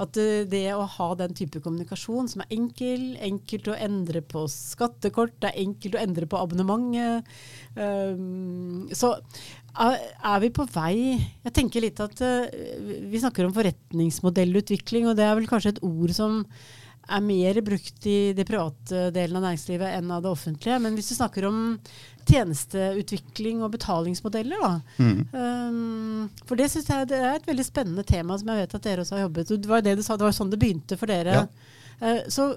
at 0.00 0.16
det 0.48 0.64
å 0.72 0.86
ha 0.88 1.08
den 1.20 1.34
type 1.36 1.60
kommunikasjon 1.60 2.30
som 2.30 2.42
er 2.44 2.54
enkel, 2.56 3.12
enkelt 3.20 3.68
å 3.68 3.76
endre 3.76 4.22
på 4.24 4.46
skattekort, 4.48 5.34
det 5.42 5.50
er 5.50 5.64
enkelt 5.66 5.98
å 5.98 6.00
endre 6.00 6.28
på 6.30 6.40
abonnementet. 6.40 7.28
Um, 7.76 8.88
så 8.96 9.14
er 9.72 10.40
vi 10.42 10.50
på 10.52 10.66
vei 10.68 10.96
Jeg 11.16 11.54
tenker 11.56 11.80
litt 11.80 12.00
at 12.04 12.18
uh, 12.20 12.44
vi 13.08 13.20
snakker 13.20 13.46
om 13.46 13.54
forretningsmodellutvikling, 13.56 15.10
og 15.10 15.18
det 15.20 15.28
er 15.28 15.36
vel 15.38 15.50
kanskje 15.50 15.76
et 15.76 15.84
ord 15.84 16.16
som 16.16 16.40
er 17.08 17.24
mer 17.24 17.58
brukt 17.66 18.06
i 18.06 18.32
det 18.36 18.44
private 18.46 19.08
delen 19.14 19.38
av 19.38 19.46
næringslivet 19.48 19.96
enn 19.96 20.10
av 20.14 20.22
det 20.22 20.30
offentlige. 20.30 20.78
Men 20.82 20.94
hvis 20.96 21.10
du 21.10 21.16
snakker 21.16 21.46
om 21.48 21.58
tjenesteutvikling 22.28 23.62
og 23.64 23.72
betalingsmodeller, 23.74 24.62
da. 24.62 25.02
Mm. 25.02 25.18
Um, 25.34 26.30
for 26.46 26.58
det 26.58 26.70
syns 26.72 26.90
jeg 26.92 27.10
det 27.10 27.18
er 27.18 27.34
et 27.36 27.48
veldig 27.48 27.66
spennende 27.66 28.06
tema 28.06 28.38
som 28.38 28.52
jeg 28.52 28.62
vet 28.62 28.76
at 28.78 28.86
dere 28.86 29.02
også 29.04 29.18
har 29.18 29.24
jobbet 29.26 29.50
Det 29.56 29.70
var 29.70 29.82
det 29.82 29.96
du 29.98 30.04
sa, 30.06 30.16
det 30.16 30.28
var 30.28 30.36
sånn 30.36 30.52
det 30.52 30.60
begynte 30.62 30.98
for 31.00 31.10
dere. 31.10 31.42
Ja. 31.42 31.44
Uh, 32.02 32.22
så 32.32 32.52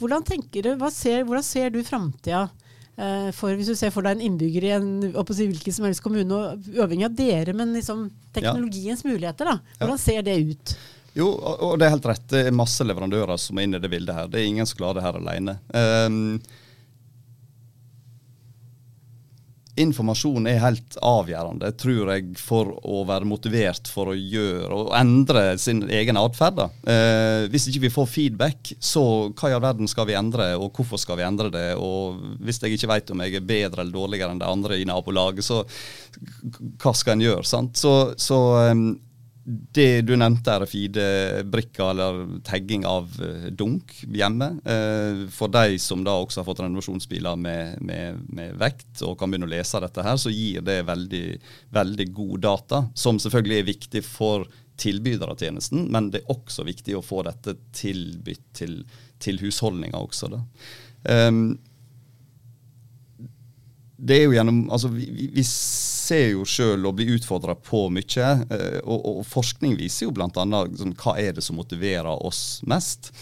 hvordan 0.00 0.24
tenker 0.28 0.64
du, 0.64 0.88
ser, 0.92 1.26
hvordan 1.28 1.46
ser 1.46 1.72
du 1.74 1.82
framtida? 1.84 2.46
Uh, 2.92 3.30
for 3.36 3.56
Hvis 3.56 3.70
du 3.72 3.76
ser 3.76 3.92
for 3.92 4.04
deg 4.04 4.16
en 4.16 4.24
innbygger 4.24 4.66
i 4.68 4.72
en 4.76 4.88
si, 5.32 5.46
hvilken 5.48 5.76
som 5.76 5.86
helst 5.88 6.04
kommune, 6.04 6.40
uavhengig 6.72 7.08
av 7.08 7.14
dere, 7.16 7.54
men 7.56 7.76
liksom 7.76 8.08
teknologiens 8.36 9.04
ja. 9.04 9.12
muligheter, 9.12 9.48
da. 9.52 9.76
hvordan 9.78 9.96
ja. 10.00 10.02
ser 10.02 10.26
det 10.26 10.40
ut? 10.40 10.74
Jo, 11.12 11.28
og 11.36 11.76
det 11.76 11.86
er 11.86 11.94
helt 11.96 12.08
rett. 12.08 12.26
Det 12.30 12.46
er 12.48 12.56
masse 12.56 12.84
leverandører 12.86 13.40
som 13.40 13.58
er 13.58 13.68
inne 13.68 13.80
i 13.80 13.84
det 13.84 13.92
bildet 13.92 14.16
her. 14.16 14.32
Det 14.32 14.40
er 14.40 14.48
ingen 14.48 14.68
som 14.68 14.78
klarer 14.80 15.00
det 15.00 15.06
her 15.06 15.18
alene. 15.20 15.58
Um, 15.76 16.38
informasjon 19.82 20.48
er 20.48 20.60
helt 20.60 20.96
avgjørende, 21.04 21.70
tror 21.80 22.10
jeg, 22.12 22.32
for 22.40 22.72
å 22.84 23.02
være 23.08 23.28
motivert 23.28 23.88
for 23.92 24.12
å 24.12 24.16
gjøre 24.16 24.72
og 24.72 24.90
endre 24.96 25.44
sin 25.60 25.84
egen 25.88 26.20
atferd. 26.20 26.64
Uh, 26.88 27.44
hvis 27.52 27.68
ikke 27.68 27.86
vi 27.86 27.92
får 27.92 28.10
feedback, 28.12 28.72
så 28.80 29.04
hva 29.28 29.52
i 29.52 29.56
all 29.56 29.64
verden 29.64 29.92
skal 29.92 30.08
vi 30.08 30.16
endre, 30.16 30.52
og 30.56 30.72
hvorfor 30.76 31.00
skal 31.00 31.20
vi 31.20 31.28
endre 31.28 31.52
det? 31.52 31.68
Og 31.76 32.20
hvis 32.44 32.60
jeg 32.62 32.76
ikke 32.76 32.92
vet 32.94 33.12
om 33.12 33.24
jeg 33.24 33.36
er 33.36 33.48
bedre 33.52 33.84
eller 33.84 33.96
dårligere 33.96 34.32
enn 34.32 34.40
de 34.40 34.48
andre 34.48 34.80
i 34.80 34.88
nabolaget, 34.88 35.44
så 35.44 35.62
hva 36.80 36.96
skal 36.96 37.18
en 37.18 37.28
gjøre? 37.28 37.48
sant? 37.48 37.76
Så, 37.80 37.96
så 38.20 38.38
um, 38.72 38.92
det 39.44 40.04
du 40.06 40.12
nevnte, 40.14 40.54
RFID-brikker 40.62 41.88
eller 41.90 42.20
tagging 42.46 42.84
av 42.86 43.08
uh, 43.18 43.48
dunk 43.50 43.94
hjemme. 44.06 44.52
Uh, 44.62 45.24
for 45.34 45.50
de 45.50 45.78
som 45.82 46.04
da 46.06 46.14
også 46.20 46.40
har 46.40 46.46
fått 46.46 46.62
renovasjonsbiler 46.62 47.40
med, 47.40 47.80
med, 47.82 48.20
med, 48.30 48.54
vekt 48.60 49.02
og 49.02 49.16
kan 49.18 49.32
begynne 49.32 49.48
å 49.50 49.52
lese 49.52 49.82
dette 49.82 50.04
her, 50.06 50.20
så 50.20 50.30
gir 50.30 50.62
det 50.66 50.82
veldig, 50.86 51.24
veldig 51.74 52.08
god 52.14 52.44
data, 52.46 52.84
som 52.94 53.18
selvfølgelig 53.22 53.58
er 53.58 53.70
viktig 53.72 54.04
for 54.06 54.46
tilbydere 54.82 55.34
av 55.34 55.42
tjenesten, 55.42 55.84
men 55.92 56.08
det 56.12 56.22
er 56.22 56.32
også 56.32 56.64
viktig 56.66 56.96
å 56.96 57.04
få 57.04 57.24
dette 57.26 57.56
tilbudt 57.76 58.46
til, 58.56 58.80
til 59.22 59.42
husholdninger 59.42 59.98
også. 59.98 60.30
Da. 60.32 60.42
Um, 61.28 61.44
det 64.02 64.16
er 64.18 64.24
jo 64.26 64.34
gjennom 64.34 64.64
altså 64.74 64.90
vi, 64.90 65.28
vi 65.30 65.44
ser 65.46 66.32
jo 66.32 66.46
sjøl 66.48 66.88
og 66.88 66.96
blir 66.98 67.14
utfordra 67.14 67.54
på 67.54 67.84
mye. 67.94 68.32
Eh, 68.50 68.80
og, 68.82 68.98
og, 68.98 69.22
forskning 69.28 69.76
viser 69.78 70.08
jo 70.08 70.16
bl.a. 70.16 70.30
Sånn, 70.34 70.96
hva 70.98 71.14
er 71.22 71.36
det 71.36 71.44
som 71.46 71.58
motiverer 71.60 72.10
oss 72.10 72.60
mest. 72.66 73.12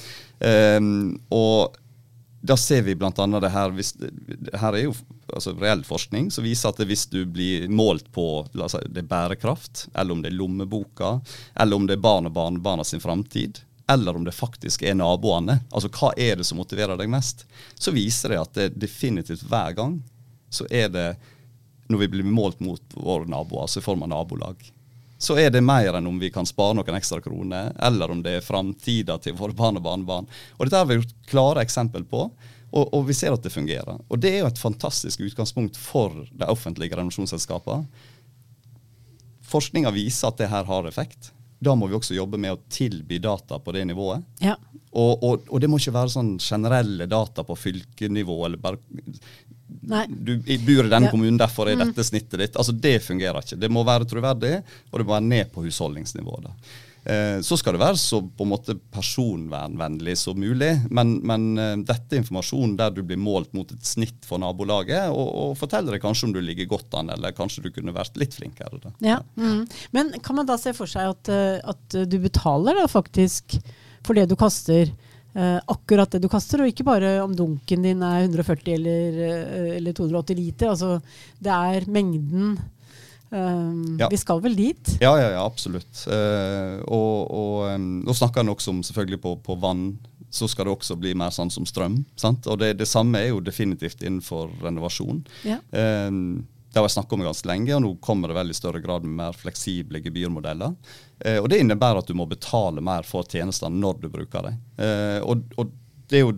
Um, 0.40 1.21
og 1.37 1.77
da 2.40 2.57
ser 2.57 2.87
vi 2.87 2.95
bl.a. 2.97 3.12
det 3.12 3.51
her 3.53 3.75
hvis, 3.77 3.93
det 4.01 4.57
her 4.57 4.73
er 4.73 4.87
jo 4.87 4.95
altså, 5.29 5.53
reell 5.61 5.83
forskning 5.85 6.31
som 6.33 6.47
viser 6.47 6.73
at 6.73 6.81
hvis 6.88 7.05
du 7.12 7.27
blir 7.29 7.66
målt 7.69 8.09
på 8.14 8.25
si, 8.49 8.81
det 8.88 9.03
er 9.03 9.11
bærekraft, 9.11 9.90
eller 9.93 10.16
om 10.16 10.23
det 10.25 10.33
er 10.33 10.38
lommeboka, 10.38 11.19
eller 11.61 11.77
om 11.77 11.85
det 11.90 11.99
er 11.99 12.07
barn 12.07 12.31
og 12.31 12.38
barnebarna 12.38 12.87
sin 12.88 13.05
framtid, 13.05 13.61
eller 13.93 14.16
om 14.16 14.25
det 14.25 14.33
faktisk 14.33 14.87
er 14.87 14.97
naboene, 14.97 15.59
altså 15.69 15.93
hva 15.93 16.14
er 16.16 16.40
det 16.40 16.49
som 16.49 16.61
motiverer 16.62 16.97
deg 16.97 17.12
mest, 17.12 17.45
så 17.77 17.93
viser 17.93 18.33
det 18.33 18.40
at 18.40 18.57
det 18.57 18.73
definitivt 18.81 19.45
hver 19.51 19.77
gang 19.77 20.01
så 20.51 20.67
er 20.71 20.91
det 20.93 21.09
når 21.91 22.05
vi 22.05 22.09
blir 22.13 22.27
målt 22.27 22.61
mot 22.63 22.83
våre 22.95 23.27
naboer, 23.27 23.65
altså 23.65 23.81
i 23.81 23.85
form 23.85 24.05
av 24.07 24.13
nabolag. 24.13 24.61
Så 25.21 25.37
er 25.37 25.51
det 25.53 25.61
mer 25.61 25.99
enn 25.99 26.07
om 26.09 26.21
vi 26.21 26.31
kan 26.33 26.47
spare 26.49 26.77
noen 26.79 26.97
ekstra 26.97 27.19
kroner, 27.21 27.75
eller 27.83 28.13
om 28.13 28.23
det 28.25 28.39
er 28.39 28.45
framtida 28.47 29.19
til 29.21 29.35
våre 29.37 29.57
barn 29.57 29.77
og 29.77 29.85
barnebarn. 29.85 30.31
Og 30.57 30.65
Dette 30.65 30.81
har 30.81 30.89
vi 30.89 30.97
gjort 31.01 31.19
klare 31.29 31.65
eksempel 31.67 32.07
på, 32.09 32.23
og, 32.71 32.87
og, 32.95 33.03
vi 33.09 33.17
ser 33.19 33.35
at 33.35 33.43
det 33.43 33.53
fungerer. 33.53 33.99
Og 34.09 34.23
Det 34.23 34.31
er 34.31 34.45
jo 34.45 34.49
et 34.49 34.63
fantastisk 34.63 35.21
utgangspunkt 35.27 35.77
for 35.77 36.15
de 36.31 36.47
offentlige 36.47 36.95
renovasjonsselskapene. 36.95 37.85
Forskninga 39.51 39.91
viser 39.91 40.31
at 40.31 40.39
det 40.39 40.51
her 40.53 40.69
har 40.69 40.87
effekt. 40.87 41.33
Da 41.61 41.75
må 41.77 41.91
vi 41.91 41.99
også 41.99 42.15
jobbe 42.15 42.39
med 42.41 42.55
å 42.55 42.61
tilby 42.73 43.19
data 43.21 43.59
på 43.59 43.75
det 43.75 43.83
nivået. 43.91 44.23
Ja. 44.41 44.55
Og, 44.91 45.23
og, 45.23 45.49
og, 45.51 45.59
det 45.61 45.69
må 45.71 45.83
ikke 45.83 45.99
være 45.99 46.15
sånn 46.15 46.37
generelle 46.41 47.11
data 47.11 47.45
på 47.47 47.59
fylkenivå. 47.59 48.39
eller 48.47 48.63
bare 48.63 48.81
Nei. 49.81 50.05
Du 50.11 50.35
bor 50.40 50.85
i 50.85 50.93
denne 50.93 51.09
ja. 51.09 51.12
kommunen, 51.12 51.40
derfor 51.40 51.71
er 51.71 51.79
mm. 51.79 51.87
dette 51.88 52.05
snittet 52.05 52.38
ditt. 52.43 52.61
Altså 52.61 52.75
Det 52.77 52.99
fungerer 53.05 53.40
ikke. 53.40 53.59
Det 53.61 53.73
må 53.73 53.85
være 53.87 54.09
troverdig, 54.09 54.61
og 54.90 55.01
det 55.01 55.07
må 55.07 55.16
være 55.16 55.29
ned 55.31 55.53
på 55.55 55.64
husholdningsnivået. 55.64 56.53
Eh, 57.05 57.40
så 57.40 57.57
skal 57.57 57.75
det 57.75 57.81
være 57.81 57.97
så 57.97 58.19
på 58.21 58.45
en 58.45 58.51
måte 58.53 58.75
personvernvennlig 58.93 60.19
som 60.21 60.37
mulig, 60.37 60.75
men, 60.93 61.14
men 61.25 61.47
eh, 61.57 61.77
dette 61.88 62.16
er 62.16 62.21
informasjon 62.21 62.75
der 62.77 62.93
du 62.93 63.01
blir 63.07 63.21
målt 63.21 63.55
mot 63.57 63.73
et 63.73 63.88
snitt 63.88 64.29
for 64.29 64.43
nabolaget, 64.43 65.09
og, 65.09 65.31
og 65.45 65.55
forteller 65.59 65.97
deg 65.97 66.05
kanskje 66.05 66.29
om 66.29 66.35
du 66.37 66.43
ligger 66.45 66.69
godt 66.75 66.99
an, 67.01 67.12
eller 67.14 67.37
kanskje 67.37 67.64
du 67.64 67.71
kunne 67.73 67.97
vært 67.97 68.21
litt 68.21 68.37
flinkere. 68.37 68.83
Da. 68.85 68.93
Ja. 69.14 69.21
Mm. 69.40 69.64
Men 69.97 70.12
kan 70.21 70.37
man 70.43 70.51
da 70.51 70.59
se 70.61 70.75
for 70.77 70.90
seg 70.90 71.14
at, 71.14 71.33
eh, 71.33 71.57
at 71.64 72.03
du 72.05 72.19
betaler 72.21 72.83
da 72.83 72.88
faktisk 72.90 73.57
for 74.05 74.16
det 74.16 74.29
du 74.29 74.37
kaster? 74.40 74.93
Uh, 75.31 75.61
akkurat 75.71 76.11
det 76.11 76.25
du 76.25 76.29
kaster, 76.31 76.64
og 76.64 76.73
ikke 76.73 76.87
bare 76.88 77.12
om 77.23 77.35
dunken 77.37 77.85
din 77.87 78.03
er 78.03 78.25
140 78.25 78.75
eller, 78.75 79.19
uh, 79.23 79.71
eller 79.77 79.95
280 79.95 80.38
liter. 80.38 80.73
Altså, 80.73 80.97
det 81.38 81.55
er 81.55 81.87
mengden. 81.90 82.57
Um, 83.31 83.97
ja. 84.01 84.09
Vi 84.11 84.19
skal 84.19 84.40
vel 84.43 84.57
dit? 84.59 84.95
Ja, 84.99 85.12
ja, 85.21 85.31
ja 85.37 85.43
absolutt. 85.47 86.03
Uh, 86.11 86.83
og, 86.90 87.31
og 87.31 87.77
um, 87.77 87.90
nå 88.07 88.14
snakker 88.16 88.43
han 88.43 88.51
også 88.51 88.75
om 88.75 88.81
selvfølgelig 88.87 89.21
på, 89.23 89.37
på, 89.47 89.59
vann. 89.62 89.93
Så 90.31 90.47
skal 90.51 90.66
det 90.66 90.75
også 90.75 90.97
bli 90.99 91.14
mer 91.19 91.31
sånn 91.35 91.51
som 91.51 91.66
strøm. 91.66 92.01
Sant? 92.19 92.47
Og 92.51 92.59
det, 92.59 92.75
det, 92.79 92.90
samme 92.90 93.23
er 93.23 93.31
jo 93.31 93.43
definitivt 93.43 94.03
innenfor 94.03 94.51
renovasjon. 94.62 95.23
Ja. 95.47 95.61
Um, 95.71 96.43
det 96.71 96.79
har 96.79 96.87
jeg 96.87 96.95
snakket 96.95 97.16
om 97.16 97.25
ganske 97.27 97.51
lenge, 97.51 97.75
og 97.75 97.83
nå 97.83 97.97
kommer 98.03 98.31
det 98.31 98.37
vel 98.38 98.53
i 98.53 98.55
større 98.55 98.83
grad 98.83 99.07
med 99.07 99.16
mer 99.19 99.35
fleksible 99.35 100.03
gebyrmodeller. 100.05 100.77
Eh, 101.24 101.38
og 101.38 101.48
Det 101.48 101.61
innebærer 101.61 102.00
at 102.00 102.09
du 102.09 102.16
må 102.16 102.26
betale 102.28 102.83
mer 102.85 103.06
for 103.09 103.28
tjenestene 103.28 103.80
når 103.80 104.00
du 104.02 104.09
bruker 104.12 104.48
dem. 104.48 104.59
Eh, 104.80 105.20
og, 105.20 105.44
og, 105.61 105.72
det 106.11 106.18
er 106.20 106.26
jo 106.26 106.35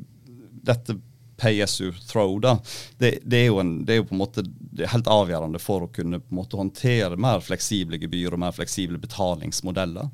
dette 0.62 0.98
pay 1.40 1.62
as 1.64 1.78
you 1.80 1.90
throw, 2.06 2.36
da. 2.42 2.58
Det, 2.98 3.16
det, 3.24 3.46
er, 3.46 3.56
en, 3.60 3.80
det 3.86 3.94
er 3.94 4.02
jo 4.02 4.10
på 4.10 4.14
en 4.14 4.20
måte 4.20 4.44
helt 4.92 5.08
avgjørende 5.10 5.58
for 5.62 5.86
å 5.86 5.90
kunne 5.94 6.20
på 6.22 6.30
en 6.30 6.38
måte 6.38 6.60
håndtere 6.60 7.18
mer 7.18 7.42
fleksible 7.42 7.98
gebyr 7.98 8.36
og 8.36 8.42
mer 8.44 8.54
fleksible 8.54 9.00
betalingsmodeller. 9.02 10.10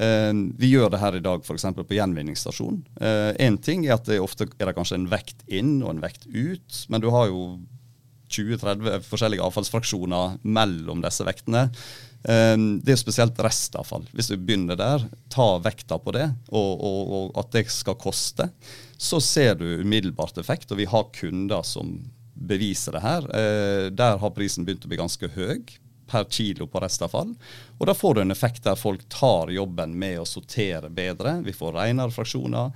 Eh, 0.00 0.30
vi 0.60 0.70
gjør 0.70 0.94
det 0.94 1.02
her 1.02 1.18
i 1.18 1.24
dag 1.24 1.44
f.eks. 1.44 1.66
på 1.76 1.98
gjenvinningsstasjon. 1.98 2.80
Én 3.00 3.58
ting 3.60 3.84
er 3.88 3.98
at 3.98 4.08
det 4.08 4.22
ofte 4.22 4.48
er 4.56 4.70
det 4.70 4.76
kanskje 4.78 5.02
en 5.02 5.10
vekt 5.12 5.44
inn 5.48 5.80
og 5.82 5.96
en 5.96 6.04
vekt 6.04 6.28
ut, 6.30 6.84
men 6.88 7.04
du 7.04 7.10
har 7.12 7.28
jo 7.32 7.44
20-30 8.30 9.02
forskjellige 9.10 9.42
avfallsfraksjoner 9.42 10.38
mellom 10.46 11.02
disse 11.02 11.26
vektene. 11.26 11.66
Ehm, 12.28 12.80
det 12.84 12.94
er 12.94 13.00
spesielt 13.00 13.38
restavfall. 13.40 14.06
Hvis 14.12 14.28
du 14.30 14.36
begynner 14.36 14.78
der, 14.78 15.04
ta 15.32 15.54
vekta 15.62 15.98
på 16.02 16.14
det, 16.16 16.28
og, 16.52 16.72
og, 16.76 17.12
og, 17.16 17.28
at 17.40 17.52
det 17.56 17.66
skal 17.72 17.98
koste, 18.00 18.50
så 19.00 19.20
ser 19.24 19.56
du 19.60 19.66
umiddelbart 19.80 20.40
effekt. 20.40 20.72
Og 20.72 20.80
vi 20.82 20.88
har 20.90 21.12
kunder 21.16 21.64
som 21.66 21.96
beviser 22.40 22.96
det 22.96 23.04
her. 23.04 23.30
Eh, 23.36 23.86
der 23.92 24.20
har 24.20 24.36
prisen 24.36 24.66
begynt 24.66 24.84
å 24.84 24.90
bli 24.90 25.00
ganske 25.00 25.32
høy 25.36 25.62
per 26.10 26.26
kilo 26.32 26.66
på 26.66 26.80
restavfall. 26.82 27.32
Og 27.78 27.84
da 27.86 27.94
får 27.94 28.16
du 28.16 28.24
en 28.24 28.34
effekt 28.34 28.64
der 28.66 28.78
folk 28.78 29.04
tar 29.12 29.52
jobben 29.54 29.94
med 29.98 30.18
å 30.20 30.28
sortere 30.28 30.90
bedre. 30.92 31.38
Vi 31.46 31.54
får 31.56 31.76
renere 31.78 32.12
fraksjoner. 32.14 32.72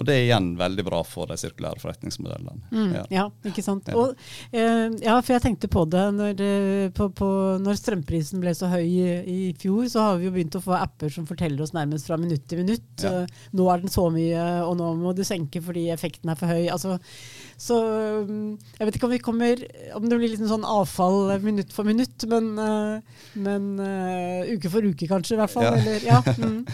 Og 0.00 0.06
det 0.08 0.14
er 0.14 0.22
igjen 0.24 0.52
veldig 0.56 0.84
bra 0.86 1.02
for 1.04 1.28
de 1.28 1.36
sirkulære 1.40 1.80
forretningsmodellene. 1.82 2.62
Mm, 2.72 2.94
ja. 2.96 3.02
ja. 3.12 3.24
ikke 3.50 3.64
sant. 3.64 3.90
Ja. 3.92 3.98
Og, 4.00 4.16
eh, 4.50 4.86
ja, 5.04 5.18
for 5.20 5.34
jeg 5.34 5.44
tenkte 5.44 5.68
på 5.72 5.84
det 5.92 6.04
når, 6.16 6.40
eh, 6.46 6.86
på, 6.96 7.10
på, 7.16 7.28
når 7.62 7.78
strømprisen 7.80 8.40
ble 8.42 8.54
så 8.56 8.70
høy 8.72 8.86
i, 8.86 9.04
i, 9.28 9.38
fjor, 9.60 9.84
så 9.92 10.06
har 10.06 10.20
vi 10.20 10.28
jo 10.30 10.34
begynt 10.34 10.56
å 10.56 10.64
få 10.64 10.76
apper 10.78 11.12
som 11.12 11.28
forteller 11.28 11.60
oss 11.64 11.74
nærmest 11.76 12.08
fra 12.08 12.18
minutt 12.20 12.46
til 12.48 12.62
minutt. 12.64 12.88
Ja. 13.04 13.22
Uh, 13.22 13.42
nå 13.58 13.68
er 13.68 13.82
den 13.82 13.92
så 13.92 14.06
mye, 14.12 14.46
og 14.64 14.76
nå 14.80 14.92
må 15.00 15.12
du 15.16 15.24
senke 15.28 15.60
fordi 15.64 15.88
effekten 15.92 16.32
er 16.32 16.40
for 16.40 16.52
høy. 16.52 16.70
Altså, 16.72 16.96
så 17.60 17.78
mm, 18.28 18.48
jeg 18.78 18.88
vet 18.88 18.98
ikke 18.98 19.08
om 19.08 19.12
vi 19.12 19.20
kommer 19.22 19.62
Om 19.96 20.08
det 20.08 20.18
blir 20.18 20.32
litt 20.32 20.48
sånn 20.50 20.66
avfall 20.66 21.36
minutt 21.42 21.74
for 21.74 21.88
minutt, 21.88 22.26
men, 22.30 22.50
uh, 22.58 23.28
men 23.34 23.68
uh, 23.80 24.48
uke 24.54 24.72
for 24.72 24.84
uke 24.84 25.08
kanskje, 25.10 25.36
i 25.36 25.42
hvert 25.42 25.54
fall. 25.54 25.70
Eller, 25.76 26.02
ja. 26.08 26.22
Mm. 26.42 26.64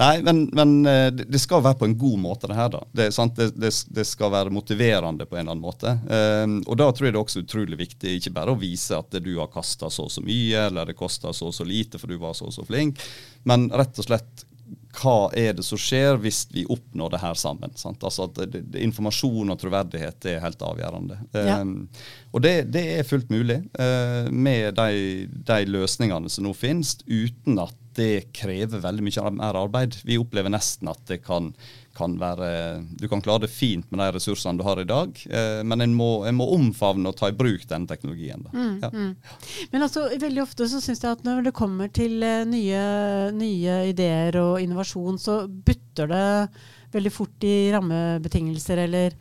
Nei, 0.00 0.22
men, 0.24 0.46
men, 0.56 0.86
eh, 0.86 1.10
det 1.12 1.40
skal 1.42 1.62
være 1.64 1.76
på 1.82 1.86
en 1.88 1.96
god 1.98 2.20
måte, 2.22 2.48
det 2.48 2.56
her. 2.56 2.70
da. 2.72 2.80
Det, 2.92 3.08
det, 3.36 3.48
det, 3.60 3.72
det 3.92 4.04
skal 4.08 4.32
være 4.32 4.52
motiverende 4.54 5.26
på 5.28 5.36
en 5.36 5.42
eller 5.42 5.52
annen 5.52 5.64
måte. 5.64 5.92
Um, 6.08 6.54
og 6.64 6.78
da 6.80 6.88
tror 6.88 7.08
jeg 7.08 7.14
det 7.14 7.20
er 7.20 7.26
også 7.26 7.42
utrolig 7.44 7.80
viktig 7.80 8.14
ikke 8.16 8.32
bare 8.38 8.54
å 8.54 8.60
vise 8.60 8.96
at 8.96 9.12
du 9.20 9.34
har 9.36 9.52
kasta 9.52 9.90
så 9.92 10.06
og 10.08 10.14
så 10.14 10.24
mye, 10.24 10.68
eller 10.70 10.88
det 10.88 10.96
kosta 10.98 11.34
så 11.36 11.50
og 11.50 11.56
så 11.56 11.66
lite 11.68 12.00
for 12.00 12.12
du 12.12 12.16
var 12.22 12.36
så 12.38 12.48
og 12.48 12.56
så 12.56 12.64
flink, 12.66 13.02
men 13.48 13.68
rett 13.72 14.00
og 14.00 14.08
slett 14.08 14.46
hva 14.92 15.30
er 15.38 15.54
det 15.56 15.64
som 15.64 15.80
skjer 15.80 16.18
hvis 16.20 16.44
vi 16.52 16.66
oppnår 16.68 17.14
det 17.14 17.20
her 17.22 17.36
sammen? 17.38 17.72
Sant? 17.80 18.02
Altså 18.04 18.26
at 18.28 18.36
det, 18.36 18.62
det, 18.74 18.82
Informasjon 18.84 19.52
og 19.54 19.60
troverdighet 19.60 20.26
er 20.28 20.42
helt 20.44 20.64
avgjørende. 20.66 21.18
Ja. 21.32 21.60
Um, 21.62 21.86
og 22.32 22.44
det, 22.44 22.54
det, 22.74 22.82
er 22.98 23.08
fullt 23.08 23.32
mulig 23.32 23.62
uh, 23.80 24.28
med 24.28 24.76
de, 24.76 25.28
de, 25.32 25.60
løsningene 25.72 26.32
som 26.32 26.44
nå 26.46 26.52
finnes, 26.56 26.98
uten 27.08 27.60
at 27.62 27.78
det 27.96 28.32
krever 28.36 28.80
veldig 28.84 29.04
mye 29.04 29.32
mer 29.36 29.58
arbeid. 29.64 29.96
Vi 30.08 30.20
opplever 30.20 30.52
nesten 30.52 30.88
at 30.92 31.00
det 31.08 31.22
kan, 31.24 31.50
kan 31.96 32.14
være 32.20 32.48
Du 33.00 33.06
kan 33.10 33.22
klare 33.24 33.44
det 33.44 33.52
fint 33.52 33.86
med 33.90 34.00
de 34.00 34.08
ressursene 34.16 34.58
du 34.58 34.64
har 34.66 34.80
i 34.80 34.88
dag, 34.88 35.16
eh, 35.28 35.60
men 35.66 35.84
en 35.84 35.94
må, 35.96 36.10
en 36.28 36.38
må, 36.38 36.48
omfavne 36.56 37.10
og 37.10 37.16
ta 37.18 37.30
i 37.30 37.36
bruk 37.36 37.66
den 37.68 37.86
teknologien. 37.90 38.44
Mm, 38.52 38.74
ja. 38.82 38.90
mm. 38.92 39.12
Men 39.72 39.86
altså, 39.86 40.06
veldig 40.20 40.44
ofte 40.44 40.68
så 40.70 40.80
syns 40.82 41.02
jeg 41.04 41.18
at 41.18 41.24
når 41.26 41.46
det 41.48 41.56
kommer 41.56 41.92
til 41.92 42.18
uh, 42.24 42.42
nye, 42.48 42.82
nye 43.36 43.78
ideer 43.90 44.38
og 44.40 44.60
innovasjon, 44.62 45.20
så 45.20 45.42
butter 45.46 46.10
det 46.12 46.26
veldig 46.92 47.12
fort 47.12 47.46
i 47.48 47.56
rammebetingelser 47.72 48.82
eller 48.84 49.14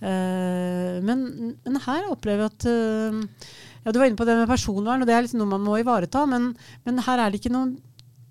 eh, 0.00 0.94
men, 1.04 1.26
men, 1.64 1.80
her 1.84 2.08
opplever 2.08 2.46
jeg 2.46 2.54
at 2.54 2.68
uh, 2.70 3.50
ja, 3.84 3.92
Du 3.92 4.00
var 4.00 4.08
inne 4.08 4.18
på 4.20 4.26
det 4.28 4.38
med 4.38 4.48
personvern, 4.50 5.02
og 5.02 5.08
det 5.08 5.16
er 5.16 5.26
liksom 5.26 5.42
noe 5.42 5.52
man 5.56 5.66
må 5.66 5.76
ivareta. 5.80 6.24
Men, 6.28 6.52
men 6.88 7.04
her 7.04 7.20
er 7.20 7.30
det 7.30 7.42
ikke 7.42 7.54
noen 7.54 7.76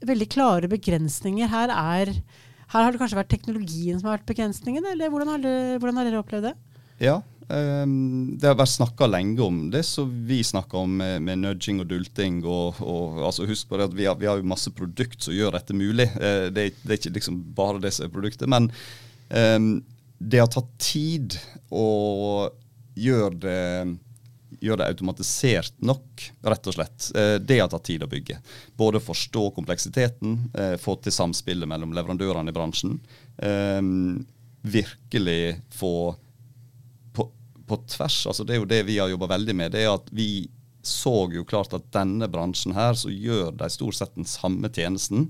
veldig 0.05 0.27
klare 0.29 0.69
begrensninger. 0.69 1.49
Her, 1.49 1.73
er, 1.73 2.11
her 2.73 2.83
har 2.83 2.91
det 2.91 2.99
kanskje 2.99 3.19
vært 3.21 3.31
teknologien 3.31 3.99
som 3.99 4.09
har 4.09 4.17
vært 4.17 4.29
begrensningen, 4.33 4.85
eller 4.91 5.11
hvordan 5.11 5.33
har 5.33 5.43
dere, 5.43 5.79
hvordan 5.79 5.99
har 5.99 6.07
dere 6.09 6.21
opplevd 6.21 6.49
det? 6.49 6.53
Ja, 6.99 7.19
um, 7.47 8.35
det 8.35 8.49
har 8.49 8.57
vært 8.59 8.73
snakka 8.73 9.07
lenge 9.07 9.43
om 9.45 9.59
det 9.71 9.83
så 9.87 10.03
vi 10.07 10.41
snakker 10.43 10.81
om 10.83 10.97
med, 10.99 11.21
med, 11.23 11.43
nudging 11.45 11.79
og 11.83 11.87
dulting. 11.91 12.41
Og, 12.43 12.81
og 12.83 13.21
altså 13.29 13.47
Husk 13.47 13.69
på 13.69 13.79
det 13.79 13.87
at 13.91 13.97
vi 13.97 14.07
har, 14.09 14.17
vi 14.19 14.29
har 14.29 14.43
masse 14.43 14.73
produkt 14.75 15.23
som 15.23 15.35
gjør 15.35 15.55
dette 15.55 15.77
mulig. 15.77 16.09
Uh, 16.17 16.49
det, 16.51 16.71
det, 16.81 16.89
er 16.89 16.99
ikke 16.99 17.15
liksom 17.19 17.39
bare 17.55 17.83
det 17.83 17.93
som 17.95 18.07
er 18.07 18.15
produktet. 18.15 18.49
Men 18.51 18.71
um, 19.31 19.77
det 20.17 20.41
har 20.41 20.51
tatt 20.51 20.73
tid 20.81 21.37
å 21.71 21.87
gjøre 22.97 23.37
det 23.37 23.61
gjøre 24.63 24.81
det 24.81 24.89
automatisert 24.91 25.75
nok, 25.85 26.25
rett 26.47 26.69
og 26.69 26.75
slett. 26.77 27.09
Eh, 27.17 27.35
det 27.43 27.59
har 27.61 27.69
tatt 27.71 27.85
tid 27.87 28.05
å 28.05 28.09
bygge. 28.11 28.39
Både 28.77 29.01
forstå 29.03 29.49
kompleksiteten, 29.55 30.37
eh, 30.53 30.75
få 30.81 30.97
til 31.01 31.15
samspillet 31.15 31.69
mellom 31.69 31.93
leverandørene 31.95 32.53
i 32.53 32.55
bransjen. 32.55 32.99
Eh, 33.37 33.81
virkelig 34.67 35.61
få 35.71 36.15
på, 37.13 37.29
på 37.67 37.81
tvers, 37.87 38.25
altså 38.27 38.43
det 38.43 38.55
er 38.55 38.63
jo 38.63 38.69
det 38.69 38.83
vi 38.87 38.97
har 38.99 39.09
jobba 39.09 39.29
veldig 39.37 39.55
med, 39.55 39.71
det 39.71 39.85
er 39.85 39.93
at 39.93 40.09
vi 40.11 40.47
så 40.87 41.27
jo 41.33 41.43
klart 41.43 41.73
at 41.75 41.89
denne 41.91 42.29
bransjen 42.31 42.73
her 42.75 42.95
så 42.95 43.11
gjør 43.11 43.51
de 43.59 43.67
stort 43.69 43.97
sett 43.97 44.15
den 44.15 44.27
samme 44.27 44.69
tjenesten 44.71 45.27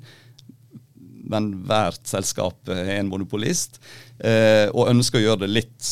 men 1.32 1.52
hvert 1.68 2.08
selskap 2.08 2.70
er 2.72 2.98
en 2.98 3.12
monopolist. 3.12 3.82
Eh, 4.20 4.68
og 4.72 4.92
ønsker 4.92 5.20
å 5.20 5.26
gjøre 5.26 5.46
det 5.46 5.54
litt 5.54 5.90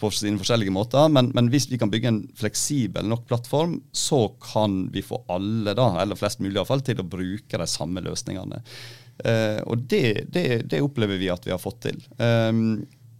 på 0.00 0.10
sine 0.14 0.40
forskjellige 0.40 0.72
måter. 0.74 1.10
Men, 1.12 1.30
men, 1.36 1.50
hvis 1.52 1.68
vi 1.70 1.78
kan 1.80 1.92
bygge 1.92 2.10
en 2.10 2.22
fleksibel 2.38 3.06
nok 3.08 3.26
plattform, 3.28 3.78
så 3.92 4.22
kan 4.42 4.86
vi 4.94 5.04
få 5.04 5.22
alle, 5.32 5.74
da, 5.76 5.92
eller 6.02 6.18
flest 6.18 6.42
mulig 6.42 6.56
iallfall, 6.56 6.84
til 6.86 7.02
å 7.02 7.06
bruke 7.06 7.60
de 7.60 7.68
samme 7.70 8.02
løsningene. 8.04 8.62
Eh, 9.24 9.60
og 9.68 9.86
det, 9.90 10.30
det, 10.32 10.46
det, 10.72 10.82
opplever 10.84 11.20
vi 11.20 11.30
at 11.32 11.46
vi 11.46 11.54
har 11.54 11.62
fått 11.62 11.82
til. 11.88 12.02
Eh, 12.18 12.64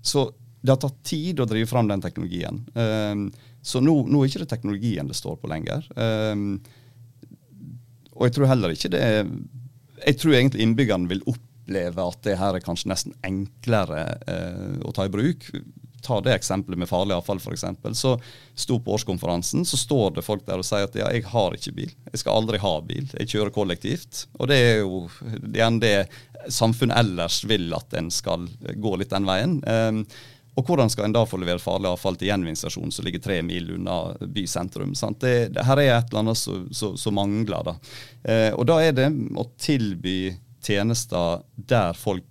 så 0.03 0.27
det 0.61 0.75
har 0.75 0.81
tatt 0.81 1.01
tid 1.07 1.41
å 1.41 1.49
drive 1.49 1.69
fram 1.69 1.89
den 1.89 2.03
teknologien. 2.05 2.65
Eh, 2.75 3.47
så 3.61 3.85
nå, 3.85 3.95
nå, 4.09 4.25
er 4.25 4.33
ikke 4.33 4.45
det 4.45 4.53
teknologien 4.55 5.09
det 5.09 5.19
står 5.19 5.41
på 5.41 5.51
lenger. 5.53 5.87
Eh, 5.97 6.37
og 8.17 8.29
jeg 8.29 8.37
tror 8.37 8.51
heller 8.51 8.75
ikke 8.75 8.93
det 8.93 9.05
jeg 10.01 10.19
tror 10.21 10.37
egentlig 10.37 10.65
innbyggerne 10.65 11.11
vil 11.11 11.23
oppleve 11.29 12.07
at 12.13 12.23
det 12.27 12.39
her 12.41 12.57
er 12.57 12.65
kanskje 12.65 12.91
nesten 12.93 13.17
enklere 13.27 14.05
eh, 14.29 14.79
å 14.87 14.95
ta 14.97 15.07
i 15.07 15.13
bruk. 15.13 15.47
Ta 16.05 16.21
det 16.25 16.35
eksempelet 16.35 16.81
med 16.81 16.89
farlig 16.89 17.17
avfall, 17.17 17.41
f.eks. 17.43 17.65
Så 17.99 18.15
sto 18.55 18.79
på 18.81 18.95
årskonferansen, 18.97 19.67
så 19.69 19.77
står 19.81 20.17
det 20.17 20.27
folk 20.27 20.47
der 20.47 20.63
og 20.63 20.67
sier 20.67 20.89
at 20.89 20.97
ja, 20.99 21.11
jeg 21.13 21.27
har 21.29 21.57
ikke 21.57 21.77
bil. 21.77 21.95
Jeg 22.13 22.23
skal 22.23 22.41
aldri 22.41 22.61
ha 22.63 22.75
bil. 22.87 23.07
Jeg 23.19 23.33
kjører 23.35 23.55
kollektivt. 23.55 24.27
Og 24.39 24.51
det 24.51 24.59
er 24.65 24.83
jo 24.83 25.07
igjen 25.53 25.81
det 25.83 25.95
samfunnet 26.49 26.97
ellers 27.03 27.43
vil 27.45 27.69
at 27.77 27.97
en 28.01 28.11
skal 28.15 28.49
gå 28.81 28.95
litt 28.97 29.13
den 29.13 29.29
veien. 29.29 29.59
Um, 29.67 30.05
og 30.59 30.67
hvordan 30.67 30.91
skal 30.91 31.07
en 31.07 31.15
da 31.15 31.23
få 31.29 31.39
levert 31.41 31.63
farlig 31.63 31.89
avfall 31.89 32.19
til 32.19 32.29
gjenvinningsstasjonen 32.29 32.93
som 32.93 33.07
ligger 33.07 33.23
tre 33.23 33.39
mil 33.47 33.71
unna 33.77 33.99
bysentrum? 34.21 34.93
Det, 35.21 35.35
det, 35.55 35.65
her 35.65 35.81
er 35.81 35.93
et 35.95 36.11
eller 36.11 36.25
annet 36.25 36.75
som 36.75 37.17
mangler. 37.17 37.71
da. 37.71 37.75
Eh, 38.25 38.51
og 38.53 38.67
da 38.69 38.81
er 38.83 38.97
det 38.97 39.09
å 39.39 39.47
tilby 39.61 40.35
tjenester 40.61 41.45
der 41.55 41.97
folk 41.97 42.27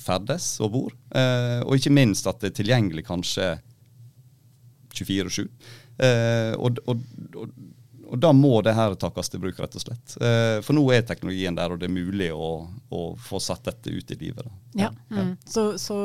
ferdes 0.00 0.52
og 0.64 0.72
bor. 0.74 0.94
Eh, 1.14 1.60
og 1.64 1.76
ikke 1.76 1.92
minst 1.94 2.28
at 2.30 2.40
det 2.42 2.52
er 2.52 2.58
tilgjengelig 2.62 3.06
kanskje 3.08 3.52
24-7. 4.94 5.44
Eh, 6.00 6.54
og, 6.56 6.80
og, 6.86 7.02
og, 7.36 7.52
og, 8.06 8.16
da 8.20 8.32
må 8.34 8.58
det 8.64 8.74
her 8.74 8.96
takkes 8.98 9.30
til 9.30 9.42
bruk, 9.42 9.58
rett 9.60 9.76
og 9.76 9.84
slett. 9.84 10.14
Eh, 10.22 10.58
for 10.64 10.76
nå 10.76 10.84
er 10.94 11.04
teknologien 11.06 11.56
der, 11.56 11.72
og 11.72 11.80
det 11.80 11.90
er 11.90 11.94
mulig 11.94 12.30
å, 12.32 12.50
å 12.90 13.02
få 13.20 13.40
satt 13.42 13.68
dette 13.68 13.92
ut 13.92 14.14
i 14.14 14.18
livet. 14.20 14.48
Ja, 14.74 14.90
ja. 15.10 15.26
Mm. 15.26 15.34
Så, 15.44 15.66
så, 15.82 15.98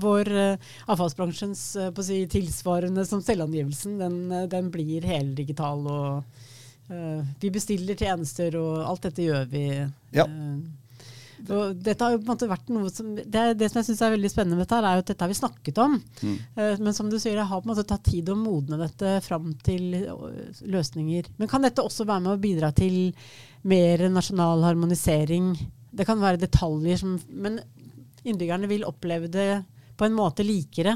vår 0.00 0.30
uh, 0.32 0.70
avfallsbransjens 0.92 1.64
uh, 1.80 2.04
si, 2.06 2.22
tilsvarende 2.30 3.04
som 3.08 3.22
selvangivelsen, 3.24 3.98
den, 4.00 4.20
uh, 4.32 4.46
den 4.50 4.72
blir 4.72 5.06
heldigital. 5.08 5.86
og 5.86 6.48
vi 7.38 7.52
bestiller 7.54 7.94
tjenester, 7.94 8.56
og 8.58 8.80
alt 8.82 9.04
dette 9.04 9.22
gjør 9.22 9.44
vi. 9.52 9.60
Ja. 10.10 10.24
Og 11.48 11.78
dette 11.80 12.04
har 12.04 12.14
jo 12.14 12.20
på 12.20 12.26
en 12.26 12.32
måte 12.32 12.48
vært 12.50 12.70
noe 12.74 12.90
som, 12.92 13.14
det, 13.16 13.44
det 13.58 13.70
som 13.70 13.80
jeg 13.80 13.88
syns 13.88 14.02
er 14.04 14.14
veldig 14.14 14.30
spennende 14.32 14.58
med 14.58 14.66
dette, 14.66 14.80
er 14.80 14.98
jo 14.98 15.04
at 15.04 15.10
dette 15.12 15.24
har 15.24 15.32
vi 15.32 15.38
snakket 15.38 15.80
om. 15.82 15.96
Mm. 16.20 16.36
Uh, 16.58 16.74
men 16.82 16.96
som 16.96 17.10
du 17.10 17.16
sier, 17.18 17.38
det 17.38 17.46
har 17.50 17.62
på 17.62 17.68
en 17.68 17.72
måte 17.72 17.86
tatt 17.88 18.04
tid 18.06 18.30
å 18.32 18.38
modne 18.38 18.80
dette 18.80 19.16
fram 19.24 19.50
til 19.66 19.96
uh, 20.04 20.26
løsninger. 20.68 21.32
Men 21.40 21.50
kan 21.50 21.64
dette 21.66 21.84
også 21.84 22.06
være 22.08 22.26
med 22.26 22.34
å 22.34 22.42
bidra 22.42 22.72
til 22.76 22.98
mer 23.70 24.06
nasjonal 24.12 24.66
harmonisering? 24.68 25.52
Det 25.90 26.06
kan 26.06 26.20
være 26.22 26.38
detaljer 26.38 27.00
som 27.00 27.16
Men 27.28 27.58
innbyggerne 28.22 28.68
vil 28.70 28.86
oppleve 28.86 29.30
det 29.32 29.48
på 29.98 30.06
en 30.06 30.14
måte 30.16 30.44
likere 30.46 30.94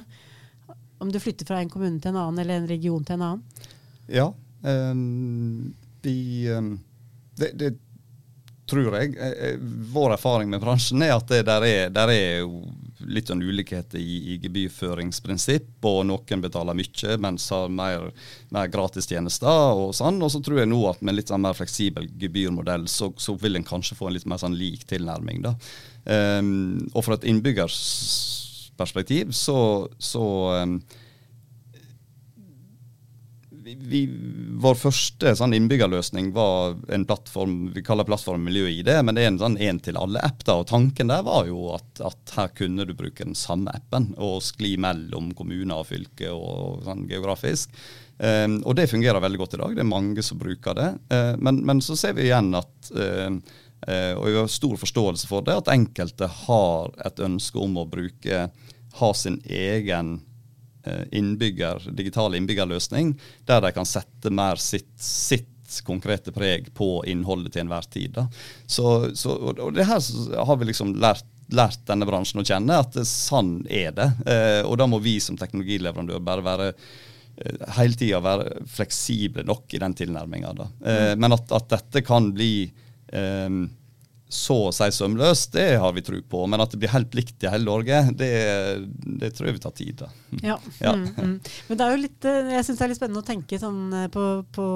om 1.03 1.11
du 1.13 1.21
flytter 1.21 1.49
fra 1.49 1.61
en 1.61 1.71
kommune 1.73 2.01
til 2.01 2.13
en 2.13 2.21
annen, 2.21 2.41
eller 2.41 2.61
en 2.61 2.69
region 2.69 3.05
til 3.05 3.19
en 3.19 3.25
annen? 3.27 3.71
Ja. 4.09 4.29
Um, 4.65 5.75
de, 6.05 6.17
um, 6.57 6.71
det, 7.37 7.51
det 7.61 7.73
tror 8.71 8.97
jeg. 8.99 9.17
Eh, 9.21 9.35
eh, 9.49 9.57
vår 9.93 10.13
erfaring 10.17 10.51
med 10.51 10.61
bransjen 10.63 11.03
er 11.05 11.13
at 11.17 11.29
det 11.29 11.43
der 11.49 11.63
er, 11.69 11.91
der 11.93 12.09
er 12.13 12.47
litt 13.05 13.29
sånn 13.29 13.43
ulikheter 13.45 13.99
i, 14.01 14.33
i, 14.33 14.39
gebyrføringsprinsipp, 14.43 15.85
og 15.85 16.07
noen 16.09 16.41
betaler 16.45 16.75
mye, 16.79 17.17
mens 17.21 17.51
har 17.53 17.69
mer, 17.69 18.01
mer 18.55 18.67
gratistjenester 18.73 19.77
og 19.77 19.95
sånn. 19.97 20.23
Og 20.25 20.31
så 20.33 20.41
tror 20.45 20.59
jeg 20.63 20.71
nå 20.71 20.81
at 20.89 21.03
med 21.05 21.15
litt 21.19 21.31
sånn 21.33 21.45
mer 21.45 21.55
fleksibel 21.59 22.05
gebyrmodell, 22.21 22.85
så, 22.91 23.07
så, 23.21 23.33
vil 23.41 23.57
en 23.59 23.69
kanskje 23.69 23.97
få 23.99 24.05
en 24.09 24.15
litt 24.17 24.29
mer 24.31 24.41
sånn 24.41 24.59
lik 24.59 24.83
tilnærming. 24.91 25.39
da. 25.45 25.53
Um, 26.05 26.85
og 26.93 27.01
fra 27.07 27.15
et 27.17 27.29
innbyggersperspektiv 27.31 29.27
så, 29.33 29.59
så 29.97 30.25
um, 30.61 30.75
vi, 33.79 34.05
vår 34.61 34.77
første 34.79 35.33
sånn 35.39 35.55
innbyggerløsning 35.57 36.31
var 36.37 36.77
en 36.93 37.07
plattform 37.09 37.71
vi 37.75 37.83
kaller 37.85 38.07
plattform 38.09 38.45
Miljø-ID, 38.47 38.91
men 39.05 39.17
det 39.17 39.25
er 39.25 39.33
en 39.33 39.41
sånn 39.41 39.59
én 39.63 39.81
til 39.83 39.99
alle-app. 40.01 40.45
da, 40.47 40.59
og 40.61 40.69
Tanken 40.71 41.13
der 41.13 41.25
var 41.27 41.49
jo 41.49 41.71
at, 41.77 41.89
at, 42.05 42.35
her 42.37 42.53
kunne 42.57 42.87
du 42.87 42.95
bruke 42.97 43.27
den 43.27 43.37
samme 43.39 43.73
appen 43.75 44.13
og 44.19 44.41
skli 44.45 44.75
mellom 44.81 45.33
kommuner 45.39 45.83
og 45.83 45.89
fylke 45.91 46.33
og 46.33 46.85
sånn 46.87 47.07
geografisk. 47.11 47.75
Um, 48.19 48.61
og 48.63 48.77
det 48.79 48.91
fungerer 48.93 49.23
veldig 49.23 49.41
godt 49.41 49.57
i 49.57 49.63
dag. 49.63 49.75
Det 49.75 49.83
er 49.83 49.91
mange 49.91 50.23
som 50.23 50.39
bruker 50.39 50.77
det. 50.79 50.91
Uh, 51.11 51.35
men, 51.43 51.65
men, 51.67 51.83
så 51.83 51.97
ser 51.99 52.15
vi 52.15 52.29
igjen 52.29 52.53
at 52.55 52.93
uh, 52.95 53.31
uh, 53.89 54.13
og 54.21 54.29
jeg 54.29 54.39
har 54.39 54.53
stor 54.55 54.77
forståelse 54.85 55.31
for 55.31 55.47
det, 55.47 55.57
at 55.59 55.73
enkelte 55.75 56.31
har 56.45 56.95
et 57.07 57.25
ønske 57.27 57.59
om 57.59 57.81
å 57.83 57.89
bruke 57.91 58.47
ha 58.95 59.11
sin 59.19 59.41
egen 59.51 60.21
innbygger, 61.17 61.91
digital 61.97 62.35
innbyggerløsning, 62.37 63.15
der 63.49 63.63
de 63.65 63.71
kan 63.73 63.89
sette 63.89 64.33
mer 64.35 64.61
sitt, 64.61 64.91
sitt 65.01 65.79
konkrete 65.87 66.33
preg 66.35 66.69
på 66.77 66.99
innholdet 67.09 67.55
til 67.55 67.65
enhver 67.65 67.87
tid. 67.91 68.19
Så, 68.67 69.15
så, 69.17 69.39
og 69.55 69.73
det 69.77 69.87
her 69.89 70.03
har 70.45 70.61
vi 70.61 70.69
liksom 70.69 70.97
lært 71.01 71.27
lært 71.53 71.83
denne 71.89 72.07
bransjen 72.09 72.43
å 72.43 72.47
kjenne, 72.47 72.79
at 72.81 72.97
sånn 73.09 73.59
er 73.69 73.95
det. 73.97 74.07
Eh, 74.31 74.61
og 74.65 74.79
da 74.81 74.87
må 74.89 75.01
vi 75.05 75.19
som 75.23 75.37
teknologileverandør 75.39 76.23
bare 76.25 76.45
være 76.45 76.69
eh, 76.73 77.65
hele 77.79 77.99
tida 78.01 78.23
være 78.25 78.65
fleksible 78.71 79.45
nok 79.47 79.75
i 79.75 79.83
den 79.83 79.97
tilnærminga. 79.99 80.55
Eh, 80.57 81.03
mm. 81.13 81.21
men 81.21 81.37
at, 81.37 81.53
at, 81.53 81.69
dette 81.77 82.05
kan 82.07 82.31
bli 82.35 82.55
eh, 82.65 83.61
så 84.29 84.57
å 84.69 84.73
si 84.75 84.89
sømløst, 84.95 85.53
det 85.55 85.77
har 85.81 85.93
vi 85.95 86.03
tro 86.05 86.19
på. 86.19 86.41
Men 86.51 86.63
at 86.65 86.73
det 86.73 86.81
blir 86.83 86.93
helt 86.95 87.15
likt 87.17 87.45
i 87.45 87.51
hele 87.53 87.69
Norge, 87.69 88.01
det, 88.19 88.33
det 89.21 89.31
tror 89.37 89.51
jeg 89.51 89.59
vi 89.59 89.63
tar 89.63 89.77
tid. 89.77 90.03
Da. 90.03 90.11
Ja. 90.41 90.59
ja. 90.81 90.97
Mm, 90.97 91.07
mm. 91.15 91.39
Men 91.69 91.81
det 91.81 91.87
er 91.87 91.95
jo 91.95 92.03
litt, 92.03 92.29
eh, 92.31 92.53
jeg 92.57 92.67
syns 92.67 92.81
det 92.81 92.87
er 92.87 92.93
litt 92.93 93.01
spennende 93.01 93.23
å 93.23 93.31
tenke 93.31 93.61
sånn 93.61 93.81
eh, 94.01 94.11
på, 94.13 94.27
på 94.55 94.67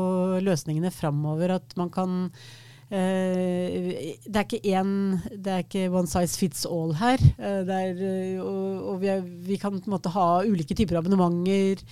løsningene 0.45 0.93
framover. 0.95 1.59
At 1.59 1.79
man 1.81 1.93
kan 1.95 2.25
Uh, 2.89 3.93
det 4.25 4.33
er 4.33 4.47
ikke 4.47 4.71
én 4.73 5.19
Det 5.29 5.51
er 5.53 5.59
ikke 5.61 5.91
one 5.93 6.09
size 6.09 6.39
fits 6.41 6.63
all 6.65 6.95
her. 6.97 7.21
Uh, 7.37 7.61
er, 7.69 7.99
og, 8.41 8.95
og 8.95 9.03
vi, 9.03 9.11
er, 9.13 9.27
vi, 9.45 9.59
kan 9.61 9.77
på 9.77 9.91
en 9.91 9.93
måte 9.93 10.13
ha 10.15 10.41
ulike 10.49 10.73
typer 10.73 10.97
abonnementer. 10.97 11.85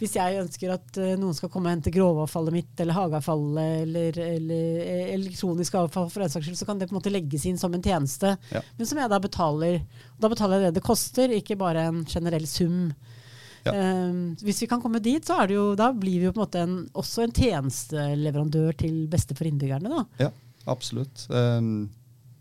Hvis 0.00 0.16
jeg 0.18 0.40
ønsker 0.42 0.74
at 0.74 0.98
noen 1.16 1.34
skal 1.36 1.48
komme 1.52 1.70
og 1.70 1.76
hente 1.76 1.92
grovavfallet 1.94 2.52
mitt, 2.52 2.72
eller 2.82 2.96
hageavfallet, 2.96 3.82
eller, 3.86 4.18
eller, 4.20 4.80
elektronisk 5.14 5.78
avfall, 5.80 6.10
for 6.12 6.24
den 6.24 6.32
saks 6.32 6.48
skyld, 6.48 6.58
så 6.60 6.68
kan 6.68 6.80
det 6.80 6.90
på 6.90 6.94
en 6.94 6.98
måte 6.98 7.12
legges 7.14 7.46
inn 7.48 7.56
som 7.60 7.72
en 7.72 7.84
tjeneste. 7.84 8.34
Ja. 8.52 8.60
Men 8.76 8.90
som 8.90 9.00
jeg 9.00 9.12
da 9.12 9.20
betaler. 9.24 9.78
Da 10.20 10.28
betaler 10.32 10.60
jeg 10.60 10.68
det 10.68 10.80
det 10.80 10.84
koster, 10.84 11.32
ikke 11.32 11.56
bare 11.60 11.88
en 11.88 12.04
generell 12.08 12.44
sum. 12.50 12.90
Ja. 13.66 13.72
hvis 14.46 14.60
vi 14.62 14.68
kan 14.70 14.78
komme 14.78 15.00
dit, 15.02 15.24
så 15.26 15.40
er 15.42 15.48
det 15.50 15.56
jo, 15.56 15.66
da 15.78 15.88
blir 15.90 16.20
vi 16.20 16.28
jo 16.28 16.32
på 16.34 16.38
en 16.38 16.44
måte 16.44 16.60
en, 16.62 16.74
også 16.94 17.24
en 17.24 17.34
tjenesteleverandør 17.34 18.76
til 18.78 19.06
beste 19.10 19.34
for 19.34 19.48
innbyggerne. 19.48 19.90
da. 19.90 20.26
Ja, 20.26 20.28
absolutt. 20.70 21.26
Um, 21.30 21.88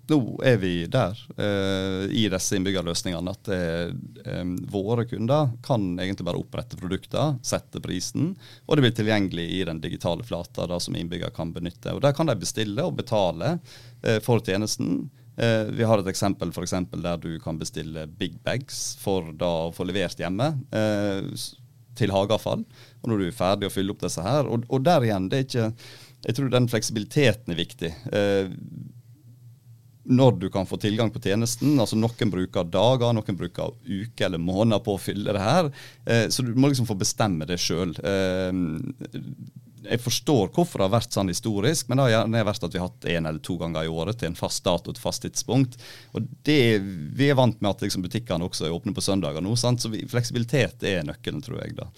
nå 0.10 0.18
er 0.46 0.58
vi 0.62 0.74
der 0.92 1.18
eh, 1.38 2.06
i 2.14 2.26
disse 2.32 2.58
innbyggerløsningene 2.58 3.34
at 3.34 3.50
eh, 3.54 4.44
våre 4.72 5.06
kunder 5.10 5.52
kan 5.66 5.88
egentlig 6.00 6.28
bare 6.28 6.42
opprette 6.42 6.80
produkter, 6.80 7.36
sette 7.46 7.82
prisen, 7.84 8.34
og 8.66 8.78
det 8.78 8.86
blir 8.86 8.96
tilgjengelig 9.00 9.48
i 9.58 9.64
den 9.68 9.82
digitale 9.84 10.26
flata 10.28 10.68
da, 10.70 10.80
som 10.82 10.98
innbygger 10.98 11.34
kan 11.36 11.54
benytte. 11.56 11.96
Og 11.96 12.04
Der 12.06 12.16
kan 12.18 12.30
de 12.30 12.38
bestille 12.40 12.86
og 12.86 12.98
betale 13.00 13.58
eh, 14.04 14.22
for 14.26 14.44
tjenesten. 14.46 15.08
Uh, 15.36 15.68
vi 15.76 15.84
har 15.84 16.00
et 16.00 16.08
eksempel 16.08 16.54
for 16.56 16.64
eksempel, 16.64 17.02
der 17.04 17.18
du 17.20 17.34
kan 17.44 17.58
bestille 17.60 18.06
big 18.08 18.38
bags 18.46 18.94
for 19.02 19.34
da 19.36 19.50
å 19.66 19.74
få 19.76 19.84
levert 19.84 20.22
hjemme 20.22 20.48
til 22.00 22.14
hageavfall. 22.16 22.64
Og 23.04 23.10
når 23.12 23.20
du 23.20 23.26
er 23.28 23.36
ferdig 23.36 23.68
å 23.68 23.74
fylle 23.74 23.92
opp 23.92 24.06
disse 24.06 24.24
her. 24.24 24.48
Og, 24.48 24.64
og 24.72 24.86
der 24.88 25.04
igjen, 25.04 25.28
det 25.28 25.42
er 25.42 25.50
ikke 25.50 25.68
jeg 26.26 26.38
tror 26.40 26.50
den 26.50 26.70
fleksibiliteten 26.70 27.54
er 27.54 27.60
viktig. 27.60 27.92
Eh, 28.10 28.48
når 30.06 30.40
du 30.40 30.48
kan 30.54 30.68
få 30.70 30.78
tilgang 30.78 31.12
på 31.12 31.22
tjenesten. 31.24 31.80
altså 31.80 31.98
Noen 31.98 32.32
bruker 32.32 32.68
dager, 32.70 33.14
noen 33.14 33.38
bruker 33.38 33.74
uker 33.86 34.30
eller 34.30 34.42
måneder 34.42 34.84
på 34.86 34.96
å 34.96 35.02
fylle 35.02 35.34
det 35.34 35.44
her. 35.44 35.72
Eh, 36.06 36.28
så 36.30 36.46
du 36.46 36.54
må 36.56 36.70
liksom 36.70 36.90
få 36.90 36.98
bestemme 37.00 37.48
det 37.50 37.58
sjøl. 37.62 37.96
Eh, 38.06 39.22
jeg 39.86 40.02
forstår 40.02 40.50
hvorfor 40.54 40.82
det 40.82 40.88
har 40.88 40.96
vært 40.96 41.16
sånn 41.16 41.30
historisk, 41.30 41.88
men 41.88 42.00
det 42.00 42.08
har 42.08 42.14
gjerne 42.16 42.46
vært 42.48 42.64
at 42.66 42.74
vi 42.74 42.82
har 42.82 42.90
hatt 42.90 43.08
én 43.12 43.30
eller 43.30 43.42
to 43.46 43.58
ganger 43.62 43.86
i 43.86 43.92
året 43.92 44.20
til 44.20 44.32
en 44.32 44.38
fast 44.38 44.64
dato 44.66 44.94
et 44.94 45.02
fast 45.02 45.26
tidspunkt. 45.26 45.78
Og 46.18 46.26
det, 46.48 46.60
Vi 46.82 47.30
er 47.30 47.38
vant 47.38 47.60
med 47.62 47.72
at 47.72 47.86
liksom, 47.86 48.06
butikkene 48.06 48.48
også 48.48 48.68
er 48.68 48.76
åpne 48.76 48.96
på 48.96 49.04
søndager 49.06 49.46
nå, 49.46 49.56
sant? 49.60 49.84
så 49.84 49.92
fleksibilitet 50.10 50.84
er 50.84 51.06
nøkkelen, 51.06 51.44
tror 51.46 51.62
jeg. 51.62 51.78
da. 51.78 51.90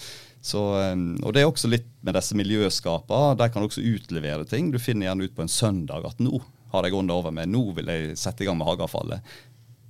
Så, 0.44 0.60
um, 0.94 1.18
og 1.24 1.34
det 1.34 1.42
er 1.42 1.50
også 1.50 1.70
litt 1.72 1.88
med 2.06 2.16
disse 2.16 2.36
miljøskapene. 2.38 3.38
De 3.40 3.50
kan 3.52 3.66
også 3.66 3.84
utlevere 3.84 4.46
ting. 4.48 4.72
Du 4.72 4.80
finner 4.80 5.10
gjerne 5.10 5.28
ut 5.28 5.36
på 5.36 5.44
en 5.44 5.52
søndag 5.52 6.08
at 6.08 6.22
nå 6.24 6.40
har 6.72 6.88
jeg 6.88 6.98
ånda 6.98 7.18
over 7.18 7.34
med, 7.36 7.52
nå 7.52 7.64
vil 7.78 7.92
jeg 7.94 8.18
sette 8.20 8.44
i 8.44 8.50
gang 8.50 8.58
med 8.60 8.68
hageavfallet. 8.70 9.38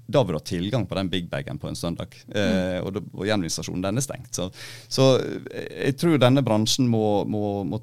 Da 0.08 0.24
vil 0.24 0.38
du 0.38 0.40
ha 0.40 0.46
tilgang 0.48 0.86
på 0.88 0.96
den 0.96 1.10
big 1.12 1.28
bagen 1.30 1.60
på 1.60 1.68
en 1.68 1.76
søndag. 1.76 2.16
Eh, 2.32 2.80
mm. 2.80 2.88
og, 2.88 3.02
og 3.12 3.28
gjenvinningsstasjonen 3.28 3.84
den 3.84 4.00
er 4.00 4.06
stengt. 4.06 4.32
Så, 4.38 4.48
så, 4.88 5.12
eh, 5.52 5.68
jeg 5.90 5.98
tror 6.00 6.22
denne 6.22 6.44
bransjen 6.48 6.88
må, 6.88 7.26
må, 7.28 7.44
må 7.68 7.82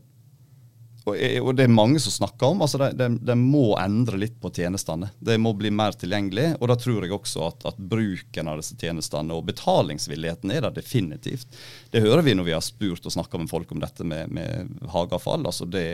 og 1.04 1.50
det 1.52 1.66
er 1.66 1.72
mange 1.72 2.00
som 2.00 2.14
snakker 2.14 2.54
om, 2.54 2.62
altså 2.64 2.78
de, 2.96 3.09
de, 3.20 3.35
må 3.37 3.74
endre 3.76 4.16
litt 4.22 4.38
på 4.40 4.48
tjenestene. 4.57 5.11
Det 5.20 5.37
må 5.37 5.52
bli 5.52 5.68
mer 5.68 5.92
tilgjengelig. 6.00 6.54
Og 6.62 6.70
da 6.70 6.78
tror 6.80 7.04
jeg 7.04 7.12
også 7.12 7.42
at, 7.44 7.66
at 7.68 7.83
bruken 7.92 8.48
av 8.48 8.62
disse 8.62 8.78
tjenestene 8.80 9.37
og 9.37 9.44
betalingsvilligheten 9.50 10.54
er 10.54 10.64
der 10.64 10.78
definitivt. 10.78 11.61
Det 11.92 12.00
hører 12.00 12.24
vi 12.24 12.33
når 12.38 12.48
vi 12.48 12.57
har 12.57 12.64
spurt 12.64 13.04
og 13.04 13.12
snakka 13.12 13.42
med 13.42 13.52
folk 13.52 13.76
om 13.76 13.85
dette 13.85 14.07
med, 14.09 14.33
med 14.33 14.88
hageavfall. 14.94 15.44
Altså 15.44 15.68
det, 15.68 15.85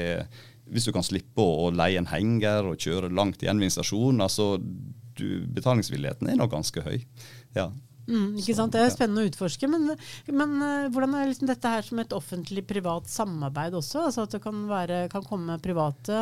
hvis 0.70 0.88
du 0.88 0.94
kan 0.94 1.06
slippe 1.06 1.42
å, 1.42 1.70
leie 1.74 1.98
en 2.00 2.10
henger 2.10 2.70
og 2.70 2.80
kjøre 2.80 3.12
langt 3.14 3.42
i 3.42 3.48
gjenvinningsstasjon, 3.48 4.22
altså 4.24 4.44
du, 5.18 5.26
betalingsvilligheten 5.56 6.30
er 6.30 6.36
nok 6.40 6.52
ganske 6.54 6.80
høy. 6.84 6.98
Ja. 7.56 7.66
Mm, 8.10 8.32
ikke 8.40 8.54
sant? 8.56 8.72
Det 8.74 8.80
er 8.82 8.90
spennende 8.92 9.22
å 9.22 9.28
utforske. 9.28 9.66
Men, 9.70 9.82
men 10.34 10.50
uh, 10.62 10.90
hvordan 10.92 11.14
er 11.16 11.28
liksom 11.30 11.48
dette 11.50 11.72
her 11.74 11.82
som 11.86 11.98
et 12.02 12.16
offentlig-privat 12.16 13.04
samarbeid 13.10 13.72
også? 13.78 13.98
Altså 14.08 14.20
At 14.26 14.32
det 14.34 14.42
kan, 14.44 14.56
være, 14.70 14.96
kan 15.12 15.24
komme 15.26 15.62
private 15.62 16.16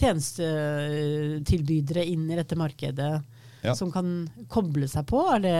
tjenestetilbydere 0.00 2.02
inn 2.10 2.24
i 2.30 2.38
dette 2.40 2.56
markedet? 2.58 3.14
Ja. 3.60 3.74
Som 3.76 3.88
kan 3.92 4.06
koble 4.48 4.86
seg 4.88 5.04
på? 5.10 5.18
Er 5.34 5.40
det 5.44 5.58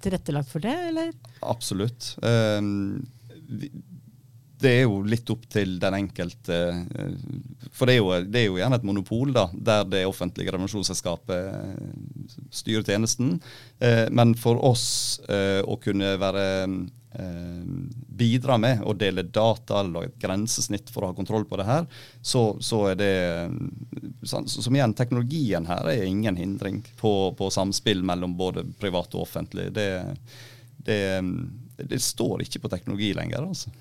tilrettelagt 0.00 0.48
for 0.48 0.60
det, 0.64 0.76
eller? 0.88 1.08
Absolutt. 1.44 2.14
Um, 2.24 3.04
vi, 3.44 3.68
det 4.60 4.70
er 4.70 4.82
jo 4.86 5.00
litt 5.06 5.28
opp 5.32 5.44
til 5.50 5.76
den 5.82 5.96
enkelte 5.98 6.58
eh, 6.94 7.14
For 7.74 7.88
det 7.88 7.96
er 7.96 8.00
jo, 8.00 8.10
det 8.22 8.40
er 8.40 8.48
jo 8.48 8.58
gjerne 8.60 8.78
et 8.78 8.86
monopol, 8.86 9.32
da, 9.34 9.48
der 9.52 9.86
det 9.90 10.04
offentlige 10.08 10.54
renovasjonsselskapet 10.54 11.48
eh, 11.50 12.44
styrer 12.54 12.86
tjenesten. 12.86 13.38
Eh, 13.78 14.06
men 14.14 14.36
for 14.38 14.60
oss 14.64 14.84
å 15.24 15.76
kunne 15.82 16.14
være 16.20 16.44
bidra 17.14 18.56
med 18.58 18.80
å 18.82 18.90
dele 18.98 19.22
data 19.22 19.76
eller 19.84 20.08
et 20.08 20.16
grensesnitt 20.18 20.88
for 20.90 21.04
å 21.04 21.12
ha 21.12 21.14
kontroll 21.14 21.44
på 21.46 21.60
det 21.60 21.66
her, 21.68 21.84
så, 22.18 22.56
så 22.58 22.80
er 22.90 22.96
det 22.98 23.12
Som 24.26 24.74
igjen, 24.74 24.96
teknologien 24.98 25.68
her 25.70 25.86
er 25.92 26.02
ingen 26.08 26.34
hindring 26.34 26.82
på, 26.98 27.30
på 27.38 27.52
samspill 27.54 28.02
mellom 28.02 28.34
både 28.34 28.66
privat 28.80 29.14
og 29.14 29.28
offentlig. 29.28 29.68
Det, 29.78 29.86
det 30.88 30.98
det 31.76 31.98
står 32.02 32.44
ikke 32.44 32.60
på 32.62 32.70
teknologi 32.72 33.10
lenger. 33.16 33.48
altså. 33.48 33.72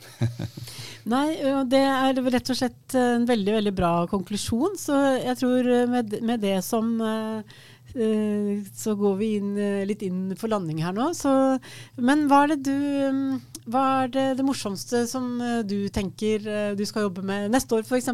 Nei, 1.13 1.27
det 1.69 1.84
er 1.84 2.21
rett 2.23 2.49
og 2.49 2.58
slett 2.58 2.95
en 2.97 3.27
veldig 3.29 3.60
veldig 3.60 3.75
bra 3.77 3.93
konklusjon. 4.12 4.79
Så 4.79 4.97
jeg 5.19 5.38
tror 5.41 5.69
med, 5.91 6.17
med 6.25 6.43
det 6.43 6.58
som 6.65 6.95
så 7.93 8.95
går 8.97 9.17
vi 9.19 9.27
inn, 9.38 9.51
litt 9.86 10.01
inn 10.01 10.32
for 10.39 10.49
landing 10.49 10.79
her 10.82 10.95
nå. 10.97 11.12
Så, 11.13 11.29
men 12.01 12.25
hva 12.32 12.43
er 12.47 12.56
det 12.56 12.63
du 12.65 13.39
Hva 13.69 13.84
er 14.01 14.10
det, 14.15 14.23
det 14.39 14.45
morsomste 14.47 15.03
som 15.08 15.38
du 15.69 15.86
tenker 15.93 16.73
du 16.73 16.82
skal 16.89 17.06
jobbe 17.06 17.21
med 17.23 17.53
neste 17.53 17.77
år 17.77 17.86
f.eks.? 17.86 18.10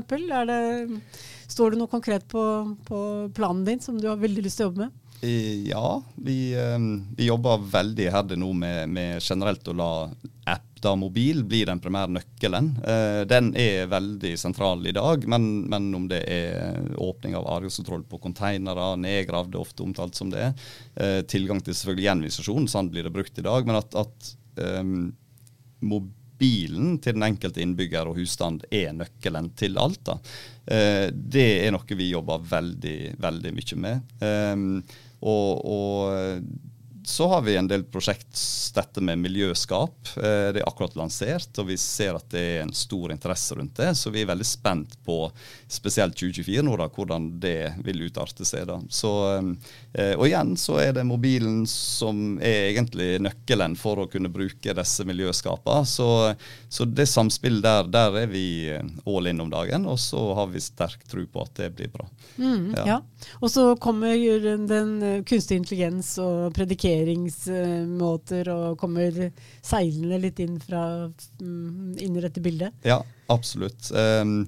Står 1.50 1.72
det 1.72 1.80
noe 1.80 1.90
konkret 1.90 2.28
på, 2.30 2.44
på 2.86 3.00
planen 3.38 3.64
din 3.66 3.80
som 3.82 3.96
du 3.98 4.10
har 4.12 4.20
veldig 4.20 4.44
lyst 4.46 4.60
til 4.60 4.68
å 4.68 4.70
jobbe 4.74 4.90
med? 4.90 5.09
Ja, 5.22 6.04
vi, 6.16 6.54
ehm, 6.56 7.16
vi, 7.16 7.26
jobber 7.28 7.58
veldig 7.72 8.06
iherdig 8.08 8.38
nå 8.40 8.54
med, 8.56 8.90
med, 8.90 9.20
generelt 9.24 9.68
å 9.68 9.76
la 9.76 9.92
app, 10.48 10.66
da 10.80 10.94
mobil, 10.96 11.42
bli 11.44 11.66
den 11.68 11.82
primære 11.84 12.14
nøkkelen. 12.16 12.70
Eh, 12.88 13.22
den 13.28 13.50
er 13.60 13.90
veldig 13.92 14.32
sentral 14.40 14.86
i 14.88 14.94
dag, 14.96 15.26
men, 15.28 15.48
men 15.68 15.90
om 15.98 16.06
det 16.08 16.22
er 16.24 16.80
åpning 17.04 17.36
av 17.36 17.50
adgangskontroll 17.58 18.06
på 18.08 18.22
konteinere, 18.24 18.94
nedgravd, 19.04 19.58
ofte 19.60 19.84
omtalt 19.84 20.16
som 20.16 20.32
det, 20.32 20.54
eh, 20.96 21.20
tilgang 21.28 21.60
til 21.60 21.76
selvfølgelig 21.76 22.08
gjenvisasjon, 22.08 22.70
sånn 22.72 22.92
blir 22.94 23.10
det 23.10 23.12
brukt 23.18 23.42
i 23.42 23.46
dag, 23.50 23.68
men 23.68 23.82
at, 23.82 24.00
at 24.00 24.32
um, 24.80 25.12
mobilen 25.84 26.96
til 27.04 27.20
den 27.20 27.28
enkelte 27.28 27.60
innbygger 27.66 28.08
og 28.08 28.22
husstand 28.22 28.64
er 28.72 28.96
nøkkelen 28.96 29.52
til 29.60 29.76
alt. 29.84 30.00
da. 30.08 30.18
Eh, 30.64 31.12
det 31.12 31.50
er 31.68 31.76
noe 31.76 32.00
vi 32.00 32.14
jobber 32.14 32.48
veldig, 32.56 32.98
veldig 33.20 33.56
mye 33.60 33.84
med. 33.84 34.18
Eh, 35.22 35.28
og, 35.28 35.66
og 35.66 36.42
så 37.10 37.28
har 37.28 37.42
vi 37.42 37.56
en 37.56 37.68
del 37.68 37.84
prosjekt, 37.84 38.38
dette 38.76 39.02
med 39.02 39.18
miljøskap. 39.18 40.12
Eh, 40.18 40.52
det 40.54 40.62
er 40.62 40.68
akkurat 40.70 40.94
lansert, 40.96 41.50
og 41.58 41.66
vi 41.72 41.78
ser 41.82 42.14
at 42.20 42.28
det 42.30 42.44
er 42.52 42.60
en 42.62 42.74
stor 42.76 43.10
interesse 43.12 43.58
rundt 43.58 43.80
det. 43.82 43.96
Så 43.98 44.12
vi 44.14 44.22
er 44.22 44.30
veldig 44.30 44.46
spent 44.46 44.94
på 45.08 45.18
spesielt 45.68 46.14
2024 46.20 46.62
nå, 46.68 46.76
da, 46.78 46.86
hvordan 46.94 47.26
det 47.42 47.72
vil 47.86 48.04
utarte 48.06 48.46
seg. 48.46 48.68
da. 48.70 48.78
Så, 48.94 49.14
eh, 49.98 50.14
og 50.14 50.28
igjen 50.28 50.54
så 50.54 50.78
er 50.84 50.94
det 51.00 51.08
mobilen 51.10 51.64
som 51.70 52.38
er 52.38 52.70
egentlig 52.76 53.10
nøkkelen 53.26 53.74
for 53.80 54.04
å 54.04 54.08
kunne 54.12 54.30
bruke 54.30 54.78
disse 54.78 55.08
miljøskapene. 55.10 55.90
Så, 55.90 56.10
så 56.70 56.86
det 56.86 57.10
samspillet 57.10 57.66
der, 57.66 57.90
der 57.90 58.20
er 58.22 58.30
vi 58.30 58.46
all 59.10 59.34
in 59.34 59.42
om 59.42 59.50
dagen, 59.50 59.90
og 59.90 59.98
så 59.98 60.28
har 60.38 60.54
vi 60.54 60.62
sterk 60.62 61.10
tro 61.10 61.26
på 61.26 61.42
at 61.42 61.58
det 61.64 61.74
blir 61.74 61.90
bra. 61.90 62.06
Mm, 62.38 62.70
ja. 62.78 62.86
ja. 62.94 63.02
Og 63.42 63.50
så 63.50 63.66
kommer 63.82 64.14
den 64.70 65.26
kunstig 65.26 65.58
intelligens 65.64 66.14
og 66.22 66.54
predikerer 66.54 66.99
kommuniseringsmåter 67.08 68.50
og 68.54 68.80
kommer 68.80 69.32
seilende 69.62 70.20
litt 70.22 70.40
inn, 70.44 70.58
fra, 70.64 71.10
mm, 71.42 72.00
inn 72.00 72.18
i 72.18 72.24
dette 72.24 72.44
bildet? 72.44 72.76
Ja, 72.88 73.02
absolutt. 73.32 73.92
Um, 73.94 74.44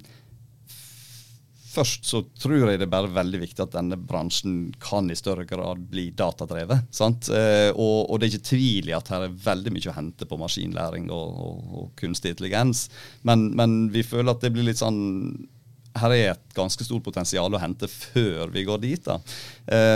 Først 1.72 2.04
så 2.04 2.20
tror 2.36 2.68
jeg 2.68 2.80
det 2.80 2.84
er 2.84 2.92
bare 2.92 3.08
veldig 3.14 3.38
viktig 3.46 3.62
at 3.64 3.72
denne 3.72 3.96
bransjen 3.96 4.74
kan 4.82 5.06
i 5.08 5.16
større 5.16 5.46
grad 5.48 5.80
bli 5.88 6.10
datadrevet. 6.12 6.84
sant? 6.92 7.30
Eh, 7.32 7.70
og, 7.72 8.10
og, 8.10 8.18
det 8.20 8.26
er 8.26 8.34
ikke 8.34 8.50
tvil 8.50 8.90
i 8.90 8.96
at 8.96 9.08
her 9.08 9.24
er 9.24 9.38
veldig 9.46 9.72
mye 9.72 9.88
å 9.88 9.96
hente 9.96 10.28
på 10.28 10.36
maskinlæring 10.40 11.08
og, 11.08 11.38
og, 11.46 11.62
og 11.78 11.86
kunstig 11.96 12.34
intelligens. 12.34 12.90
Men, 13.24 13.48
men, 13.56 13.86
vi 13.94 14.04
føler 14.04 14.34
at 14.34 14.44
det 14.44 14.52
blir 14.52 14.68
litt 14.68 14.82
sånn 14.82 15.00
Her 15.96 16.12
er 16.12 16.26
et 16.34 16.54
ganske 16.56 16.84
stort 16.84 17.04
potensial 17.08 17.52
å 17.52 17.62
hente 17.62 17.88
før 17.88 18.52
vi 18.52 18.66
går 18.68 18.84
dit. 18.84 19.08
da. 19.08 19.16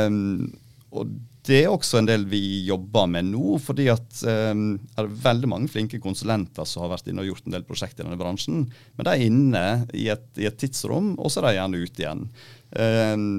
Um, 0.08 0.48
og 0.96 1.12
det 1.46 1.58
er 1.62 1.72
også 1.72 2.00
en 2.00 2.08
del 2.08 2.24
vi 2.28 2.40
jobber 2.66 3.06
med 3.10 3.28
nå, 3.30 3.58
fordi 3.62 3.86
at 3.92 4.22
um, 4.52 4.64
er 4.96 5.06
det 5.06 5.20
veldig 5.24 5.50
mange 5.52 5.70
flinke 5.70 6.00
konsulenter 6.02 6.66
som 6.68 6.84
har 6.84 6.94
vært 6.96 7.10
inne 7.10 7.22
og 7.22 7.30
gjort 7.30 7.46
en 7.46 7.56
del 7.56 7.66
prosjekter 7.68 8.02
i 8.02 8.06
denne 8.08 8.18
bransjen. 8.20 8.64
Men 8.96 9.08
de 9.08 9.12
er 9.12 9.26
inne 9.28 9.66
i 9.94 10.08
et, 10.12 10.26
i 10.40 10.48
et 10.48 10.58
tidsrom, 10.58 11.14
og 11.16 11.30
så 11.30 11.42
er 11.42 11.48
de 11.48 11.54
gjerne 11.60 11.84
ute 11.84 12.04
igjen. 12.04 12.26
Um, 12.74 13.30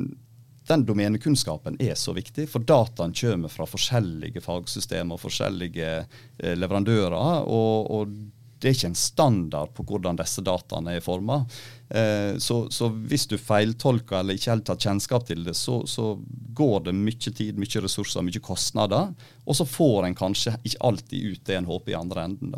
den 0.68 0.84
domenekunnskapen 0.88 1.78
er 1.84 1.96
så 2.00 2.12
viktig, 2.16 2.48
for 2.52 2.64
dataen 2.68 3.16
kommer 3.16 3.52
fra 3.52 3.68
forskjellige 3.70 4.44
fagsystemer 4.44 5.16
og 5.16 5.24
forskjellige 5.24 5.92
eh, 6.02 6.58
leverandører. 6.60 7.16
og, 7.48 7.92
og 7.96 8.18
det 8.58 8.70
er 8.70 8.76
ikke 8.76 8.90
en 8.90 8.98
standard 8.98 9.74
på 9.78 9.86
hvordan 9.88 10.18
disse 10.18 10.42
dataene 10.46 10.96
er 10.98 11.04
forma. 11.06 11.44
Eh, 11.90 12.38
så, 12.42 12.60
så, 12.74 12.90
hvis 12.90 13.28
du 13.30 13.38
feiltolker 13.38 14.20
eller 14.20 14.38
ikke 14.38 14.52
helt 14.56 14.72
har 14.74 14.82
kjennskap 14.82 15.28
til 15.28 15.46
det, 15.46 15.56
så, 15.58 15.80
så, 15.88 16.16
går 16.58 16.88
det 16.88 16.96
mye 16.98 17.32
tid, 17.38 17.60
mye 17.62 17.84
ressurser, 17.84 18.26
mye 18.26 18.42
kostnader. 18.44 19.12
Og 19.46 19.60
så 19.60 19.68
får 19.70 20.08
en 20.08 20.18
kanskje 20.18 20.56
ikke 20.64 20.84
alltid 20.90 21.34
ut 21.34 21.44
det 21.46 21.60
en 21.60 21.70
håper 21.70 21.94
i 21.94 22.00
andre 22.00 22.28
enden. 22.30 22.56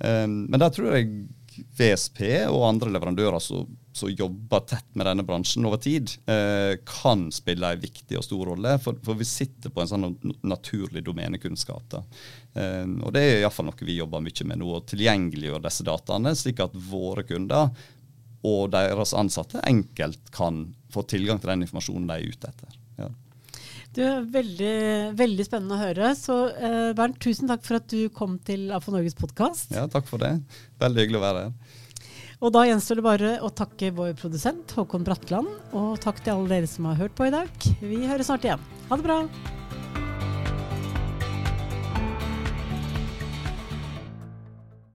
Eh, 0.00 0.26
men 0.26 0.60
der 0.60 0.72
tror 0.72 0.94
jeg 0.96 1.26
VSP 1.54 2.20
og 2.50 2.64
andre 2.66 2.90
leverandører 2.94 3.42
som, 3.42 3.66
jobber 3.94 4.64
tett 4.66 4.88
med 4.98 5.06
denne 5.06 5.22
bransjen 5.26 5.66
over 5.68 5.78
tid, 5.78 6.10
eh, 6.26 6.74
kan 6.88 7.28
spille 7.32 7.70
en 7.70 7.82
viktig 7.82 8.18
og 8.18 8.24
stor 8.26 8.48
rolle. 8.50 8.74
For, 8.82 8.98
for, 9.06 9.18
vi 9.20 9.28
sitter 9.28 9.70
på 9.70 9.84
en 9.84 9.90
sånn 9.92 10.34
naturlig 10.42 11.04
domenekunnskap. 11.06 11.94
Eh, 11.94 12.24
og 12.54 13.10
Det 13.14 13.20
er 13.22 13.40
iallfall 13.40 13.66
noe 13.66 13.86
vi 13.86 13.96
jobber 13.98 14.22
mye 14.22 14.46
med 14.46 14.60
nå, 14.60 14.68
å 14.76 14.84
tilgjengeliggjøre 14.86 15.64
disse 15.64 15.86
dataene, 15.86 16.34
slik 16.38 16.62
at 16.62 16.76
våre 16.90 17.26
kunder 17.26 17.72
og 18.44 18.70
deres 18.74 19.14
ansatte 19.16 19.62
enkelt 19.64 20.30
kan 20.34 20.66
få 20.92 21.04
tilgang 21.08 21.40
til 21.40 21.50
den 21.50 21.64
informasjonen 21.64 22.10
de 22.10 22.16
er 22.18 22.34
ute 22.34 22.50
etter. 22.50 22.76
Ja. 23.00 23.08
Du, 23.94 24.02
veldig, 24.34 24.74
veldig 25.16 25.46
spennende 25.46 25.78
å 25.78 25.80
høre. 25.80 26.12
Så 26.18 26.36
eh, 26.52 26.90
Bernt, 26.98 27.20
tusen 27.22 27.50
takk 27.50 27.64
for 27.64 27.78
at 27.78 27.88
du 27.90 28.10
kom 28.14 28.36
til 28.44 28.68
AFO 28.74 28.94
Norges 28.94 29.16
podkast. 29.18 29.72
Ja, 29.74 29.86
takk 29.90 30.10
for 30.10 30.22
det. 30.22 30.34
Veldig 30.82 31.06
hyggelig 31.06 31.22
å 31.22 31.24
være 31.24 31.46
her. 31.46 31.80
Og 32.44 32.52
da 32.52 32.66
gjenstår 32.68 33.00
det 33.00 33.06
bare 33.06 33.34
å 33.46 33.48
takke 33.56 33.92
vår 33.96 34.16
produsent 34.20 34.74
Håkon 34.76 35.06
Bratland, 35.06 35.48
og 35.72 35.96
takk 36.04 36.20
til 36.20 36.34
alle 36.34 36.58
dere 36.58 36.68
som 36.68 36.90
har 36.90 37.00
hørt 37.00 37.16
på 37.16 37.30
i 37.30 37.32
dag. 37.32 37.68
Vi 37.80 38.04
høres 38.04 38.28
snart 38.28 38.44
igjen. 38.44 38.72
Ha 38.90 39.00
det 39.00 39.06
bra. 39.06 39.22